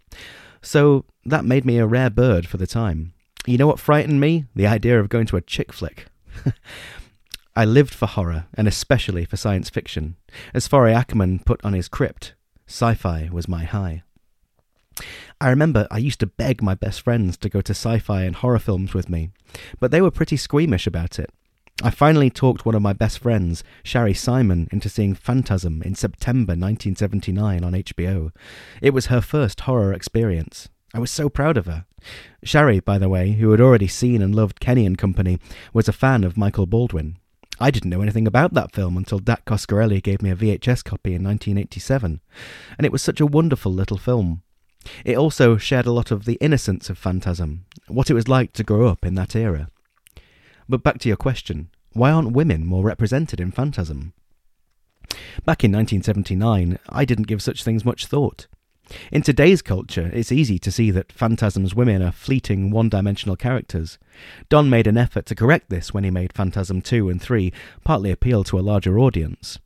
So 0.62 1.06
that 1.26 1.46
made 1.46 1.66
me 1.66 1.78
a 1.78 1.88
rare 1.88 2.10
bird 2.10 2.48
for 2.48 2.58
the 2.58 2.68
time. 2.68 3.14
You 3.48 3.58
know 3.58 3.68
what 3.68 3.80
frightened 3.80 4.22
me? 4.22 4.46
The 4.56 4.68
idea 4.68 5.00
of 5.00 5.10
going 5.10 5.26
to 5.28 5.38
a 5.38 5.42
chick 5.42 5.74
flick. 5.74 6.06
I 7.56 7.66
lived 7.66 7.94
for 7.94 8.06
horror, 8.06 8.46
and 8.54 8.68
especially 8.68 9.26
for 9.26 9.36
science 9.36 9.70
fiction. 9.70 10.16
As 10.54 10.68
Forry 10.68 10.94
Ackerman 10.94 11.39
put 11.39 11.64
on 11.66 11.74
his 11.74 11.88
crypt, 11.88 12.34
sci 12.68 12.94
fi 12.94 13.30
was 13.32 13.48
my 13.48 13.64
high. 13.64 14.04
I 15.39 15.50
remember 15.50 15.88
I 15.89 15.98
used 15.98 16.20
to 16.20 16.28
beg 16.28 16.62
my 16.62 16.76
best 16.76 17.02
friends 17.02 17.36
to 17.38 17.50
go 17.50 17.62
to 17.62 17.72
sci 17.72 18.00
fi 18.00 18.24
and 18.24 18.36
horror 18.36 18.60
films 18.60 18.94
with 18.94 19.10
me, 19.10 19.32
but 19.80 19.92
they 19.92 20.02
were 20.02 20.12
pretty 20.12 20.38
squeamish 20.38 20.86
about 20.86 21.18
it. 21.18 21.32
I 21.84 21.89
finally 21.89 22.30
talked 22.30 22.64
one 22.64 22.76
of 22.76 22.82
my 22.84 22.94
best 22.94 23.18
friends, 23.20 23.64
Shari 23.82 24.14
Simon, 24.14 24.68
into 24.72 24.88
seeing 24.88 25.16
Phantasm 25.16 25.82
in 25.82 25.96
September 25.96 26.52
1979 26.52 27.64
on 27.64 27.74
HBO. 27.74 28.32
It 28.82 28.94
was 28.94 29.08
her 29.08 29.20
first 29.20 29.62
horror 29.62 29.92
experience. 29.92 30.70
I 30.94 31.00
was 31.00 31.12
so 31.12 31.30
proud 31.30 31.58
of 31.58 31.68
her. 31.68 31.86
Shari, 32.44 32.80
by 32.80 32.98
the 32.98 33.10
way, 33.10 33.34
who 33.34 33.52
had 33.52 33.62
already 33.62 33.88
seen 33.88 34.22
and 34.22 34.36
loved 34.36 34.60
Kenny 34.60 34.86
and 34.86 34.98
Company, 34.98 35.39
was 35.74 35.88
a 35.88 35.94
fan 35.94 36.24
of 36.24 36.38
Michael 36.38 36.66
Baldwin. 36.66 37.18
I 37.60 37.72
didn't 37.72 37.92
know 37.92 38.02
anything 38.02 38.28
about 38.28 38.54
that 38.56 38.74
film 38.74 38.98
until 38.98 39.20
Dac 39.20 39.46
Coscarelli 39.46 40.02
gave 40.02 40.22
me 40.22 40.32
a 40.32 40.36
VHS 40.36 40.84
copy 40.84 41.14
in 41.14 41.24
1987, 41.24 42.20
and 42.78 42.86
it 42.86 42.92
was 42.92 43.02
such 43.02 43.22
a 43.22 43.26
wonderful 43.26 43.72
little 43.72 43.98
film. 43.98 44.42
It 45.06 45.16
also 45.16 45.58
shared 45.58 45.86
a 45.86 45.92
lot 45.92 46.12
of 46.12 46.26
the 46.26 46.39
innocence 46.42 46.89
of 46.89 46.98
Phantasm, 46.98 47.66
what 47.88 48.10
it 48.10 48.16
was 48.16 48.28
like 48.28 48.52
to 48.54 48.64
grow 48.64 48.88
up 48.88 49.06
in 49.06 49.16
that 49.16 49.36
era. 49.36 49.68
But 50.68 50.84
back 50.84 50.98
to 51.00 51.08
your 51.08 51.18
question 51.18 51.70
why 51.94 52.10
aren't 52.12 52.32
women 52.32 52.66
more 52.66 52.84
represented 52.84 53.39
in 53.39 53.52
Phantasm? 53.52 54.14
Back 55.46 55.64
in 55.64 55.72
1979, 55.74 56.80
I 56.89 57.06
didn't 57.06 57.28
give 57.28 57.42
such 57.42 57.64
things 57.64 57.84
much 57.84 58.06
thought. 58.06 58.48
In 59.12 59.22
today's 59.22 59.62
culture, 59.62 60.10
it's 60.14 60.32
easy 60.32 60.60
to 60.60 60.72
see 60.72 60.92
that 60.92 61.12
Phantasm's 61.12 61.76
women 61.76 62.02
are 62.02 62.12
fleeting, 62.12 62.72
one 62.72 62.89
dimensional 62.89 63.36
characters. 63.36 63.98
Don 64.50 64.70
made 64.70 64.88
an 64.88 64.98
effort 64.98 65.26
to 65.28 65.36
correct 65.36 65.70
this 65.70 65.94
when 65.94 66.04
he 66.04 66.12
made 66.12 66.34
Phantasm 66.34 66.82
2 66.82 67.10
and 67.10 67.22
3 67.22 67.54
partly 67.84 68.12
appeal 68.12 68.44
to 68.46 68.60
a 68.60 68.62
larger 68.62 69.00
audience. 69.00 69.60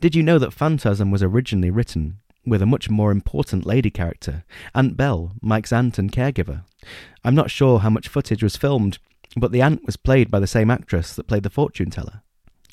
Did 0.00 0.14
you 0.14 0.22
know 0.22 0.38
that 0.38 0.52
Phantasm 0.52 1.10
was 1.10 1.22
originally 1.22 1.70
written 1.70 2.18
with 2.44 2.60
a 2.60 2.66
much 2.66 2.90
more 2.90 3.10
important 3.10 3.64
lady 3.64 3.90
character, 3.90 4.44
Aunt 4.74 4.96
Belle, 4.96 5.32
Mike's 5.40 5.72
aunt 5.72 5.98
and 5.98 6.12
caregiver? 6.12 6.64
I'm 7.24 7.34
not 7.34 7.50
sure 7.50 7.80
how 7.80 7.90
much 7.90 8.08
footage 8.08 8.42
was 8.42 8.56
filmed, 8.56 8.98
but 9.36 9.52
the 9.52 9.62
aunt 9.62 9.86
was 9.86 9.96
played 9.96 10.30
by 10.30 10.40
the 10.40 10.46
same 10.46 10.70
actress 10.70 11.14
that 11.14 11.26
played 11.26 11.44
the 11.44 11.50
fortune 11.50 11.90
teller. 11.90 12.22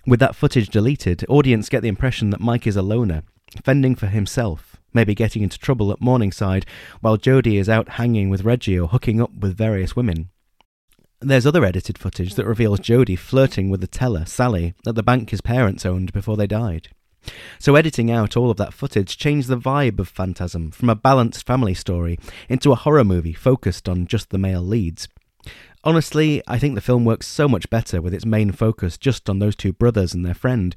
With 0.05 0.19
that 0.19 0.35
footage 0.35 0.69
deleted, 0.69 1.23
audience 1.29 1.69
get 1.69 1.81
the 1.81 1.87
impression 1.87 2.31
that 2.31 2.41
Mike 2.41 2.65
is 2.65 2.75
a 2.75 2.81
loner, 2.81 3.23
fending 3.63 3.95
for 3.95 4.07
himself, 4.07 4.68
maybe 4.93 5.15
getting 5.15 5.43
into 5.43 5.57
trouble 5.57 5.91
at 5.91 6.01
Morningside, 6.01 6.65
while 7.01 7.17
Jody 7.17 7.57
is 7.57 7.69
out 7.69 7.89
hanging 7.89 8.29
with 8.29 8.43
Reggie 8.43 8.79
or 8.79 8.87
hooking 8.87 9.21
up 9.21 9.33
with 9.33 9.57
various 9.57 9.95
women. 9.95 10.29
There's 11.21 11.45
other 11.45 11.65
edited 11.65 11.97
footage 11.97 12.35
that 12.35 12.45
reveals 12.45 12.79
Jody 12.79 13.15
flirting 13.17 13.69
with 13.69 13.81
the 13.81 13.87
teller, 13.87 14.25
Sally, 14.25 14.73
at 14.87 14.95
the 14.95 15.03
bank 15.03 15.31
his 15.31 15.41
parents 15.41 15.85
owned 15.85 16.13
before 16.13 16.37
they 16.37 16.47
died. 16.47 16.89
So 17.59 17.75
editing 17.75 18.09
out 18.09 18.37
all 18.37 18.49
of 18.49 18.57
that 18.57 18.73
footage 18.73 19.17
changed 19.17 19.49
the 19.49 19.57
vibe 19.57 19.99
of 19.99 20.07
Phantasm 20.07 20.71
from 20.71 20.89
a 20.89 20.95
balanced 20.95 21.45
family 21.45 21.73
story 21.73 22.17
into 22.47 22.71
a 22.71 22.75
horror 22.75 23.03
movie 23.03 23.33
focused 23.33 23.89
on 23.89 24.07
just 24.07 24.29
the 24.29 24.37
male 24.37 24.61
leads. 24.61 25.09
Honestly, 25.83 26.41
I 26.47 26.59
think 26.59 26.75
the 26.75 26.81
film 26.81 27.05
works 27.05 27.27
so 27.27 27.47
much 27.47 27.69
better 27.69 28.01
with 28.01 28.13
its 28.13 28.25
main 28.25 28.51
focus 28.51 28.97
just 28.97 29.29
on 29.29 29.39
those 29.39 29.55
two 29.55 29.73
brothers 29.73 30.13
and 30.13 30.25
their 30.25 30.33
friend, 30.33 30.75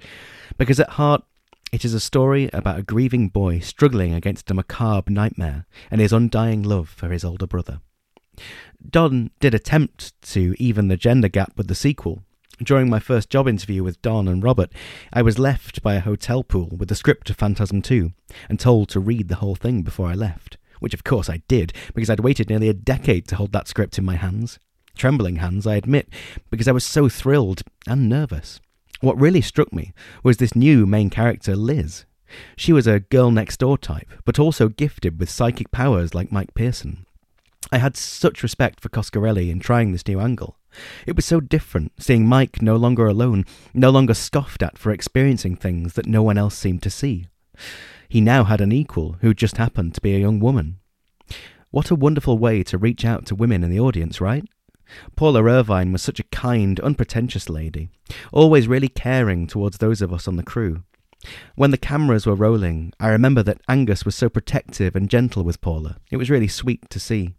because 0.59 0.79
at 0.79 0.91
heart, 0.91 1.25
it 1.73 1.87
is 1.87 1.95
a 1.95 2.01
story 2.01 2.51
about 2.53 2.79
a 2.79 2.83
grieving 2.83 3.29
boy 3.31 3.59
struggling 3.59 4.13
against 4.13 4.51
a 4.51 4.55
macabre 4.55 5.11
nightmare 5.11 5.65
and 5.91 6.03
his 6.03 6.13
undying 6.13 6.63
love 6.63 6.89
for 6.89 7.09
his 7.09 7.25
older 7.25 7.47
brother. 7.47 7.81
Don 8.89 9.31
did 9.41 9.55
attempt 9.55 10.13
to 10.33 10.55
even 10.59 10.89
the 10.89 10.99
gender 10.99 11.29
gap 11.29 11.53
with 11.57 11.69
the 11.69 11.75
sequel. 11.75 12.23
During 12.63 12.91
my 12.91 12.99
first 12.99 13.31
job 13.31 13.49
interview 13.49 13.83
with 13.83 14.03
Don 14.03 14.29
and 14.29 14.43
Robert, 14.43 14.71
I 15.15 15.23
was 15.23 15.39
left 15.39 15.83
by 15.83 15.95
a 15.95 16.01
hotel 16.01 16.45
pool 16.45 16.69
with 16.77 16.91
the 16.91 16.95
script 16.95 17.31
of 17.31 17.37
Phantasm 17.37 17.81
2 17.81 18.13
and 18.51 18.61
told 18.61 18.91
to 18.91 19.01
read 19.01 19.29
the 19.29 19.37
whole 19.37 19.55
thing 19.55 19.83
before 19.83 20.09
I 20.09 20.15
left, 20.15 20.59
which 20.79 20.95
of 20.95 21.05
course 21.05 21.31
I 21.31 21.43
did 21.49 21.73
because 21.95 22.11
I'd 22.11 22.21
waited 22.21 22.51
nearly 22.51 22.69
a 22.69 22.75
decade 22.75 23.27
to 23.29 23.37
hold 23.37 23.53
that 23.53 23.67
script 23.67 23.99
in 23.99 24.05
my 24.05 24.17
hands. 24.17 24.59
Trembling 24.95 25.37
hands, 25.37 25.67
I 25.67 25.77
admit, 25.77 26.11
because 26.51 26.69
I 26.69 26.73
was 26.73 26.85
so 26.85 27.09
thrilled 27.09 27.63
and 27.87 28.11
nervous. 28.11 28.61
What 29.03 29.21
really 29.21 29.41
struck 29.41 29.73
me 29.73 29.93
was 30.23 30.37
this 30.37 30.55
new 30.55 30.87
main 30.87 31.11
character, 31.11 31.57
Liz. 31.57 32.05
She 32.57 32.73
was 32.73 32.87
a 32.87 33.01
girl 33.01 33.33
next 33.33 33.59
door 33.59 33.77
type, 33.77 34.09
but 34.25 34.39
also 34.39 34.69
gifted 34.69 35.19
with 35.19 35.29
psychic 35.29 35.73
powers 35.73 36.15
like 36.15 36.31
Mike 36.31 36.55
Pearson. 36.55 37.05
I 37.73 37.79
had 37.79 37.97
such 37.97 38.45
respect 38.45 38.81
for 38.81 38.89
Coscarelli 38.91 39.51
in 39.51 39.59
trying 39.59 39.91
this 39.91 40.07
new 40.07 40.21
angle. 40.21 40.57
It 41.05 41.17
was 41.17 41.25
so 41.25 41.41
different, 41.41 41.91
seeing 41.99 42.29
Mike 42.29 42.63
no 42.63 42.77
longer 42.77 43.09
alone, 43.09 43.45
no 43.75 43.91
longer 43.91 44.15
scoffed 44.15 44.63
at 44.63 44.79
for 44.79 44.93
experiencing 44.93 45.57
things 45.57 45.95
that 45.95 46.07
no 46.07 46.23
one 46.23 46.39
else 46.39 46.57
seemed 46.57 46.85
to 46.85 46.91
see. 46.91 47.27
He 48.09 48.21
now 48.21 48.45
had 48.45 48.61
an 48.61 48.71
equal 48.71 49.17
who 49.21 49.35
just 49.35 49.57
happened 49.57 49.97
to 49.97 50.01
be 50.01 50.15
a 50.15 50.21
young 50.21 50.39
woman. 50.39 50.79
What 51.73 51.91
a 51.91 51.97
wonderful 51.97 52.39
way 52.39 52.63
to 52.63 52.79
reach 52.79 53.05
out 53.05 53.27
to 53.27 53.35
women 53.35 53.65
in 53.65 53.71
the 53.71 53.81
audience, 53.81 54.21
right? 54.21 54.45
Paula 55.17 55.45
Irvine 55.45 55.93
was 55.93 56.03
such 56.03 56.21
a 56.21 56.25
kind, 56.25 56.79
unpretentious 56.81 57.49
lady, 57.49 57.89
always 58.33 58.69
really 58.69 58.89
caring 58.89 59.47
towards 59.47 59.79
those 59.79 60.03
of 60.03 60.13
us 60.13 60.27
on 60.27 60.37
the 60.37 60.43
crew. 60.43 60.83
When 61.55 61.71
the 61.71 61.79
cameras 61.79 62.27
were 62.27 62.35
rolling, 62.35 62.93
I 62.99 63.09
remember 63.09 63.43
that 63.45 63.61
Angus 63.69 64.05
was 64.05 64.15
so 64.15 64.29
protective 64.29 64.97
and 64.97 65.09
gentle 65.09 65.45
with 65.45 65.61
Paula. 65.61 65.99
It 66.11 66.17
was 66.17 66.31
really 66.31 66.49
sweet 66.49 66.91
to 66.91 66.99
see. 66.99 67.35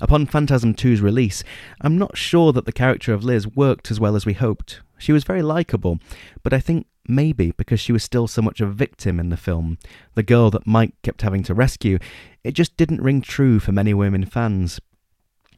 Upon 0.00 0.26
Phantasm 0.26 0.74
2's 0.74 1.00
release, 1.00 1.44
I'm 1.80 1.96
not 1.96 2.16
sure 2.16 2.52
that 2.52 2.66
the 2.66 2.72
character 2.72 3.12
of 3.12 3.24
Liz 3.24 3.46
worked 3.46 3.90
as 3.90 4.00
well 4.00 4.16
as 4.16 4.26
we 4.26 4.32
hoped. 4.32 4.80
She 4.98 5.12
was 5.12 5.24
very 5.24 5.42
likeable, 5.42 5.98
but 6.42 6.52
I 6.52 6.60
think 6.60 6.86
maybe 7.06 7.52
because 7.52 7.80
she 7.80 7.92
was 7.92 8.02
still 8.02 8.26
so 8.26 8.42
much 8.42 8.60
a 8.60 8.66
victim 8.66 9.20
in 9.20 9.28
the 9.28 9.36
film, 9.36 9.78
the 10.14 10.22
girl 10.22 10.50
that 10.50 10.66
Mike 10.66 10.94
kept 11.02 11.22
having 11.22 11.42
to 11.44 11.54
rescue, 11.54 11.98
it 12.42 12.52
just 12.52 12.76
didn't 12.76 13.02
ring 13.02 13.20
true 13.20 13.60
for 13.60 13.72
many 13.72 13.94
women 13.94 14.24
fans. 14.24 14.80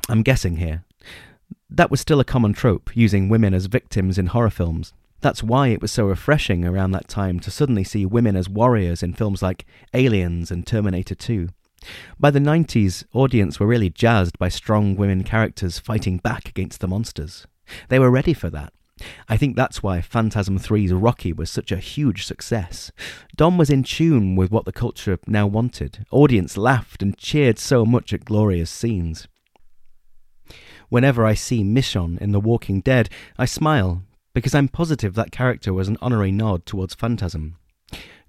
I'm 0.09 0.23
guessing 0.23 0.57
here. 0.57 0.85
That 1.69 1.91
was 1.91 2.01
still 2.01 2.21
a 2.21 2.25
common 2.25 2.53
trope, 2.53 2.97
using 2.97 3.29
women 3.29 3.53
as 3.53 3.67
victims 3.67 4.19
in 4.19 4.27
horror 4.27 4.51
films. 4.51 4.93
That's 5.21 5.43
why 5.43 5.69
it 5.69 5.83
was 5.83 5.91
so 5.91 6.07
refreshing 6.07 6.64
around 6.64 6.93
that 6.93 7.09
time 7.09 7.41
to 7.41 7.51
suddenly 7.51 7.83
see 7.83 8.07
women 8.07 8.37
as 8.37 8.49
warriors 8.49 9.03
in 9.03 9.14
films 9.14 9.43
like 9.43 9.67
Aliens 9.93 10.51
and 10.51 10.64
Terminator 10.64 11.17
2. 11.17 11.49
By 12.21 12.31
the 12.31 12.39
90s, 12.39 13.05
audience 13.12 13.59
were 13.59 13.67
really 13.67 13.91
jazzed 13.91 14.39
by 14.39 14.49
strong 14.49 14.95
women 14.95 15.25
characters 15.25 15.79
fighting 15.79 16.19
back 16.19 16.49
against 16.49 16.81
the 16.81 16.89
monsters. 16.89 17.47
They 17.89 17.99
were 17.99 18.11
ready 18.11 18.33
for 18.33 18.49
that. 18.51 18.73
I 19.29 19.37
think 19.37 19.57
that's 19.57 19.83
why 19.83 20.01
Phantasm 20.01 20.59
3's 20.59 20.93
Rocky 20.93 21.33
was 21.33 21.51
such 21.51 21.71
a 21.71 21.79
huge 21.79 22.25
success. 22.25 22.93
Don 23.37 23.59
was 23.59 23.71
in 23.71 23.83
tune 23.83 24.37
with 24.37 24.51
what 24.51 24.64
the 24.64 24.73
culture 24.73 25.19
now 25.27 25.47
wanted. 25.47 26.07
Audience 26.11 26.57
laughed 26.57 27.03
and 27.03 27.19
cheered 27.19 27.59
so 27.59 27.85
much 27.85 28.12
at 28.12 28.25
glorious 28.25 28.71
scenes. 28.71 29.29
Whenever 30.89 31.24
I 31.26 31.34
see 31.34 31.64
Michonne 31.64 32.18
in 32.18 32.32
The 32.32 32.41
Walking 32.41 32.80
Dead, 32.80 33.09
I 33.39 33.45
smile, 33.45 34.03
because 34.34 34.55
I'm 34.55 34.68
positive 34.68 35.14
that 35.14 35.32
character 35.32 35.72
was 35.72 35.89
an 35.89 35.99
honorary 36.01 36.32
nod 36.32 36.66
towards 36.66 36.95
Phantasm. 36.95 37.57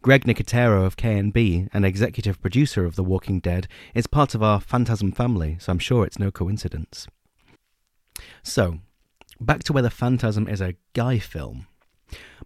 Greg 0.01 0.26
Nicotero 0.26 0.86
of 0.86 0.95
K&B, 0.95 1.68
an 1.74 1.84
executive 1.84 2.41
producer 2.41 2.86
of 2.86 2.95
The 2.95 3.03
Walking 3.03 3.39
Dead, 3.39 3.68
is 3.93 4.08
part 4.08 4.34
of 4.34 4.41
our 4.41 4.60
Phantasm 4.60 5.12
family, 5.12 5.58
so 5.60 5.72
I'm 5.72 5.80
sure 5.80 6.05
it's 6.05 6.20
no 6.20 6.32
coincidence. 6.32 7.08
So, 8.41 8.80
back 9.39 9.64
to 9.66 9.74
whether 9.74 9.89
Phantasm 9.89 10.47
is 10.47 10.62
a 10.62 10.76
guy 10.93 11.20
film. 11.20 11.68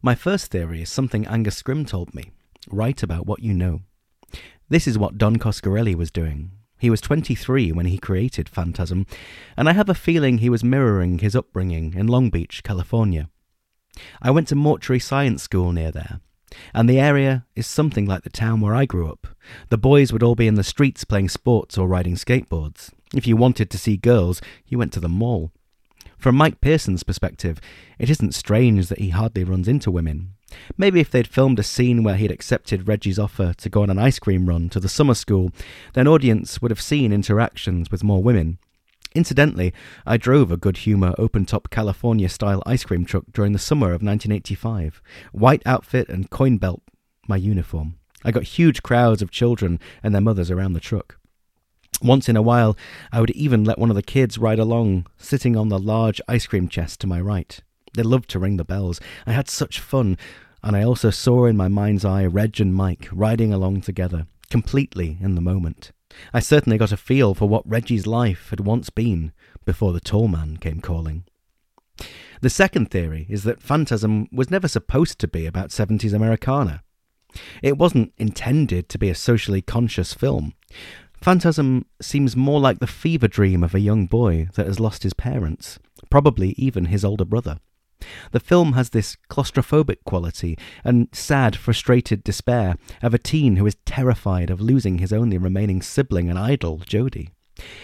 My 0.02 0.16
first 0.16 0.50
theory 0.52 0.82
is 0.82 0.90
something 0.90 1.28
Angus 1.28 1.62
Scrimm 1.62 1.88
told 1.88 2.16
me. 2.16 2.32
Write 2.70 3.04
about 3.04 3.26
what 3.28 3.44
you 3.44 3.54
know. 3.54 3.82
This 4.70 4.88
is 4.88 4.98
what 4.98 5.18
Don 5.18 5.38
Coscarelli 5.38 5.96
was 5.96 6.12
doing. 6.12 6.52
He 6.82 6.90
was 6.90 7.00
23 7.00 7.72
when 7.74 7.86
he 7.86 8.00
created 8.00 8.50
Phantasm, 8.50 9.06
and 9.56 9.70
I 9.70 9.74
have 9.74 9.88
a 9.88 9.94
feeling 9.94 10.40
he 10.40 10.50
was 10.50 10.64
mirroring 10.64 11.20
his 11.20 11.36
upbringing 11.36 11.94
in 11.94 12.08
Long 12.08 12.32
Beach, 12.32 12.64
California. 12.64 13.30
I 14.20 14.32
went 14.32 14.48
to 14.48 14.56
mortuary 14.56 15.00
science 15.00 15.44
school 15.44 15.74
near 15.74 15.92
there, 15.92 16.22
and 16.74 16.90
the 16.90 17.00
area 17.00 17.46
is 17.56 17.68
something 17.68 18.08
like 18.08 18.24
the 18.24 18.32
town 18.32 18.62
where 18.62 18.74
I 18.74 18.86
grew 18.86 19.08
up. 19.08 19.28
The 19.70 19.78
boys 19.78 20.12
would 20.12 20.24
all 20.24 20.34
be 20.34 20.48
in 20.48 20.56
the 20.56 20.64
streets 20.64 21.04
playing 21.04 21.30
sports 21.30 21.78
or 21.78 21.88
riding 21.88 22.16
skateboards. 22.16 22.90
If 23.14 23.28
you 23.28 23.38
wanted 23.38 23.70
to 23.70 23.78
see 23.78 23.96
girls, 23.96 24.42
you 24.66 24.80
went 24.80 24.92
to 24.94 25.00
the 25.00 25.08
mall. 25.08 25.52
From 26.18 26.34
Mike 26.34 26.62
Pearson's 26.62 27.04
perspective, 27.04 27.62
it 28.00 28.10
isn't 28.10 28.34
strange 28.34 28.88
that 28.88 28.98
he 28.98 29.10
hardly 29.10 29.44
runs 29.44 29.68
into 29.68 29.92
women. 29.92 30.34
Maybe 30.78 31.00
if 31.00 31.10
they'd 31.10 31.28
filmed 31.28 31.60
a 31.60 31.64
scene 31.64 32.04
where 32.04 32.16
he'd 32.16 32.32
accepted 32.32 32.88
Reggie's 32.88 33.20
offer 33.20 33.54
to 33.54 33.70
go 33.70 33.84
on 33.84 33.90
an 33.90 34.00
ice 34.00 34.20
cream 34.20 34.48
run 34.48 34.70
to 34.70 34.80
the 34.80 34.90
summer 34.90 35.14
school, 35.14 35.52
then 35.94 36.08
audience 36.08 36.62
would 36.62 36.72
have 36.72 36.82
seen 36.82 37.14
interactions 37.14 37.92
with 37.92 38.04
more 38.04 38.24
women. 38.24 38.58
Incidentally, 39.14 39.74
I 40.06 40.18
drove 40.18 40.52
a 40.52 40.58
good 40.58 40.78
humour 40.78 41.14
open 41.18 41.46
top 41.46 41.70
California 41.70 42.30
style 42.30 42.64
ice 42.66 42.86
cream 42.86 43.04
truck 43.04 43.26
during 43.32 43.52
the 43.52 43.60
summer 43.60 43.88
of 43.88 44.02
1985. 44.02 45.02
White 45.34 45.62
outfit 45.66 46.08
and 46.08 46.30
coin 46.30 46.58
belt, 46.58 46.82
my 47.28 47.36
uniform. 47.36 47.96
I 48.24 48.32
got 48.32 48.44
huge 48.44 48.84
crowds 48.84 49.22
of 49.22 49.32
children 49.32 49.80
and 50.02 50.14
their 50.14 50.22
mothers 50.22 50.52
around 50.52 50.74
the 50.74 50.80
truck. 50.80 51.18
Once 52.02 52.30
in 52.30 52.38
a 52.38 52.42
while, 52.42 52.78
I 53.12 53.20
would 53.20 53.32
even 53.32 53.64
let 53.64 53.78
one 53.78 53.90
of 53.90 53.96
the 53.96 54.02
kids 54.02 54.38
ride 54.38 54.60
along, 54.60 55.08
sitting 55.18 55.56
on 55.56 55.70
the 55.70 55.78
large 55.78 56.22
ice 56.28 56.48
cream 56.48 56.68
chest 56.68 57.00
to 57.02 57.08
my 57.08 57.20
right. 57.20 57.62
They 57.94 58.04
loved 58.04 58.30
to 58.32 58.40
ring 58.40 58.58
the 58.58 58.64
bells. 58.64 59.00
I 59.26 59.34
had 59.34 59.50
such 59.50 59.80
fun, 59.80 60.18
and 60.64 60.76
I 60.76 60.84
also 60.84 61.10
saw 61.10 61.46
in 61.46 61.58
my 61.58 61.68
mind's 61.68 62.06
eye 62.06 62.26
Reg 62.26 62.60
and 62.62 62.74
Mike 62.74 63.10
riding 63.12 63.54
along 63.54 63.82
together, 63.82 64.28
completely 64.50 65.18
in 65.22 65.36
the 65.36 65.42
moment. 65.42 65.92
I 66.34 66.40
certainly 66.40 66.78
got 66.78 66.92
a 66.92 66.98
feel 66.98 67.34
for 67.34 67.48
what 67.48 67.68
Reggie's 67.68 68.08
life 68.08 68.50
had 68.50 68.62
once 68.62 68.90
been 68.90 69.32
before 69.66 69.94
the 69.94 70.00
tall 70.00 70.28
man 70.28 70.58
came 70.58 70.82
calling. 70.82 71.24
The 72.42 72.50
second 72.50 72.90
theory 72.90 73.28
is 73.30 73.44
that 73.44 73.62
Phantasm 73.62 74.28
was 74.32 74.50
never 74.50 74.68
supposed 74.68 75.20
to 75.20 75.28
be 75.28 75.46
about 75.46 75.70
70s 75.70 76.14
Americana. 76.14 76.84
It 77.62 77.78
wasn't 77.78 78.14
intended 78.18 78.90
to 78.90 78.98
be 78.98 79.10
a 79.10 79.16
socially 79.16 79.62
conscious 79.62 80.14
film. 80.14 80.54
Phantasm 81.22 81.86
seems 82.02 82.36
more 82.36 82.60
like 82.60 82.80
the 82.80 82.88
fever 82.88 83.28
dream 83.28 83.64
of 83.64 83.76
a 83.76 83.80
young 83.80 84.08
boy 84.08 84.50
that 84.56 84.66
has 84.66 84.80
lost 84.80 85.04
his 85.04 85.14
parents, 85.14 85.78
probably 86.10 86.56
even 86.58 86.86
his 86.86 87.06
older 87.06 87.26
brother. 87.26 87.60
The 88.32 88.40
film 88.40 88.74
has 88.74 88.90
this 88.90 89.18
claustrophobic 89.30 90.04
quality 90.06 90.58
and 90.84 91.08
sad, 91.12 91.56
frustrated 91.56 92.24
despair 92.24 92.76
of 93.02 93.14
a 93.14 93.20
teen 93.20 93.58
who 93.58 93.66
is 93.66 93.78
terrified 93.86 94.50
of 94.50 94.62
losing 94.62 94.98
his 94.98 95.14
only 95.14 95.38
remaining 95.38 95.82
sibling 95.82 96.30
and 96.30 96.38
idol, 96.38 96.78
Jody. 96.80 97.30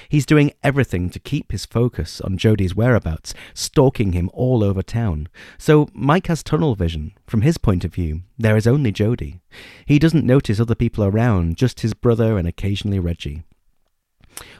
He's 0.09 0.25
doing 0.25 0.53
everything 0.63 1.09
to 1.11 1.19
keep 1.19 1.51
his 1.51 1.65
focus 1.65 2.21
on 2.21 2.37
Jody's 2.37 2.75
whereabouts, 2.75 3.33
stalking 3.53 4.13
him 4.13 4.29
all 4.33 4.63
over 4.63 4.81
town. 4.81 5.27
So 5.57 5.89
Mike 5.93 6.27
has 6.27 6.43
tunnel 6.43 6.75
vision. 6.75 7.13
From 7.27 7.41
his 7.41 7.57
point 7.57 7.83
of 7.83 7.93
view, 7.93 8.21
there 8.37 8.57
is 8.57 8.67
only 8.67 8.91
Jody. 8.91 9.41
He 9.85 9.99
doesn't 9.99 10.25
notice 10.25 10.59
other 10.59 10.75
people 10.75 11.03
around, 11.03 11.57
just 11.57 11.81
his 11.81 11.93
brother 11.93 12.37
and 12.37 12.47
occasionally 12.47 12.99
Reggie. 12.99 13.43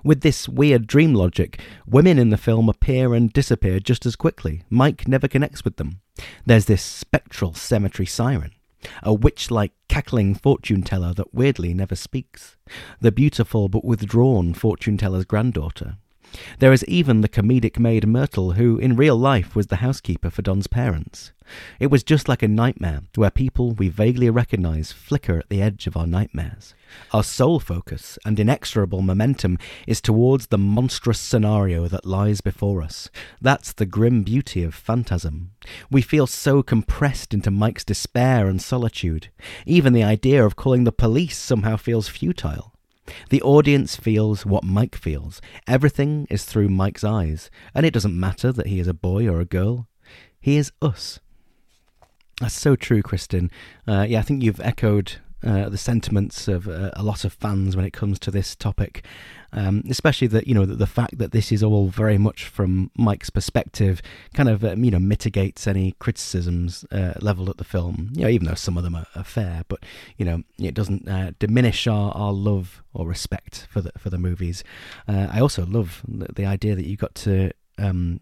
With 0.03 0.21
this 0.21 0.47
weird 0.47 0.87
dream 0.87 1.13
logic, 1.13 1.59
women 1.85 2.17
in 2.17 2.29
the 2.29 2.37
film 2.37 2.69
appear 2.69 3.13
and 3.13 3.31
disappear 3.31 3.79
just 3.79 4.05
as 4.05 4.15
quickly. 4.15 4.63
Mike 4.69 5.07
never 5.07 5.27
connects 5.27 5.63
with 5.63 5.77
them. 5.77 6.01
There's 6.45 6.65
this 6.65 6.81
spectral 6.81 7.53
cemetery 7.53 8.05
siren, 8.05 8.51
a 9.03 9.13
witch 9.13 9.51
like 9.51 9.73
cackling 9.87 10.35
fortune 10.35 10.83
teller 10.83 11.13
that 11.13 11.33
weirdly 11.33 11.73
never 11.73 11.95
speaks, 11.95 12.55
the 12.99 13.11
beautiful 13.11 13.69
but 13.69 13.85
withdrawn 13.85 14.53
fortune 14.53 14.97
teller's 14.97 15.25
granddaughter. 15.25 15.97
There 16.59 16.73
is 16.73 16.85
even 16.85 17.21
the 17.21 17.29
comedic 17.29 17.79
maid 17.79 18.07
Myrtle, 18.07 18.53
who 18.53 18.77
in 18.77 18.95
real 18.95 19.17
life 19.17 19.55
was 19.55 19.67
the 19.67 19.77
housekeeper 19.77 20.29
for 20.29 20.41
Don's 20.41 20.67
parents. 20.67 21.31
It 21.79 21.87
was 21.87 22.03
just 22.03 22.27
like 22.27 22.43
a 22.43 22.47
nightmare, 22.47 23.03
where 23.15 23.31
people 23.31 23.71
we 23.71 23.87
vaguely 23.87 24.29
recognize 24.29 24.91
flicker 24.91 25.39
at 25.39 25.49
the 25.49 25.61
edge 25.61 25.87
of 25.87 25.95
our 25.95 26.07
nightmares. 26.07 26.73
Our 27.13 27.23
sole 27.23 27.59
focus 27.59 28.17
and 28.25 28.39
inexorable 28.39 29.01
momentum 29.01 29.57
is 29.85 30.01
towards 30.01 30.47
the 30.47 30.57
monstrous 30.57 31.19
scenario 31.19 31.87
that 31.87 32.05
lies 32.05 32.41
before 32.41 32.81
us. 32.81 33.09
That's 33.41 33.73
the 33.73 33.85
grim 33.85 34.23
beauty 34.23 34.63
of 34.63 34.75
Phantasm. 34.75 35.51
We 35.89 36.01
feel 36.01 36.27
so 36.27 36.63
compressed 36.63 37.33
into 37.33 37.51
Mike's 37.51 37.85
despair 37.85 38.47
and 38.47 38.61
solitude. 38.61 39.29
Even 39.65 39.93
the 39.93 40.03
idea 40.03 40.45
of 40.45 40.55
calling 40.55 40.83
the 40.83 40.91
police 40.91 41.37
somehow 41.37 41.77
feels 41.77 42.09
futile. 42.09 42.73
The 43.29 43.41
audience 43.41 43.95
feels 43.95 44.45
what 44.45 44.63
Mike 44.63 44.95
feels. 44.95 45.41
Everything 45.67 46.27
is 46.29 46.45
through 46.45 46.69
Mike's 46.69 47.03
eyes, 47.03 47.49
and 47.73 47.85
it 47.85 47.93
doesn't 47.93 48.19
matter 48.19 48.51
that 48.51 48.67
he 48.67 48.79
is 48.79 48.87
a 48.87 48.93
boy 48.93 49.27
or 49.27 49.39
a 49.39 49.45
girl. 49.45 49.87
He 50.39 50.57
is 50.57 50.71
us. 50.81 51.19
That's 52.39 52.53
so 52.53 52.75
true, 52.75 53.01
Kristen. 53.01 53.49
Uh, 53.87 54.05
yeah, 54.07 54.19
I 54.19 54.21
think 54.21 54.43
you've 54.43 54.59
echoed 54.59 55.19
uh, 55.45 55.69
the 55.69 55.77
sentiments 55.77 56.47
of 56.47 56.67
uh, 56.67 56.89
a 56.93 57.03
lot 57.03 57.23
of 57.23 57.31
fans 57.31 57.75
when 57.75 57.85
it 57.85 57.93
comes 57.93 58.17
to 58.19 58.31
this 58.31 58.55
topic, 58.55 59.05
um, 59.53 59.83
especially 59.89 60.27
that 60.27 60.47
you 60.47 60.53
know 60.53 60.65
the, 60.65 60.75
the, 60.75 60.87
fact 60.87 61.17
that 61.19 61.31
this 61.31 61.51
is 61.51 61.61
all 61.61 61.89
very 61.89 62.17
much 62.17 62.45
from 62.45 62.89
Mike's 62.97 63.29
perspective, 63.29 64.01
kind 64.33 64.49
of 64.49 64.63
um, 64.63 64.83
you 64.83 64.89
know 64.89 64.99
mitigates 64.99 65.67
any 65.67 65.93
criticisms 65.99 66.85
uh, 66.91 67.13
leveled 67.21 67.49
at 67.49 67.57
the 67.57 67.63
film. 67.63 68.09
You 68.13 68.23
know, 68.23 68.29
even 68.29 68.47
though 68.47 68.55
some 68.55 68.77
of 68.77 68.83
them 68.83 68.95
are, 68.95 69.05
are 69.15 69.23
fair, 69.23 69.63
but 69.67 69.83
you 70.17 70.25
know 70.25 70.41
it 70.59 70.73
doesn't 70.73 71.07
uh, 71.07 71.31
diminish 71.37 71.85
our, 71.85 72.11
our 72.13 72.33
love 72.33 72.83
or 72.93 73.07
respect 73.07 73.67
for 73.69 73.81
the 73.81 73.91
for 73.97 74.09
the 74.09 74.17
movies. 74.17 74.63
Uh, 75.07 75.27
I 75.31 75.39
also 75.39 75.65
love 75.65 76.01
the, 76.07 76.33
the, 76.33 76.45
idea 76.45 76.75
that 76.75 76.87
you 76.87 76.97
got 76.97 77.13
to. 77.15 77.51
Um, 77.77 78.21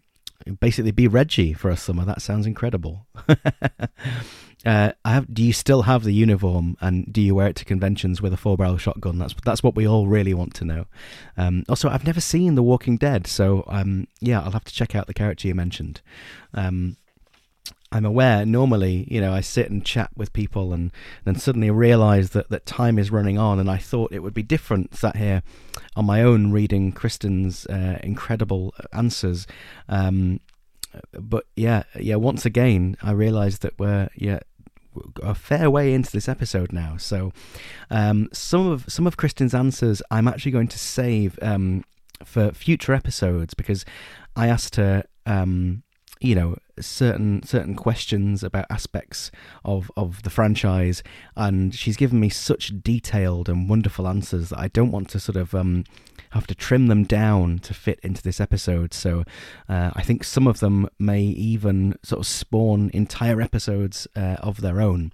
basically 0.60 0.90
be 0.90 1.08
Reggie 1.08 1.54
for 1.54 1.70
a 1.70 1.76
summer. 1.76 2.04
That 2.04 2.20
sounds 2.20 2.46
incredible. 2.46 3.06
Uh, 4.66 4.90
have, 5.04 5.32
do 5.32 5.44
you 5.44 5.52
still 5.52 5.82
have 5.82 6.02
the 6.02 6.12
uniform 6.12 6.76
and 6.80 7.12
do 7.12 7.20
you 7.22 7.36
wear 7.36 7.46
it 7.46 7.54
to 7.56 7.64
conventions 7.64 8.20
with 8.20 8.32
a 8.32 8.36
four 8.36 8.56
barrel 8.56 8.76
shotgun? 8.76 9.16
That's 9.18 9.34
that's 9.44 9.62
what 9.62 9.76
we 9.76 9.86
all 9.86 10.08
really 10.08 10.34
want 10.34 10.54
to 10.54 10.64
know. 10.64 10.86
Um, 11.36 11.64
also, 11.68 11.88
I've 11.88 12.04
never 12.04 12.20
seen 12.20 12.56
The 12.56 12.64
Walking 12.64 12.96
Dead, 12.96 13.28
so 13.28 13.62
um, 13.68 14.08
yeah, 14.20 14.40
I'll 14.40 14.50
have 14.50 14.64
to 14.64 14.74
check 14.74 14.96
out 14.96 15.06
the 15.06 15.14
character 15.14 15.46
you 15.46 15.54
mentioned. 15.54 16.00
Um, 16.52 16.96
I'm 17.92 18.04
aware 18.04 18.44
normally, 18.44 19.06
you 19.08 19.20
know, 19.20 19.32
I 19.32 19.40
sit 19.40 19.70
and 19.70 19.84
chat 19.84 20.10
with 20.16 20.32
people 20.32 20.72
and 20.72 20.90
then 21.24 21.36
suddenly 21.36 21.70
realize 21.70 22.30
that, 22.30 22.50
that 22.50 22.66
time 22.66 22.98
is 22.98 23.12
running 23.12 23.38
on. 23.38 23.60
And 23.60 23.70
I 23.70 23.76
thought 23.76 24.12
it 24.12 24.18
would 24.18 24.34
be 24.34 24.42
different 24.42 24.96
sat 24.96 25.16
here 25.16 25.42
on 25.94 26.04
my 26.04 26.22
own 26.22 26.50
reading 26.50 26.90
Kristen's 26.90 27.64
uh, 27.66 27.98
incredible 28.02 28.74
answers. 28.92 29.46
Um, 29.88 30.40
but 31.12 31.46
yeah, 31.54 31.84
yeah, 31.98 32.16
once 32.16 32.44
again, 32.44 32.96
I 33.02 33.12
realized 33.12 33.62
that 33.62 33.78
we're, 33.78 34.08
yeah, 34.16 34.40
a 35.22 35.34
fair 35.34 35.70
way 35.70 35.92
into 35.94 36.10
this 36.10 36.28
episode 36.28 36.72
now. 36.72 36.96
So 36.96 37.32
um, 37.90 38.28
some 38.32 38.66
of 38.66 38.84
some 38.88 39.06
of 39.06 39.16
Kristen's 39.16 39.54
answers 39.54 40.02
I'm 40.10 40.28
actually 40.28 40.52
going 40.52 40.68
to 40.68 40.78
save 40.78 41.38
um, 41.42 41.84
for 42.24 42.52
future 42.52 42.92
episodes 42.92 43.54
because 43.54 43.84
I 44.34 44.48
asked 44.48 44.76
her. 44.76 45.04
Um, 45.24 45.82
you 46.20 46.34
know 46.34 46.56
certain 46.80 47.42
certain 47.42 47.74
questions 47.74 48.42
about 48.42 48.66
aspects 48.70 49.30
of 49.64 49.90
of 49.96 50.22
the 50.22 50.30
franchise 50.30 51.02
and 51.36 51.74
she's 51.74 51.96
given 51.96 52.20
me 52.20 52.28
such 52.28 52.72
detailed 52.82 53.48
and 53.48 53.68
wonderful 53.68 54.08
answers 54.08 54.50
that 54.50 54.58
I 54.58 54.68
don't 54.68 54.90
want 54.90 55.08
to 55.10 55.20
sort 55.20 55.36
of 55.36 55.54
um, 55.54 55.84
have 56.30 56.46
to 56.46 56.54
trim 56.54 56.86
them 56.86 57.04
down 57.04 57.58
to 57.60 57.74
fit 57.74 57.98
into 58.02 58.22
this 58.22 58.40
episode. 58.40 58.92
So 58.92 59.24
uh, 59.68 59.90
I 59.94 60.02
think 60.02 60.22
some 60.22 60.46
of 60.46 60.60
them 60.60 60.88
may 60.98 61.22
even 61.22 61.96
sort 62.02 62.20
of 62.20 62.26
spawn 62.26 62.90
entire 62.92 63.40
episodes 63.40 64.06
uh, 64.14 64.36
of 64.40 64.60
their 64.60 64.80
own. 64.80 65.12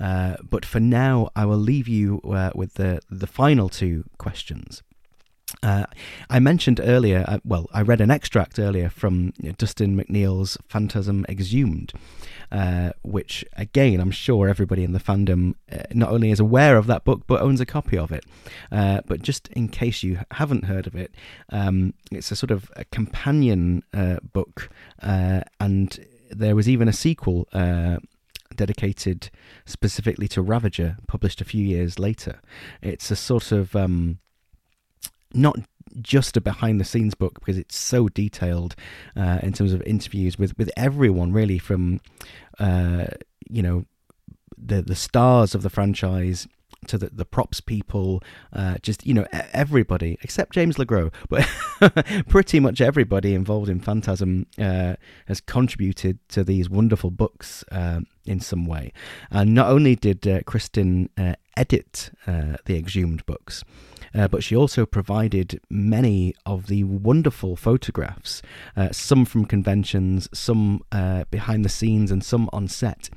Uh, 0.00 0.36
but 0.42 0.64
for 0.64 0.80
now, 0.80 1.30
I 1.36 1.46
will 1.46 1.58
leave 1.58 1.88
you 1.88 2.20
uh, 2.24 2.50
with 2.54 2.74
the 2.74 3.00
the 3.08 3.26
final 3.26 3.68
two 3.68 4.04
questions. 4.18 4.82
Uh, 5.62 5.86
I 6.28 6.38
mentioned 6.40 6.80
earlier, 6.82 7.24
uh, 7.26 7.38
well, 7.44 7.68
I 7.72 7.82
read 7.82 8.00
an 8.00 8.10
extract 8.10 8.58
earlier 8.58 8.88
from 8.88 9.32
Dustin 9.56 9.96
McNeill's 9.96 10.58
Phantasm 10.68 11.24
Exhumed, 11.28 11.92
uh, 12.52 12.90
which, 13.02 13.44
again, 13.56 14.00
I'm 14.00 14.10
sure 14.10 14.48
everybody 14.48 14.84
in 14.84 14.92
the 14.92 15.00
fandom 15.00 15.54
uh, 15.72 15.84
not 15.92 16.10
only 16.10 16.30
is 16.30 16.40
aware 16.40 16.76
of 16.76 16.86
that 16.86 17.04
book, 17.04 17.22
but 17.26 17.40
owns 17.40 17.60
a 17.60 17.66
copy 17.66 17.96
of 17.96 18.12
it. 18.12 18.24
Uh, 18.70 19.00
but 19.06 19.22
just 19.22 19.48
in 19.48 19.68
case 19.68 20.02
you 20.02 20.20
haven't 20.32 20.66
heard 20.66 20.86
of 20.86 20.94
it, 20.94 21.14
um, 21.50 21.94
it's 22.10 22.30
a 22.30 22.36
sort 22.36 22.50
of 22.50 22.70
a 22.76 22.84
companion 22.86 23.82
uh, 23.92 24.16
book, 24.32 24.68
and 25.00 26.06
there 26.30 26.56
was 26.56 26.68
even 26.68 26.88
a 26.88 26.92
sequel 26.92 27.48
dedicated 28.54 29.30
specifically 29.64 30.28
to 30.28 30.42
Ravager, 30.42 30.96
published 31.08 31.40
a 31.40 31.44
few 31.44 31.64
years 31.64 31.98
later. 31.98 32.40
It's 32.82 33.10
a 33.10 33.16
sort 33.16 33.50
of. 33.50 33.74
Um, 33.74 34.18
not 35.34 35.56
just 36.00 36.36
a 36.36 36.40
behind 36.40 36.80
the 36.80 36.84
scenes 36.84 37.14
book 37.14 37.38
because 37.38 37.56
it's 37.56 37.76
so 37.76 38.08
detailed 38.08 38.74
uh, 39.16 39.38
in 39.42 39.52
terms 39.52 39.72
of 39.72 39.80
interviews 39.82 40.38
with, 40.38 40.56
with 40.58 40.70
everyone 40.76 41.32
really 41.32 41.58
from 41.58 42.00
uh, 42.58 43.06
you 43.48 43.62
know 43.62 43.84
the 44.56 44.82
the 44.82 44.94
stars 44.94 45.54
of 45.54 45.62
the 45.62 45.70
franchise 45.70 46.46
to 46.88 46.98
the, 46.98 47.10
the 47.12 47.24
props 47.24 47.60
people, 47.60 48.22
uh, 48.52 48.76
just 48.82 49.06
you 49.06 49.14
know 49.14 49.26
everybody 49.52 50.18
except 50.22 50.52
James 50.52 50.76
LeGros, 50.76 51.12
but 51.28 52.04
pretty 52.28 52.60
much 52.60 52.80
everybody 52.80 53.34
involved 53.34 53.68
in 53.68 53.80
Phantasm 53.80 54.46
uh, 54.58 54.94
has 55.26 55.40
contributed 55.40 56.18
to 56.28 56.44
these 56.44 56.68
wonderful 56.68 57.10
books 57.10 57.64
uh, 57.72 58.00
in 58.26 58.40
some 58.40 58.66
way. 58.66 58.92
And 59.30 59.54
not 59.54 59.68
only 59.68 59.96
did 59.96 60.26
uh, 60.26 60.42
Kristen 60.42 61.08
uh, 61.16 61.34
edit 61.56 62.10
uh, 62.26 62.56
the 62.66 62.76
exhumed 62.76 63.24
books, 63.26 63.64
uh, 64.14 64.28
but 64.28 64.42
she 64.42 64.54
also 64.54 64.86
provided 64.86 65.60
many 65.68 66.34
of 66.46 66.66
the 66.66 66.84
wonderful 66.84 67.56
photographs, 67.56 68.42
uh, 68.76 68.90
some 68.92 69.24
from 69.24 69.44
conventions, 69.44 70.28
some 70.32 70.82
uh, 70.92 71.24
behind 71.30 71.64
the 71.64 71.68
scenes, 71.68 72.10
and 72.10 72.24
some 72.24 72.48
on 72.52 72.68
set. 72.68 73.10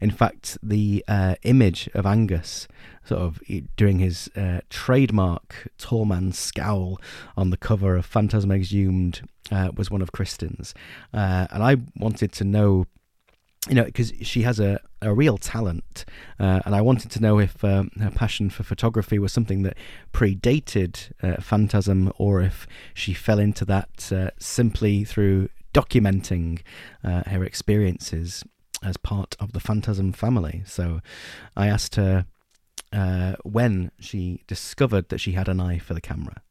In 0.00 0.10
fact, 0.10 0.58
the 0.62 1.04
uh, 1.08 1.34
image 1.42 1.88
of 1.94 2.06
Angus 2.06 2.68
sort 3.04 3.20
of 3.20 3.40
doing 3.76 3.98
his 3.98 4.28
uh, 4.36 4.60
trademark 4.68 5.68
tall 5.78 6.04
man 6.04 6.32
scowl 6.32 7.00
on 7.36 7.50
the 7.50 7.56
cover 7.56 7.96
of 7.96 8.04
Phantasm 8.04 8.50
Exhumed 8.50 9.28
uh, 9.50 9.70
was 9.76 9.90
one 9.90 10.02
of 10.02 10.12
Kristen's. 10.12 10.74
Uh, 11.14 11.46
and 11.50 11.62
I 11.62 11.76
wanted 11.96 12.32
to 12.32 12.44
know, 12.44 12.86
you 13.68 13.74
know, 13.74 13.84
because 13.84 14.12
she 14.22 14.42
has 14.42 14.60
a, 14.60 14.80
a 15.02 15.12
real 15.12 15.38
talent. 15.38 16.04
Uh, 16.38 16.60
and 16.64 16.74
I 16.74 16.80
wanted 16.80 17.10
to 17.12 17.20
know 17.20 17.38
if 17.38 17.64
um, 17.64 17.90
her 17.98 18.10
passion 18.10 18.50
for 18.50 18.62
photography 18.62 19.18
was 19.18 19.32
something 19.32 19.62
that 19.62 19.76
predated 20.12 21.12
uh, 21.22 21.40
Phantasm 21.40 22.12
or 22.16 22.40
if 22.40 22.66
she 22.94 23.12
fell 23.12 23.38
into 23.38 23.64
that 23.64 24.12
uh, 24.12 24.30
simply 24.38 25.04
through 25.04 25.48
documenting 25.74 26.60
her 27.02 27.44
experiences 27.44 28.42
as 28.82 28.96
part 28.96 29.36
of 29.38 29.52
the 29.52 29.60
Phantasm 29.60 30.12
family. 30.12 30.62
So 30.64 31.00
I 31.56 31.66
asked 31.66 31.96
her 31.96 32.26
uh, 32.92 33.34
when 33.42 33.90
she 33.98 34.42
discovered 34.46 35.08
that 35.08 35.18
she 35.18 35.32
had 35.32 35.48
an 35.48 35.60
eye 35.60 35.78
for 35.78 35.94
the 35.94 36.00
camera. 36.00 36.42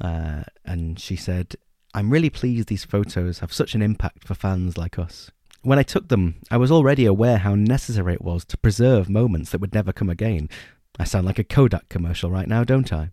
Uh, 0.00 0.42
and 0.64 0.98
she 0.98 1.16
said, 1.16 1.56
I'm 1.94 2.10
really 2.10 2.30
pleased 2.30 2.68
these 2.68 2.84
photos 2.84 3.38
have 3.38 3.52
such 3.52 3.74
an 3.74 3.82
impact 3.82 4.24
for 4.24 4.34
fans 4.34 4.76
like 4.76 4.98
us. 4.98 5.30
When 5.66 5.80
I 5.80 5.82
took 5.82 6.06
them, 6.06 6.36
I 6.48 6.58
was 6.58 6.70
already 6.70 7.06
aware 7.06 7.38
how 7.38 7.56
necessary 7.56 8.14
it 8.14 8.22
was 8.22 8.44
to 8.44 8.56
preserve 8.56 9.10
moments 9.10 9.50
that 9.50 9.60
would 9.60 9.74
never 9.74 9.92
come 9.92 10.08
again. 10.08 10.48
I 10.96 11.02
sound 11.02 11.26
like 11.26 11.40
a 11.40 11.44
Kodak 11.44 11.88
commercial 11.88 12.30
right 12.30 12.46
now, 12.46 12.62
don't 12.62 12.92
I? 12.92 13.10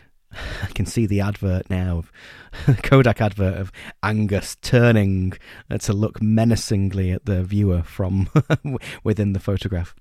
I 0.32 0.68
can 0.72 0.86
see 0.86 1.04
the 1.04 1.20
advert 1.20 1.68
now, 1.68 2.04
Kodak 2.82 3.20
advert 3.20 3.58
of 3.58 3.70
Angus 4.02 4.56
turning 4.62 5.34
to 5.78 5.92
look 5.92 6.22
menacingly 6.22 7.10
at 7.10 7.26
the 7.26 7.44
viewer 7.44 7.82
from 7.82 8.30
within 9.04 9.34
the 9.34 9.38
photograph. 9.38 9.94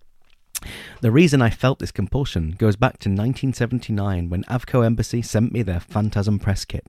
The 1.02 1.12
reason 1.12 1.42
I 1.42 1.50
felt 1.50 1.80
this 1.80 1.92
compulsion 1.92 2.52
goes 2.52 2.78
back 2.78 3.00
to 3.00 3.10
1979 3.10 4.30
when 4.30 4.46
Avco 4.46 4.86
Embassy 4.86 5.22
sent 5.22 5.52
me 5.52 5.64
their 5.64 5.82
Phantasm 5.82 6.40
press 6.40 6.64
kit. 6.64 6.88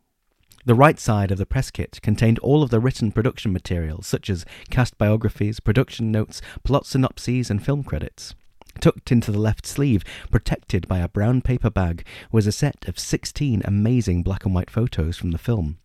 The 0.67 0.75
right 0.75 0.99
side 0.99 1.31
of 1.31 1.39
the 1.39 1.47
press 1.47 1.71
kit 1.71 2.01
contained 2.03 2.39
all 2.41 2.63
of 2.63 2.69
the 2.69 2.81
written 2.81 3.13
production 3.13 3.51
materials, 3.53 4.07
such 4.07 4.29
as 4.29 4.45
cast 4.69 4.99
biographies, 4.99 5.59
production 5.59 6.13
notes, 6.13 6.43
plot 6.65 6.85
synopses, 6.85 7.51
and 7.51 7.65
film 7.65 7.83
credits. 7.83 8.35
Tucked 8.79 9.11
into 9.11 9.33
the 9.33 9.39
left 9.39 9.67
sleeve, 9.67 10.05
protected 10.31 10.87
by 10.87 10.99
a 10.99 11.09
brown 11.09 11.41
paper 11.41 11.71
bag, 11.71 12.05
was 12.31 12.47
a 12.47 12.53
set 12.53 12.87
of 12.87 12.99
16 12.99 13.63
amazing 13.65 14.23
black 14.23 14.45
and 14.45 14.55
white 14.55 14.71
photos 14.71 15.17
from 15.17 15.31
the 15.31 15.39
film. 15.39 15.79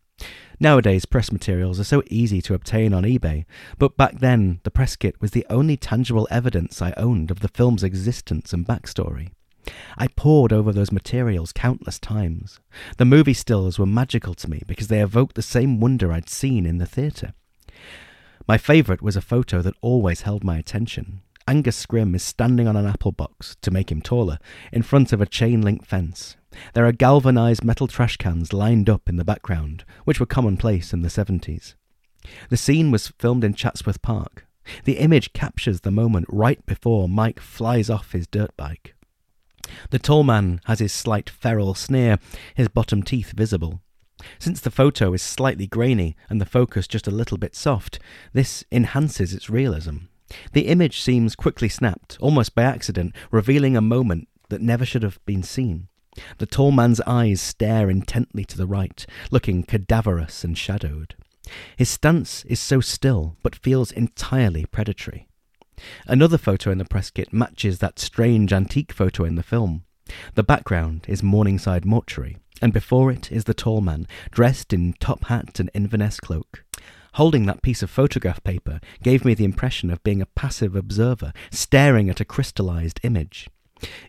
Nowadays, 0.59 1.05
press 1.05 1.31
materials 1.31 1.79
are 1.79 1.85
so 1.85 2.03
easy 2.07 2.41
to 2.41 2.53
obtain 2.53 2.93
on 2.93 3.03
eBay, 3.03 3.45
but 3.77 3.97
back 3.97 4.19
then, 4.19 4.59
the 4.63 4.71
press 4.71 4.95
kit 4.95 5.19
was 5.21 5.31
the 5.31 5.45
only 5.49 5.77
tangible 5.77 6.27
evidence 6.29 6.81
I 6.81 6.93
owned 6.97 7.31
of 7.31 7.39
the 7.39 7.49
film's 7.49 7.83
existence 7.83 8.53
and 8.53 8.65
backstory. 8.65 9.31
I 9.97 10.07
pored 10.07 10.53
over 10.53 10.71
those 10.71 10.91
materials 10.91 11.51
countless 11.51 11.99
times. 11.99 12.59
The 12.97 13.05
movie 13.05 13.33
stills 13.33 13.79
were 13.79 13.85
magical 13.85 14.33
to 14.35 14.49
me 14.49 14.61
because 14.67 14.87
they 14.87 15.01
evoked 15.01 15.35
the 15.35 15.41
same 15.41 15.79
wonder 15.79 16.11
I'd 16.11 16.29
seen 16.29 16.65
in 16.65 16.77
the 16.77 16.85
theatre. 16.85 17.33
My 18.47 18.57
favourite 18.57 19.01
was 19.01 19.15
a 19.15 19.21
photo 19.21 19.61
that 19.61 19.75
always 19.81 20.21
held 20.21 20.43
my 20.43 20.57
attention. 20.57 21.21
Angus 21.47 21.83
Scrimm 21.83 22.15
is 22.15 22.23
standing 22.23 22.67
on 22.67 22.75
an 22.75 22.87
apple 22.87 23.11
box, 23.11 23.55
to 23.61 23.71
make 23.71 23.91
him 23.91 24.01
taller, 24.01 24.39
in 24.71 24.81
front 24.81 25.13
of 25.13 25.21
a 25.21 25.27
chain 25.27 25.61
link 25.61 25.85
fence. 25.85 26.37
There 26.73 26.85
are 26.85 26.91
galvanized 26.91 27.63
metal 27.63 27.87
trash 27.87 28.17
cans 28.17 28.53
lined 28.53 28.89
up 28.89 29.07
in 29.07 29.17
the 29.17 29.25
background, 29.25 29.85
which 30.05 30.19
were 30.19 30.25
commonplace 30.25 30.93
in 30.93 31.01
the 31.01 31.09
70s. 31.09 31.75
The 32.49 32.57
scene 32.57 32.89
was 32.89 33.09
filmed 33.19 33.43
in 33.43 33.53
Chatsworth 33.53 34.01
Park. 34.01 34.47
The 34.85 34.97
image 34.97 35.33
captures 35.33 35.81
the 35.81 35.91
moment 35.91 36.25
right 36.29 36.65
before 36.65 37.07
Mike 37.07 37.39
flies 37.39 37.89
off 37.89 38.13
his 38.13 38.25
dirt 38.25 38.55
bike. 38.57 38.94
The 39.89 39.99
tall 39.99 40.23
man 40.23 40.61
has 40.65 40.79
his 40.79 40.93
slight 40.93 41.29
feral 41.29 41.73
sneer, 41.73 42.19
his 42.55 42.67
bottom 42.67 43.03
teeth 43.03 43.31
visible. 43.31 43.81
Since 44.39 44.61
the 44.61 44.71
photo 44.71 45.13
is 45.13 45.21
slightly 45.21 45.67
grainy 45.67 46.15
and 46.29 46.39
the 46.39 46.45
focus 46.45 46.87
just 46.87 47.07
a 47.07 47.11
little 47.11 47.37
bit 47.37 47.55
soft, 47.55 47.99
this 48.33 48.63
enhances 48.71 49.33
its 49.33 49.49
realism. 49.49 49.97
The 50.53 50.67
image 50.67 51.01
seems 51.01 51.35
quickly 51.35 51.69
snapped, 51.69 52.17
almost 52.19 52.55
by 52.55 52.63
accident, 52.63 53.15
revealing 53.31 53.77
a 53.77 53.81
moment 53.81 54.27
that 54.49 54.61
never 54.61 54.85
should 54.85 55.03
have 55.03 55.19
been 55.25 55.43
seen. 55.43 55.87
The 56.37 56.45
tall 56.45 56.71
man's 56.71 57.01
eyes 57.01 57.41
stare 57.41 57.89
intently 57.89 58.45
to 58.45 58.57
the 58.57 58.67
right, 58.67 59.05
looking 59.31 59.63
cadaverous 59.63 60.43
and 60.43 60.57
shadowed. 60.57 61.15
His 61.77 61.89
stance 61.89 62.43
is 62.45 62.59
so 62.59 62.81
still, 62.81 63.37
but 63.43 63.55
feels 63.55 63.91
entirely 63.91 64.65
predatory. 64.65 65.27
Another 66.07 66.37
photo 66.37 66.71
in 66.71 66.77
the 66.77 66.85
press 66.85 67.09
kit 67.09 67.33
matches 67.33 67.79
that 67.79 67.99
strange 67.99 68.53
antique 68.53 68.91
photo 68.91 69.23
in 69.23 69.35
the 69.35 69.43
film. 69.43 69.83
The 70.35 70.43
background 70.43 71.05
is 71.07 71.23
Morningside 71.23 71.85
Mortuary, 71.85 72.37
and 72.61 72.71
before 72.71 73.11
it 73.11 73.31
is 73.31 73.45
the 73.45 73.53
tall 73.53 73.81
man, 73.81 74.07
dressed 74.31 74.73
in 74.73 74.93
top 74.93 75.25
hat 75.25 75.59
and 75.59 75.69
Inverness 75.73 76.19
cloak. 76.19 76.63
Holding 77.13 77.45
that 77.45 77.61
piece 77.61 77.81
of 77.81 77.89
photograph 77.89 78.43
paper 78.43 78.79
gave 79.01 79.23
me 79.23 79.33
the 79.33 79.45
impression 79.45 79.89
of 79.89 80.03
being 80.03 80.21
a 80.21 80.25
passive 80.25 80.75
observer, 80.75 81.31
staring 81.49 82.09
at 82.09 82.19
a 82.19 82.25
crystallized 82.25 82.99
image. 83.03 83.49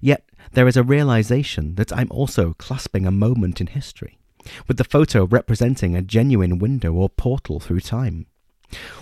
Yet 0.00 0.24
there 0.52 0.68
is 0.68 0.76
a 0.76 0.82
realization 0.82 1.76
that 1.76 1.92
I'm 1.92 2.08
also 2.10 2.54
clasping 2.54 3.06
a 3.06 3.12
moment 3.12 3.60
in 3.60 3.68
history, 3.68 4.18
with 4.68 4.76
the 4.76 4.84
photo 4.84 5.24
representing 5.24 5.94
a 5.94 6.02
genuine 6.02 6.58
window 6.58 6.92
or 6.92 7.08
portal 7.08 7.60
through 7.60 7.80
time. 7.80 8.26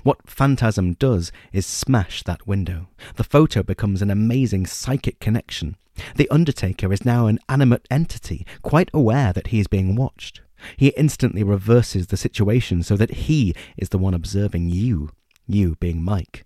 What 0.03 0.29
Phantasm 0.29 0.95
does 0.95 1.33
is 1.53 1.67
smash 1.67 2.23
that 2.25 2.47
window. 2.47 2.89
The 3.17 3.25
photo 3.25 3.63
becomes 3.63 4.03
an 4.03 4.11
amazing 4.11 4.67
psychic 4.67 5.21
connection. 5.21 5.77
The 6.17 6.29
Undertaker 6.29 6.93
is 6.93 7.05
now 7.05 7.27
an 7.27 7.39
animate 7.49 7.87
entity, 7.91 8.47
quite 8.63 8.91
aware 8.93 9.33
that 9.33 9.49
he 9.49 9.61
is 9.61 9.67
being 9.67 9.95
watched. 9.95 10.41
He 10.77 10.89
instantly 10.97 11.43
reverses 11.43 12.09
the 12.09 12.17
situation 12.17 12.83
so 12.83 12.97
that 12.97 13.11
he 13.11 13.55
is 13.77 13.91
the 13.91 13.99
one 13.99 14.15
observing 14.15 14.71
you, 14.71 15.11
you 15.47 15.77
being 15.77 16.03
Mike. 16.03 16.45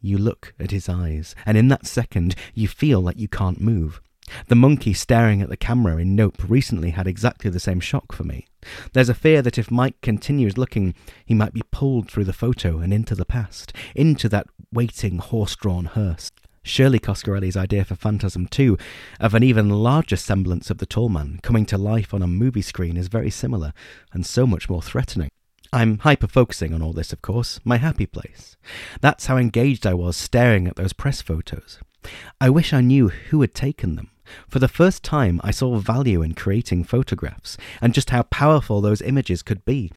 You 0.00 0.18
look 0.18 0.54
at 0.58 0.70
his 0.70 0.88
eyes, 0.88 1.34
and 1.44 1.56
in 1.56 1.68
that 1.68 1.86
second 1.86 2.34
you 2.54 2.68
feel 2.68 3.00
like 3.00 3.18
you 3.18 3.28
can't 3.28 3.60
move. 3.60 4.00
The 4.48 4.54
monkey 4.54 4.92
staring 4.92 5.42
at 5.42 5.48
the 5.48 5.56
camera 5.56 5.98
in 5.98 6.14
Nope 6.14 6.42
recently 6.48 6.90
had 6.90 7.06
exactly 7.06 7.50
the 7.50 7.60
same 7.60 7.80
shock 7.80 8.12
for 8.12 8.24
me. 8.24 8.46
There's 8.92 9.08
a 9.08 9.14
fear 9.14 9.42
that 9.42 9.58
if 9.58 9.70
Mike 9.70 10.00
continues 10.00 10.58
looking, 10.58 10.94
he 11.24 11.34
might 11.34 11.54
be 11.54 11.62
pulled 11.70 12.10
through 12.10 12.24
the 12.24 12.32
photo 12.32 12.78
and 12.78 12.92
into 12.92 13.14
the 13.14 13.24
past, 13.24 13.72
into 13.94 14.28
that 14.28 14.46
waiting 14.72 15.18
horse 15.18 15.56
drawn 15.56 15.86
hearse. 15.86 16.30
Shirley 16.62 16.98
Coscarelli's 16.98 17.56
idea 17.56 17.84
for 17.84 17.94
Phantasm 17.94 18.46
2 18.46 18.76
of 19.18 19.34
an 19.34 19.42
even 19.42 19.70
larger 19.70 20.16
semblance 20.16 20.70
of 20.70 20.78
the 20.78 20.86
tall 20.86 21.08
man 21.08 21.40
coming 21.42 21.64
to 21.66 21.78
life 21.78 22.12
on 22.12 22.22
a 22.22 22.26
movie 22.26 22.62
screen 22.62 22.96
is 22.96 23.08
very 23.08 23.30
similar 23.30 23.72
and 24.12 24.26
so 24.26 24.46
much 24.46 24.68
more 24.68 24.82
threatening. 24.82 25.30
I'm 25.72 25.98
hyper 25.98 26.26
focusing 26.26 26.74
on 26.74 26.82
all 26.82 26.92
this, 26.92 27.12
of 27.12 27.22
course, 27.22 27.60
my 27.64 27.76
happy 27.76 28.06
place. 28.06 28.56
That's 29.00 29.26
how 29.26 29.36
engaged 29.36 29.86
I 29.86 29.94
was 29.94 30.16
staring 30.16 30.66
at 30.66 30.76
those 30.76 30.92
press 30.92 31.22
photos. 31.22 31.78
I 32.40 32.50
wish 32.50 32.72
I 32.72 32.80
knew 32.80 33.08
who 33.08 33.40
had 33.40 33.54
taken 33.54 33.96
them. 33.96 34.09
For 34.48 34.58
the 34.58 34.68
first 34.68 35.02
time, 35.02 35.40
I 35.42 35.50
saw 35.50 35.76
value 35.78 36.22
in 36.22 36.34
creating 36.34 36.84
photographs 36.84 37.56
and 37.80 37.94
just 37.94 38.10
how 38.10 38.22
powerful 38.24 38.80
those 38.80 39.02
images 39.02 39.42
could 39.42 39.64
be. 39.64 39.92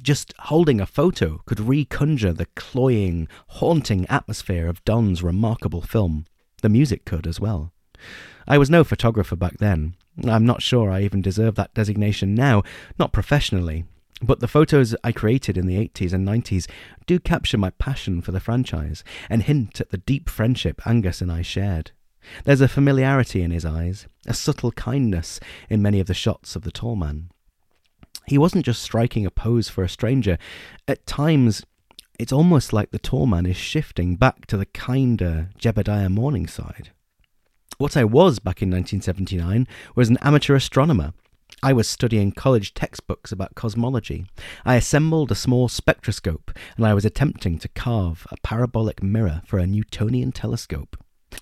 Just 0.00 0.32
holding 0.38 0.80
a 0.80 0.86
photo 0.86 1.42
could 1.46 1.58
reconjure 1.58 2.36
the 2.36 2.46
cloying, 2.54 3.28
haunting 3.48 4.06
atmosphere 4.06 4.68
of 4.68 4.84
Don's 4.84 5.22
remarkable 5.22 5.82
film. 5.82 6.26
The 6.62 6.68
music 6.68 7.04
could 7.04 7.26
as 7.26 7.40
well. 7.40 7.72
I 8.46 8.58
was 8.58 8.70
no 8.70 8.84
photographer 8.84 9.36
back 9.36 9.58
then. 9.58 9.94
I'm 10.24 10.46
not 10.46 10.62
sure 10.62 10.90
I 10.90 11.02
even 11.02 11.22
deserve 11.22 11.54
that 11.56 11.74
designation 11.74 12.34
now, 12.34 12.62
not 12.98 13.12
professionally, 13.12 13.84
but 14.20 14.40
the 14.40 14.48
photos 14.48 14.96
I 15.04 15.12
created 15.12 15.56
in 15.56 15.66
the 15.66 15.76
80s 15.76 16.12
and 16.12 16.26
90s 16.26 16.68
do 17.06 17.20
capture 17.20 17.58
my 17.58 17.70
passion 17.70 18.20
for 18.20 18.32
the 18.32 18.40
franchise 18.40 19.04
and 19.30 19.42
hint 19.44 19.80
at 19.80 19.90
the 19.90 19.98
deep 19.98 20.28
friendship 20.28 20.80
Angus 20.86 21.20
and 21.20 21.30
I 21.30 21.42
shared. 21.42 21.92
There's 22.44 22.60
a 22.60 22.68
familiarity 22.68 23.42
in 23.42 23.50
his 23.50 23.64
eyes, 23.64 24.06
a 24.26 24.34
subtle 24.34 24.72
kindness 24.72 25.40
in 25.68 25.82
many 25.82 26.00
of 26.00 26.06
the 26.06 26.14
shots 26.14 26.56
of 26.56 26.62
the 26.62 26.70
tall 26.70 26.96
man. 26.96 27.30
He 28.26 28.38
wasn't 28.38 28.66
just 28.66 28.82
striking 28.82 29.24
a 29.24 29.30
pose 29.30 29.68
for 29.68 29.82
a 29.82 29.88
stranger. 29.88 30.38
At 30.86 31.06
times, 31.06 31.64
it's 32.18 32.32
almost 32.32 32.72
like 32.72 32.90
the 32.90 32.98
tall 32.98 33.26
man 33.26 33.46
is 33.46 33.56
shifting 33.56 34.16
back 34.16 34.46
to 34.46 34.56
the 34.56 34.66
kinder 34.66 35.50
Jebediah 35.58 36.10
Morningside. 36.10 36.90
What 37.78 37.96
I 37.96 38.04
was 38.04 38.38
back 38.38 38.60
in 38.60 38.70
1979 38.70 39.66
was 39.94 40.08
an 40.08 40.18
amateur 40.20 40.56
astronomer 40.56 41.12
I 41.62 41.72
was 41.72 41.88
studying 41.88 42.30
college 42.30 42.72
textbooks 42.72 43.32
about 43.32 43.56
cosmology. 43.56 44.26
I 44.64 44.76
assembled 44.76 45.32
a 45.32 45.34
small 45.34 45.68
spectroscope 45.68 46.52
and 46.76 46.86
I 46.86 46.94
was 46.94 47.04
attempting 47.04 47.58
to 47.58 47.68
carve 47.68 48.28
a 48.30 48.36
parabolic 48.44 49.02
mirror 49.02 49.42
for 49.44 49.58
a 49.58 49.66
Newtonian 49.66 50.30
telescope. 50.30 50.96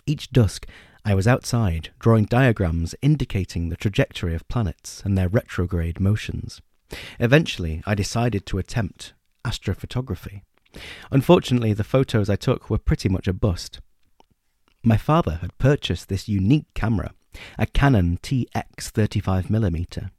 Each 0.07 0.31
dusk, 0.31 0.67
I 1.05 1.15
was 1.15 1.29
outside, 1.29 1.91
drawing 1.99 2.25
diagrams 2.25 2.95
indicating 3.01 3.69
the 3.69 3.77
trajectory 3.77 4.35
of 4.35 4.49
planets 4.49 5.03
and 5.05 5.17
their 5.17 5.29
retrograde 5.29 6.01
motions. 6.01 6.61
Eventually, 7.19 7.83
I 7.87 7.95
decided 7.95 8.47
to 8.47 8.59
attempt 8.59 9.15
astrophotography. 9.45 10.43
Unfortunately, 11.11 11.73
the 11.73 11.85
photos 11.85 12.29
I 12.29 12.37
took 12.37 12.69
were 12.69 12.79
pretty 12.79 13.09
much 13.09 13.29
a 13.29 13.33
bust. 13.33 13.81
My 14.83 14.97
father 14.97 15.39
had 15.41 15.59
purchased 15.59 16.09
this 16.09 16.29
unique 16.29 16.67
camera, 16.75 17.13
a 17.59 17.67
Canon 17.67 18.19
TX 18.23 18.47
35mm. 18.77 20.11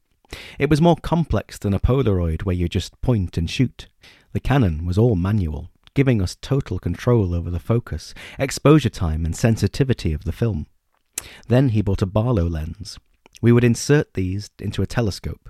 It 0.60 0.70
was 0.70 0.82
more 0.82 0.98
complex 0.98 1.58
than 1.58 1.74
a 1.74 1.80
Polaroid 1.80 2.44
where 2.44 2.56
you 2.56 2.68
just 2.68 3.00
point 3.02 3.38
and 3.38 3.50
shoot. 3.50 3.88
The 4.34 4.40
Canon 4.40 4.86
was 4.86 4.98
all 4.98 5.16
manual, 5.16 5.70
giving 5.98 6.22
us 6.22 6.38
total 6.44 6.78
control 6.78 7.34
over 7.34 7.50
the 7.50 7.58
focus, 7.58 8.14
exposure 8.38 8.88
time, 8.88 9.26
and 9.26 9.36
sensitivity 9.36 10.14
of 10.14 10.26
the 10.26 10.32
film. 10.32 10.68
Then 11.48 11.70
he 11.70 11.82
bought 11.82 12.04
a 12.04 12.06
Barlow 12.06 12.48
lens. 12.48 13.00
We 13.42 13.52
would 13.52 13.64
insert 13.64 14.14
these 14.14 14.52
into 14.60 14.84
a 14.84 14.86
telescope. 14.86 15.50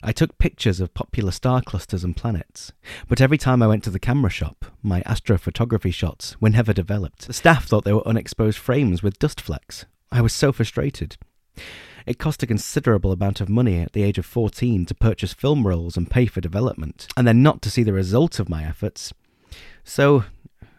I 0.00 0.12
took 0.12 0.38
pictures 0.38 0.78
of 0.78 0.94
popular 0.94 1.32
star 1.32 1.60
clusters 1.60 2.04
and 2.04 2.16
planets, 2.16 2.72
but 3.08 3.20
every 3.20 3.36
time 3.36 3.64
I 3.64 3.66
went 3.66 3.82
to 3.82 3.90
the 3.90 3.98
camera 3.98 4.30
shop, 4.30 4.64
my 4.80 5.00
astrophotography 5.02 5.92
shots 5.92 6.40
were 6.40 6.50
never 6.50 6.72
developed. 6.72 7.26
The 7.26 7.32
staff 7.32 7.66
thought 7.66 7.82
they 7.82 7.92
were 7.92 8.06
unexposed 8.06 8.58
frames 8.58 9.02
with 9.02 9.18
dust 9.18 9.40
flecks. 9.40 9.86
I 10.12 10.20
was 10.20 10.32
so 10.32 10.52
frustrated. 10.52 11.16
It 12.06 12.18
cost 12.18 12.44
a 12.44 12.46
considerable 12.46 13.10
amount 13.10 13.40
of 13.40 13.48
money 13.48 13.80
at 13.80 13.92
the 13.92 14.04
age 14.04 14.18
of 14.18 14.24
14 14.24 14.86
to 14.86 14.94
purchase 14.94 15.32
film 15.32 15.66
rolls 15.66 15.96
and 15.96 16.08
pay 16.08 16.26
for 16.26 16.40
development, 16.40 17.08
and 17.16 17.26
then 17.26 17.42
not 17.42 17.60
to 17.62 17.70
see 17.72 17.82
the 17.82 17.92
result 17.92 18.38
of 18.38 18.48
my 18.48 18.62
efforts. 18.64 19.12
So, 19.84 20.24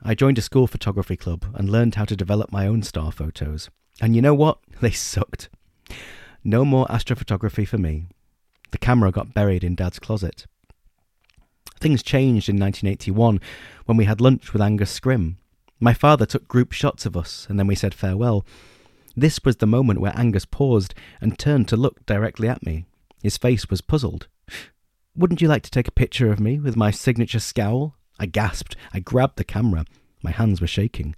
I 0.03 0.15
joined 0.15 0.37
a 0.37 0.41
school 0.41 0.67
photography 0.67 1.17
club 1.17 1.45
and 1.53 1.69
learned 1.69 1.95
how 1.95 2.05
to 2.05 2.15
develop 2.15 2.51
my 2.51 2.67
own 2.67 2.83
star 2.83 3.11
photos. 3.11 3.69
And 3.99 4.15
you 4.15 4.21
know 4.21 4.33
what? 4.33 4.59
They 4.81 4.91
sucked. 4.91 5.49
No 6.43 6.65
more 6.65 6.87
astrophotography 6.87 7.67
for 7.67 7.77
me. 7.77 8.07
The 8.71 8.79
camera 8.79 9.11
got 9.11 9.33
buried 9.33 9.63
in 9.63 9.75
Dad's 9.75 9.99
closet. 9.99 10.47
Things 11.79 12.01
changed 12.01 12.49
in 12.49 12.59
1981 12.59 13.39
when 13.85 13.97
we 13.97 14.05
had 14.05 14.21
lunch 14.21 14.53
with 14.53 14.61
Angus 14.61 14.99
Scrimm. 14.99 15.35
My 15.79 15.93
father 15.93 16.25
took 16.25 16.47
group 16.47 16.71
shots 16.71 17.05
of 17.05 17.17
us, 17.17 17.45
and 17.49 17.59
then 17.59 17.67
we 17.67 17.75
said 17.75 17.93
farewell. 17.93 18.45
This 19.15 19.39
was 19.43 19.57
the 19.57 19.67
moment 19.67 19.99
where 19.99 20.17
Angus 20.17 20.45
paused 20.45 20.93
and 21.19 21.37
turned 21.37 21.67
to 21.67 21.75
look 21.75 22.05
directly 22.05 22.47
at 22.47 22.65
me. 22.65 22.85
His 23.21 23.37
face 23.37 23.69
was 23.69 23.81
puzzled. 23.81 24.27
Wouldn't 25.15 25.41
you 25.41 25.47
like 25.47 25.63
to 25.63 25.71
take 25.71 25.87
a 25.87 25.91
picture 25.91 26.31
of 26.31 26.39
me 26.39 26.59
with 26.59 26.77
my 26.77 26.91
signature 26.91 27.39
scowl? 27.39 27.95
I 28.21 28.27
gasped. 28.27 28.75
I 28.93 28.99
grabbed 28.99 29.37
the 29.37 29.43
camera. 29.43 29.83
My 30.21 30.29
hands 30.29 30.61
were 30.61 30.67
shaking. 30.67 31.15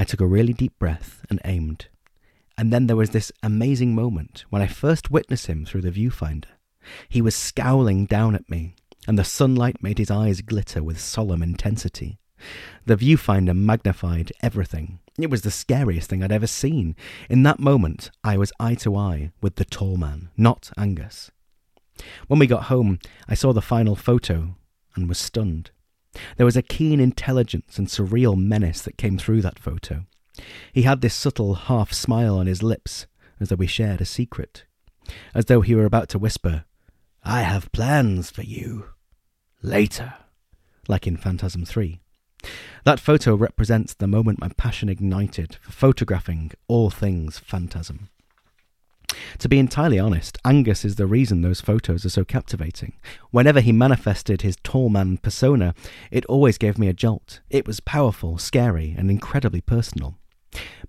I 0.00 0.04
took 0.04 0.20
a 0.20 0.26
really 0.26 0.52
deep 0.52 0.76
breath 0.80 1.24
and 1.30 1.40
aimed. 1.44 1.86
And 2.58 2.72
then 2.72 2.88
there 2.88 2.96
was 2.96 3.10
this 3.10 3.30
amazing 3.44 3.94
moment 3.94 4.44
when 4.50 4.60
I 4.60 4.66
first 4.66 5.12
witnessed 5.12 5.46
him 5.46 5.64
through 5.64 5.82
the 5.82 5.92
viewfinder. 5.92 6.46
He 7.08 7.22
was 7.22 7.36
scowling 7.36 8.06
down 8.06 8.34
at 8.34 8.50
me, 8.50 8.74
and 9.06 9.16
the 9.16 9.24
sunlight 9.24 9.80
made 9.80 9.98
his 9.98 10.10
eyes 10.10 10.40
glitter 10.40 10.82
with 10.82 11.00
solemn 11.00 11.42
intensity. 11.42 12.18
The 12.84 12.96
viewfinder 12.96 13.56
magnified 13.56 14.32
everything. 14.42 14.98
It 15.16 15.30
was 15.30 15.42
the 15.42 15.52
scariest 15.52 16.10
thing 16.10 16.24
I'd 16.24 16.32
ever 16.32 16.48
seen. 16.48 16.96
In 17.30 17.44
that 17.44 17.60
moment, 17.60 18.10
I 18.24 18.36
was 18.36 18.52
eye 18.58 18.74
to 18.76 18.96
eye 18.96 19.30
with 19.40 19.54
the 19.54 19.64
tall 19.64 19.96
man, 19.96 20.30
not 20.36 20.72
Angus. 20.76 21.30
When 22.26 22.40
we 22.40 22.48
got 22.48 22.64
home, 22.64 22.98
I 23.28 23.34
saw 23.34 23.52
the 23.52 23.62
final 23.62 23.94
photo 23.94 24.56
and 24.96 25.08
was 25.08 25.18
stunned. 25.18 25.70
There 26.36 26.46
was 26.46 26.56
a 26.56 26.62
keen 26.62 27.00
intelligence 27.00 27.78
and 27.78 27.88
surreal 27.88 28.36
menace 28.36 28.82
that 28.82 28.98
came 28.98 29.18
through 29.18 29.42
that 29.42 29.58
photo. 29.58 30.04
He 30.72 30.82
had 30.82 31.00
this 31.00 31.14
subtle 31.14 31.54
half 31.54 31.92
smile 31.92 32.36
on 32.36 32.46
his 32.46 32.62
lips, 32.62 33.06
as 33.40 33.48
though 33.48 33.56
we 33.56 33.66
shared 33.66 34.00
a 34.00 34.04
secret, 34.04 34.64
as 35.34 35.46
though 35.46 35.60
he 35.60 35.74
were 35.74 35.84
about 35.84 36.08
to 36.10 36.18
whisper, 36.18 36.64
I 37.22 37.42
have 37.42 37.72
plans 37.72 38.30
for 38.30 38.42
you. 38.42 38.86
Later. 39.62 40.14
Like 40.88 41.06
in 41.06 41.16
Phantasm 41.16 41.64
3. 41.64 42.00
That 42.84 43.00
photo 43.00 43.34
represents 43.34 43.94
the 43.94 44.06
moment 44.06 44.40
my 44.40 44.50
passion 44.50 44.90
ignited 44.90 45.56
for 45.62 45.72
photographing 45.72 46.52
all 46.68 46.90
things 46.90 47.38
phantasm. 47.38 48.10
To 49.38 49.48
be 49.48 49.58
entirely 49.58 49.98
honest, 49.98 50.38
Angus 50.44 50.84
is 50.84 50.96
the 50.96 51.06
reason 51.06 51.42
those 51.42 51.60
photos 51.60 52.04
are 52.04 52.10
so 52.10 52.24
captivating. 52.24 52.94
Whenever 53.30 53.60
he 53.60 53.72
manifested 53.72 54.42
his 54.42 54.56
tall 54.62 54.88
man 54.88 55.18
persona, 55.18 55.74
it 56.10 56.24
always 56.26 56.58
gave 56.58 56.78
me 56.78 56.88
a 56.88 56.92
jolt. 56.94 57.40
It 57.50 57.66
was 57.66 57.80
powerful, 57.80 58.38
scary, 58.38 58.94
and 58.96 59.10
incredibly 59.10 59.60
personal. 59.60 60.16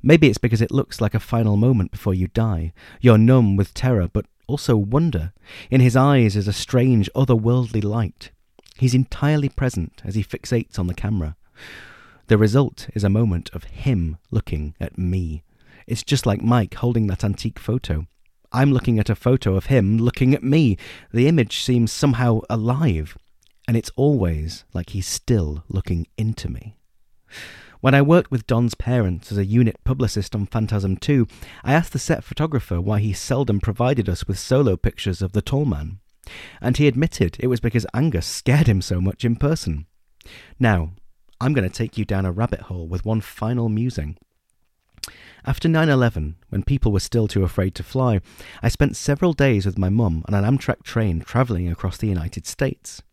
Maybe 0.01 0.28
it's 0.28 0.38
because 0.38 0.61
it 0.61 0.71
looks 0.71 1.01
like 1.01 1.15
a 1.15 1.19
final 1.19 1.57
moment 1.57 1.91
before 1.91 2.13
you 2.13 2.28
die. 2.28 2.73
You're 3.01 3.17
numb 3.17 3.55
with 3.55 3.73
terror, 3.73 4.07
but 4.07 4.26
also 4.47 4.76
wonder. 4.76 5.34
In 5.71 5.82
his 5.82 5.95
eyes 5.95 6.36
is 6.36 6.47
a 6.47 6.53
strange, 6.53 7.09
otherworldly 7.15 7.84
light. 7.84 8.32
He's 8.78 8.93
entirely 8.93 9.49
present 9.49 10.01
as 10.03 10.15
he 10.15 10.23
fixates 10.23 10.78
on 10.78 10.88
the 10.88 10.93
camera. 10.93 11.36
The 12.28 12.38
result 12.38 12.89
is 12.93 13.03
a 13.03 13.09
moment 13.09 13.49
of 13.53 13.65
him 13.65 14.17
looking 14.32 14.76
at 14.80 14.97
me. 14.97 15.43
It's 15.88 16.03
just 16.03 16.26
like 16.26 16.41
Mike 16.41 16.73
holding 16.76 17.07
that 17.07 17.23
antique 17.23 17.59
photo. 17.59 18.07
I'm 18.56 18.72
looking 18.72 18.99
at 18.99 19.10
a 19.10 19.16
photo 19.16 19.58
of 19.58 19.66
him 19.66 19.97
looking 19.97 20.34
at 20.34 20.41
me. 20.41 20.78
The 21.12 21.28
image 21.28 21.62
seems 21.62 21.91
somehow 21.91 22.39
alive, 22.49 23.18
and 23.68 23.76
it's 23.76 23.91
always 23.97 24.64
like 24.74 24.91
he's 24.91 25.08
still 25.08 25.66
looking 25.68 26.08
into 26.18 26.49
me. 26.49 26.78
When 27.82 27.93
I 27.93 28.01
worked 28.01 28.32
with 28.32 28.47
Don's 28.47 28.74
parents 28.74 29.30
as 29.30 29.38
a 29.38 29.45
unit 29.45 29.84
publicist 29.84 30.34
on 30.34 30.45
Phantasm 30.45 30.95
2, 30.95 31.28
I 31.66 31.74
asked 31.74 31.91
the 31.91 31.99
set 31.99 32.24
photographer 32.24 32.80
why 32.80 33.01
he 33.01 33.12
seldom 33.12 33.60
provided 33.60 34.08
us 34.08 34.26
with 34.26 34.39
solo 34.39 34.78
pictures 34.78 35.22
of 35.22 35.34
the 35.34 35.41
tall 35.41 35.66
man. 35.66 35.99
And 36.62 36.78
he 36.78 36.88
admitted 36.88 37.36
it 37.41 37.47
was 37.47 37.60
because 37.60 37.86
Angus 37.93 38.26
scared 38.26 38.68
him 38.68 38.82
so 38.82 39.01
much 39.01 39.26
in 39.26 39.36
person. 39.36 39.86
Now, 40.62 40.93
I'm 41.41 41.51
going 41.51 41.70
to 41.70 41.78
take 41.78 41.97
you 41.97 42.06
down 42.06 42.26
a 42.26 42.32
rabbit 42.32 42.62
hole 42.62 42.88
with 42.88 43.03
one 43.03 43.20
final 43.20 43.68
musing. 43.68 44.18
After 45.48 45.70
9 45.70 45.89
11, 45.89 46.38
when 46.50 46.64
people 46.64 46.91
were 46.91 47.00
still 47.00 47.28
too 47.28 47.43
afraid 47.43 47.76
to 47.76 47.84
fly, 47.84 48.20
I 48.64 48.70
spent 48.70 48.96
several 48.96 49.34
days 49.34 49.68
with 49.68 49.78
my 49.78 49.89
mum 49.89 50.26
on 50.28 50.34
an 50.34 50.43
Amtrak 50.43 50.82
train 50.82 51.20
travelling 51.20 51.70
across 51.70 51.98
the 51.98 52.08
United 52.08 52.48
States. 52.48 53.04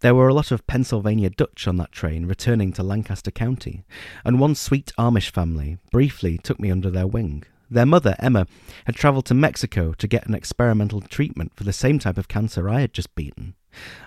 There 0.00 0.14
were 0.14 0.26
a 0.26 0.32
lot 0.32 0.50
of 0.50 0.66
Pennsylvania 0.66 1.28
Dutch 1.28 1.68
on 1.68 1.76
that 1.76 1.92
train 1.92 2.24
returning 2.24 2.72
to 2.72 2.82
Lancaster 2.82 3.30
County, 3.30 3.84
and 4.24 4.40
one 4.40 4.54
sweet 4.54 4.90
Amish 4.98 5.28
family 5.28 5.76
briefly 5.92 6.38
took 6.38 6.58
me 6.58 6.70
under 6.70 6.90
their 6.90 7.06
wing. 7.06 7.44
Their 7.70 7.84
mother, 7.84 8.16
Emma, 8.20 8.46
had 8.86 8.96
travelled 8.96 9.26
to 9.26 9.34
Mexico 9.34 9.92
to 9.92 10.08
get 10.08 10.26
an 10.26 10.34
experimental 10.34 11.02
treatment 11.02 11.52
for 11.56 11.64
the 11.64 11.74
same 11.74 11.98
type 11.98 12.16
of 12.16 12.28
cancer 12.28 12.70
I 12.70 12.80
had 12.80 12.94
just 12.94 13.14
beaten. 13.14 13.54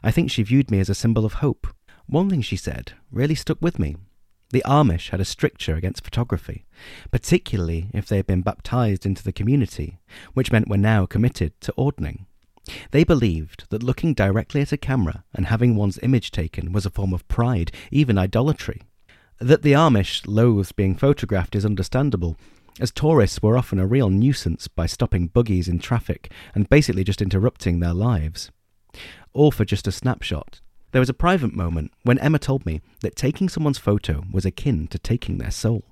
I 0.02 0.10
think 0.10 0.32
she 0.32 0.42
viewed 0.42 0.72
me 0.72 0.80
as 0.80 0.90
a 0.90 0.96
symbol 0.96 1.24
of 1.24 1.34
hope. 1.34 1.68
One 2.08 2.32
thing 2.32 2.42
she 2.42 2.56
said 2.56 2.94
really 3.12 3.36
stuck 3.36 3.62
with 3.62 3.78
me. 3.78 3.96
The 4.52 4.64
Amish 4.66 5.10
had 5.10 5.22
a 5.22 5.26
stricture 5.26 5.76
against 5.76 6.04
photography, 6.04 6.66
particularly 7.12 7.89
if 7.93 8.08
they 8.08 8.18
had 8.18 8.26
been 8.26 8.41
baptized 8.41 9.06
into 9.06 9.24
the 9.24 9.32
community, 9.32 10.00
which 10.34 10.52
meant 10.52 10.68
were 10.68 10.78
now 10.78 11.06
committed 11.06 11.60
to 11.62 11.74
Ordnung. 11.78 12.26
They 12.89 13.04
believed 13.04 13.70
that 13.70 13.84
looking 13.84 14.16
directly 14.16 14.62
at 14.62 14.72
a 14.72 14.78
camera 14.78 15.24
and 15.34 15.45
having 15.45 15.76
one's 15.76 16.00
image 16.02 16.32
taken 16.32 16.72
was 16.72 16.86
a 16.86 16.89
form 16.89 17.14
of 17.14 17.28
pride, 17.28 17.72
even 17.91 18.18
idolatry. 18.18 18.82
That 19.39 19.62
the 19.62 19.74
Amish 19.74 20.24
loathed 20.26 20.76
being 20.76 20.95
photographed 20.95 21.56
is 21.56 21.66
understandable, 21.66 22.36
as 22.80 22.91
tourists 22.91 23.41
were 23.41 23.58
often 23.58 23.80
a 23.80 23.86
real 23.86 24.10
nuisance 24.10 24.68
by 24.68 24.88
stopping 24.88 25.28
buggies 25.28 25.68
in 25.68 25.80
traffic 25.80 26.32
and 26.56 26.70
basically 26.70 27.04
just 27.04 27.22
interrupting 27.22 27.80
their 27.80 27.93
lives. 27.93 28.52
All 29.32 29.52
for 29.52 29.64
just 29.64 29.88
a 29.88 29.91
snapshot. 29.91 30.60
There 30.92 31.02
was 31.02 31.10
a 31.10 31.14
private 31.14 31.54
moment 31.54 31.92
when 32.04 32.18
Emma 32.20 32.40
told 32.40 32.66
me 32.66 32.82
that 33.02 33.16
taking 33.16 33.48
someone's 33.48 33.78
photo 33.78 34.24
was 34.32 34.46
akin 34.46 34.88
to 34.88 34.98
taking 34.98 35.38
their 35.38 35.52
soul. 35.52 35.84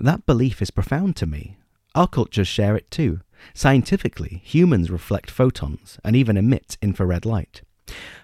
That 0.00 0.26
belief 0.26 0.60
is 0.60 0.70
profound 0.70 1.14
to 1.16 1.26
me. 1.26 1.56
Our 1.94 2.08
cultures 2.08 2.48
share 2.48 2.76
it 2.76 2.90
too. 2.90 3.20
Scientifically, 3.54 4.42
humans 4.44 4.90
reflect 4.90 5.30
photons 5.30 5.98
and 6.04 6.16
even 6.16 6.36
emit 6.36 6.76
infrared 6.82 7.24
light. 7.24 7.62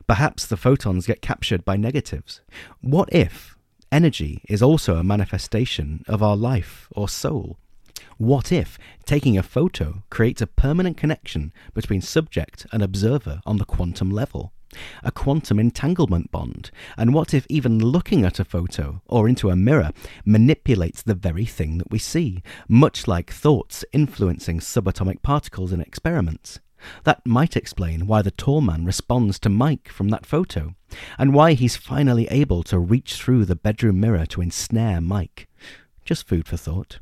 Perhaps 0.07 0.47
the 0.47 0.57
photons 0.57 1.07
get 1.07 1.23
captured 1.23 1.65
by 1.65 1.77
negatives. 1.77 2.41
What 2.81 3.09
if 3.13 3.57
energy 3.93 4.43
is 4.49 4.63
also 4.63 4.97
a 4.97 5.05
manifestation 5.05 6.05
of 6.09 6.23
our 6.23 6.37
life 6.37 6.89
or 6.91 7.09
soul? 7.09 7.57
What 8.19 8.51
if 8.51 8.79
taking 9.05 9.39
a 9.39 9.43
photo 9.43 10.03
creates 10.11 10.43
a 10.43 10.49
permanent 10.49 10.97
connection 10.97 11.53
between 11.73 12.01
subject 12.01 12.67
and 12.73 12.83
observer 12.83 13.41
on 13.47 13.59
the 13.59 13.65
quantum 13.65 14.11
level? 14.11 14.53
A 15.03 15.13
quantum 15.13 15.59
entanglement 15.59 16.31
bond? 16.31 16.71
And 16.97 17.15
what 17.15 17.35
if 17.35 17.47
even 17.49 17.79
looking 17.79 18.25
at 18.25 18.39
a 18.39 18.45
photo 18.45 19.03
or 19.07 19.29
into 19.29 19.51
a 19.51 19.57
mirror 19.57 19.91
manipulates 20.25 21.03
the 21.03 21.15
very 21.15 21.45
thing 21.45 21.79
that 21.79 21.91
we 21.91 21.99
see, 21.99 22.43
much 22.69 23.07
like 23.07 23.31
thoughts 23.31 23.85
influencing 23.93 24.61
subatomic 24.61 25.23
particles 25.23 25.73
in 25.73 25.81
experiments? 25.81 26.61
That 27.05 27.25
might 27.27 27.57
explain 27.57 28.07
why 28.07 28.23
the 28.23 28.31
tall 28.31 28.61
man 28.61 28.85
responds 28.85 29.39
to 29.41 29.49
Mike 29.49 29.89
from 29.89 30.09
that 30.11 30.27
photo, 30.27 30.75
and 31.19 31.33
why 31.33 31.55
he's 31.55 31.77
finally 31.77 32.29
able 32.29 32.63
to 32.65 32.79
reach 32.79 33.15
through 33.15 33.47
the 33.47 33.57
bedroom 33.57 34.01
mirror 34.01 34.27
to 34.27 34.41
ensnare 34.41 35.01
Mike. 35.01 35.49
Just 36.05 36.27
food 36.29 36.47
for 36.47 36.57
thought. 36.57 36.99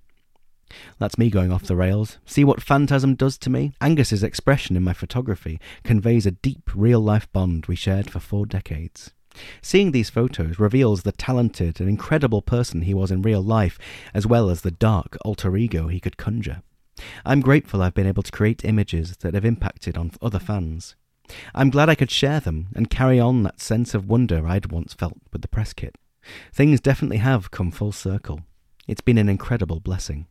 That's 0.99 1.19
me 1.19 1.31
going 1.31 1.53
off 1.53 1.65
the 1.65 1.77
rails. 1.77 2.19
See 2.25 2.45
what 2.45 2.63
Phantasm 2.63 3.15
does 3.15 3.39
to 3.39 3.51
me? 3.51 3.73
Angus's 3.81 4.23
expression 4.23 4.77
in 4.77 4.83
my 4.83 4.93
photography 4.93 5.61
conveys 5.85 6.27
a 6.27 6.33
deep 6.33 6.71
real 6.75 7.01
life 7.01 7.31
bond 7.33 7.67
we 7.67 7.77
shared 7.77 8.11
for 8.11 8.21
four 8.21 8.47
decades. 8.47 9.13
Seeing 9.63 9.93
these 9.93 10.11
photos 10.11 10.59
reveals 10.59 11.03
the 11.03 11.13
talented 11.13 11.81
and 11.81 11.89
incredible 11.89 12.43
person 12.43 12.83
he 12.83 12.95
was 12.95 13.11
in 13.11 13.23
real 13.23 13.43
life, 13.43 13.79
as 14.13 14.27
well 14.27 14.51
as 14.51 14.61
the 14.61 14.71
dark 14.71 15.17
alter 15.25 15.57
ego 15.57 15.89
he 15.89 16.01
could 16.01 16.17
conjure. 16.17 16.63
I'm 17.25 17.41
grateful 17.41 17.83
I've 17.83 17.95
been 17.95 18.07
able 18.07 18.23
to 18.23 18.33
create 18.33 18.65
images 18.65 19.17
that 19.19 19.35
have 19.35 19.45
impacted 19.45 19.97
on 19.97 20.13
other 20.21 20.39
fans. 20.39 20.97
I'm 21.55 21.71
glad 21.71 21.89
I 21.89 21.95
could 21.95 22.11
share 22.11 22.41
them 22.41 22.69
and 22.75 22.91
carry 22.91 23.19
on 23.19 23.43
that 23.43 23.61
sense 23.61 23.95
of 23.95 24.09
wonder 24.09 24.47
I'd 24.47 24.71
once 24.71 24.93
felt 24.93 25.19
with 25.33 25.43
the 25.43 25.49
press 25.49 25.73
kit. 25.73 25.97
Things 26.53 26.81
definitely 26.81 27.17
have 27.19 27.51
come 27.51 27.71
full 27.71 27.93
circle. 27.93 28.41
It's 28.87 29.01
been 29.01 29.19
an 29.19 29.29
incredible 29.29 29.81
blessing. 29.81 30.27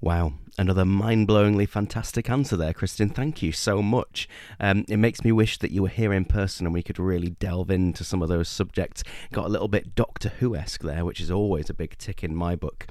Wow, 0.00 0.34
another 0.58 0.84
mind 0.84 1.26
blowingly 1.26 1.66
fantastic 1.66 2.28
answer 2.28 2.54
there, 2.56 2.74
Kristen. 2.74 3.08
Thank 3.08 3.42
you 3.42 3.50
so 3.50 3.80
much. 3.80 4.28
Um, 4.60 4.84
it 4.88 4.98
makes 4.98 5.24
me 5.24 5.32
wish 5.32 5.58
that 5.58 5.70
you 5.70 5.82
were 5.82 5.88
here 5.88 6.12
in 6.12 6.26
person 6.26 6.66
and 6.66 6.74
we 6.74 6.82
could 6.82 6.98
really 6.98 7.30
delve 7.30 7.70
into 7.70 8.04
some 8.04 8.20
of 8.20 8.28
those 8.28 8.48
subjects. 8.48 9.02
Got 9.32 9.46
a 9.46 9.48
little 9.48 9.68
bit 9.68 9.94
Doctor 9.94 10.28
Who 10.38 10.54
esque 10.54 10.82
there, 10.82 11.04
which 11.06 11.20
is 11.20 11.30
always 11.30 11.70
a 11.70 11.74
big 11.74 11.96
tick 11.96 12.22
in 12.22 12.34
my 12.34 12.54
book. 12.54 12.86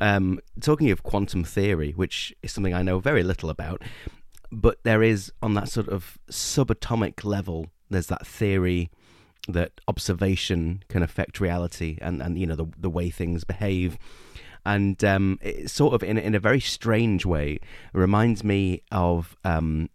Um, 0.00 0.38
talking 0.60 0.90
of 0.90 1.02
quantum 1.02 1.42
theory, 1.42 1.92
which 1.92 2.32
is 2.42 2.52
something 2.52 2.74
I 2.74 2.82
know 2.82 3.00
very 3.00 3.24
little 3.24 3.50
about, 3.50 3.82
but 4.52 4.84
there 4.84 5.02
is 5.02 5.32
on 5.42 5.54
that 5.54 5.68
sort 5.68 5.88
of 5.88 6.16
subatomic 6.30 7.24
level, 7.24 7.66
there's 7.90 8.06
that 8.06 8.26
theory 8.26 8.90
that 9.48 9.80
observation 9.88 10.84
can 10.88 11.02
affect 11.02 11.40
reality 11.40 11.98
and, 12.00 12.20
and 12.20 12.38
you 12.38 12.46
know 12.46 12.56
the 12.56 12.66
the 12.76 12.90
way 12.90 13.10
things 13.10 13.44
behave 13.44 13.96
and 14.66 15.02
um, 15.04 15.38
it 15.40 15.70
sort 15.70 15.94
of 15.94 16.02
in 16.02 16.18
in 16.18 16.34
a 16.34 16.40
very 16.40 16.60
strange 16.60 17.24
way 17.24 17.58
reminds 17.94 18.42
me 18.44 18.82
of 18.90 19.36
um, 19.44 19.88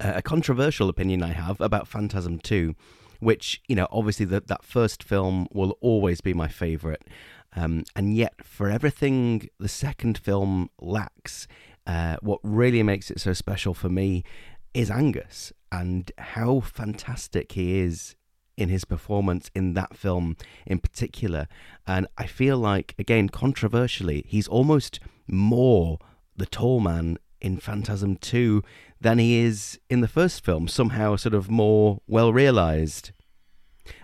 a 0.00 0.22
controversial 0.22 0.88
opinion 0.88 1.22
I 1.22 1.32
have 1.32 1.60
about 1.60 1.86
Phantasm 1.86 2.38
Two, 2.38 2.74
which 3.20 3.60
you 3.68 3.76
know 3.76 3.86
obviously 3.92 4.26
that 4.26 4.48
that 4.48 4.64
first 4.64 5.04
film 5.04 5.46
will 5.52 5.76
always 5.80 6.20
be 6.22 6.32
my 6.32 6.48
favorite, 6.48 7.06
um, 7.54 7.84
and 7.94 8.16
yet 8.16 8.44
for 8.44 8.70
everything 8.70 9.48
the 9.60 9.68
second 9.68 10.16
film 10.16 10.70
lacks, 10.80 11.46
uh, 11.86 12.16
what 12.22 12.40
really 12.42 12.82
makes 12.82 13.10
it 13.10 13.20
so 13.20 13.34
special 13.34 13.74
for 13.74 13.90
me 13.90 14.24
is 14.72 14.90
Angus 14.90 15.52
and 15.70 16.10
how 16.16 16.60
fantastic 16.60 17.52
he 17.52 17.80
is 17.80 18.16
in 18.58 18.68
his 18.68 18.84
performance 18.84 19.50
in 19.54 19.74
that 19.74 19.96
film 19.96 20.36
in 20.66 20.78
particular. 20.78 21.46
And 21.86 22.06
I 22.18 22.26
feel 22.26 22.58
like, 22.58 22.94
again, 22.98 23.28
controversially, 23.28 24.24
he's 24.26 24.48
almost 24.48 25.00
more 25.26 25.98
the 26.36 26.46
tall 26.46 26.80
man 26.80 27.18
in 27.40 27.58
Phantasm 27.58 28.16
2 28.16 28.62
than 29.00 29.18
he 29.18 29.38
is 29.38 29.78
in 29.88 30.00
the 30.00 30.08
first 30.08 30.44
film, 30.44 30.66
somehow 30.66 31.16
sort 31.16 31.34
of 31.34 31.48
more 31.48 32.00
well 32.08 32.32
realized. 32.32 33.12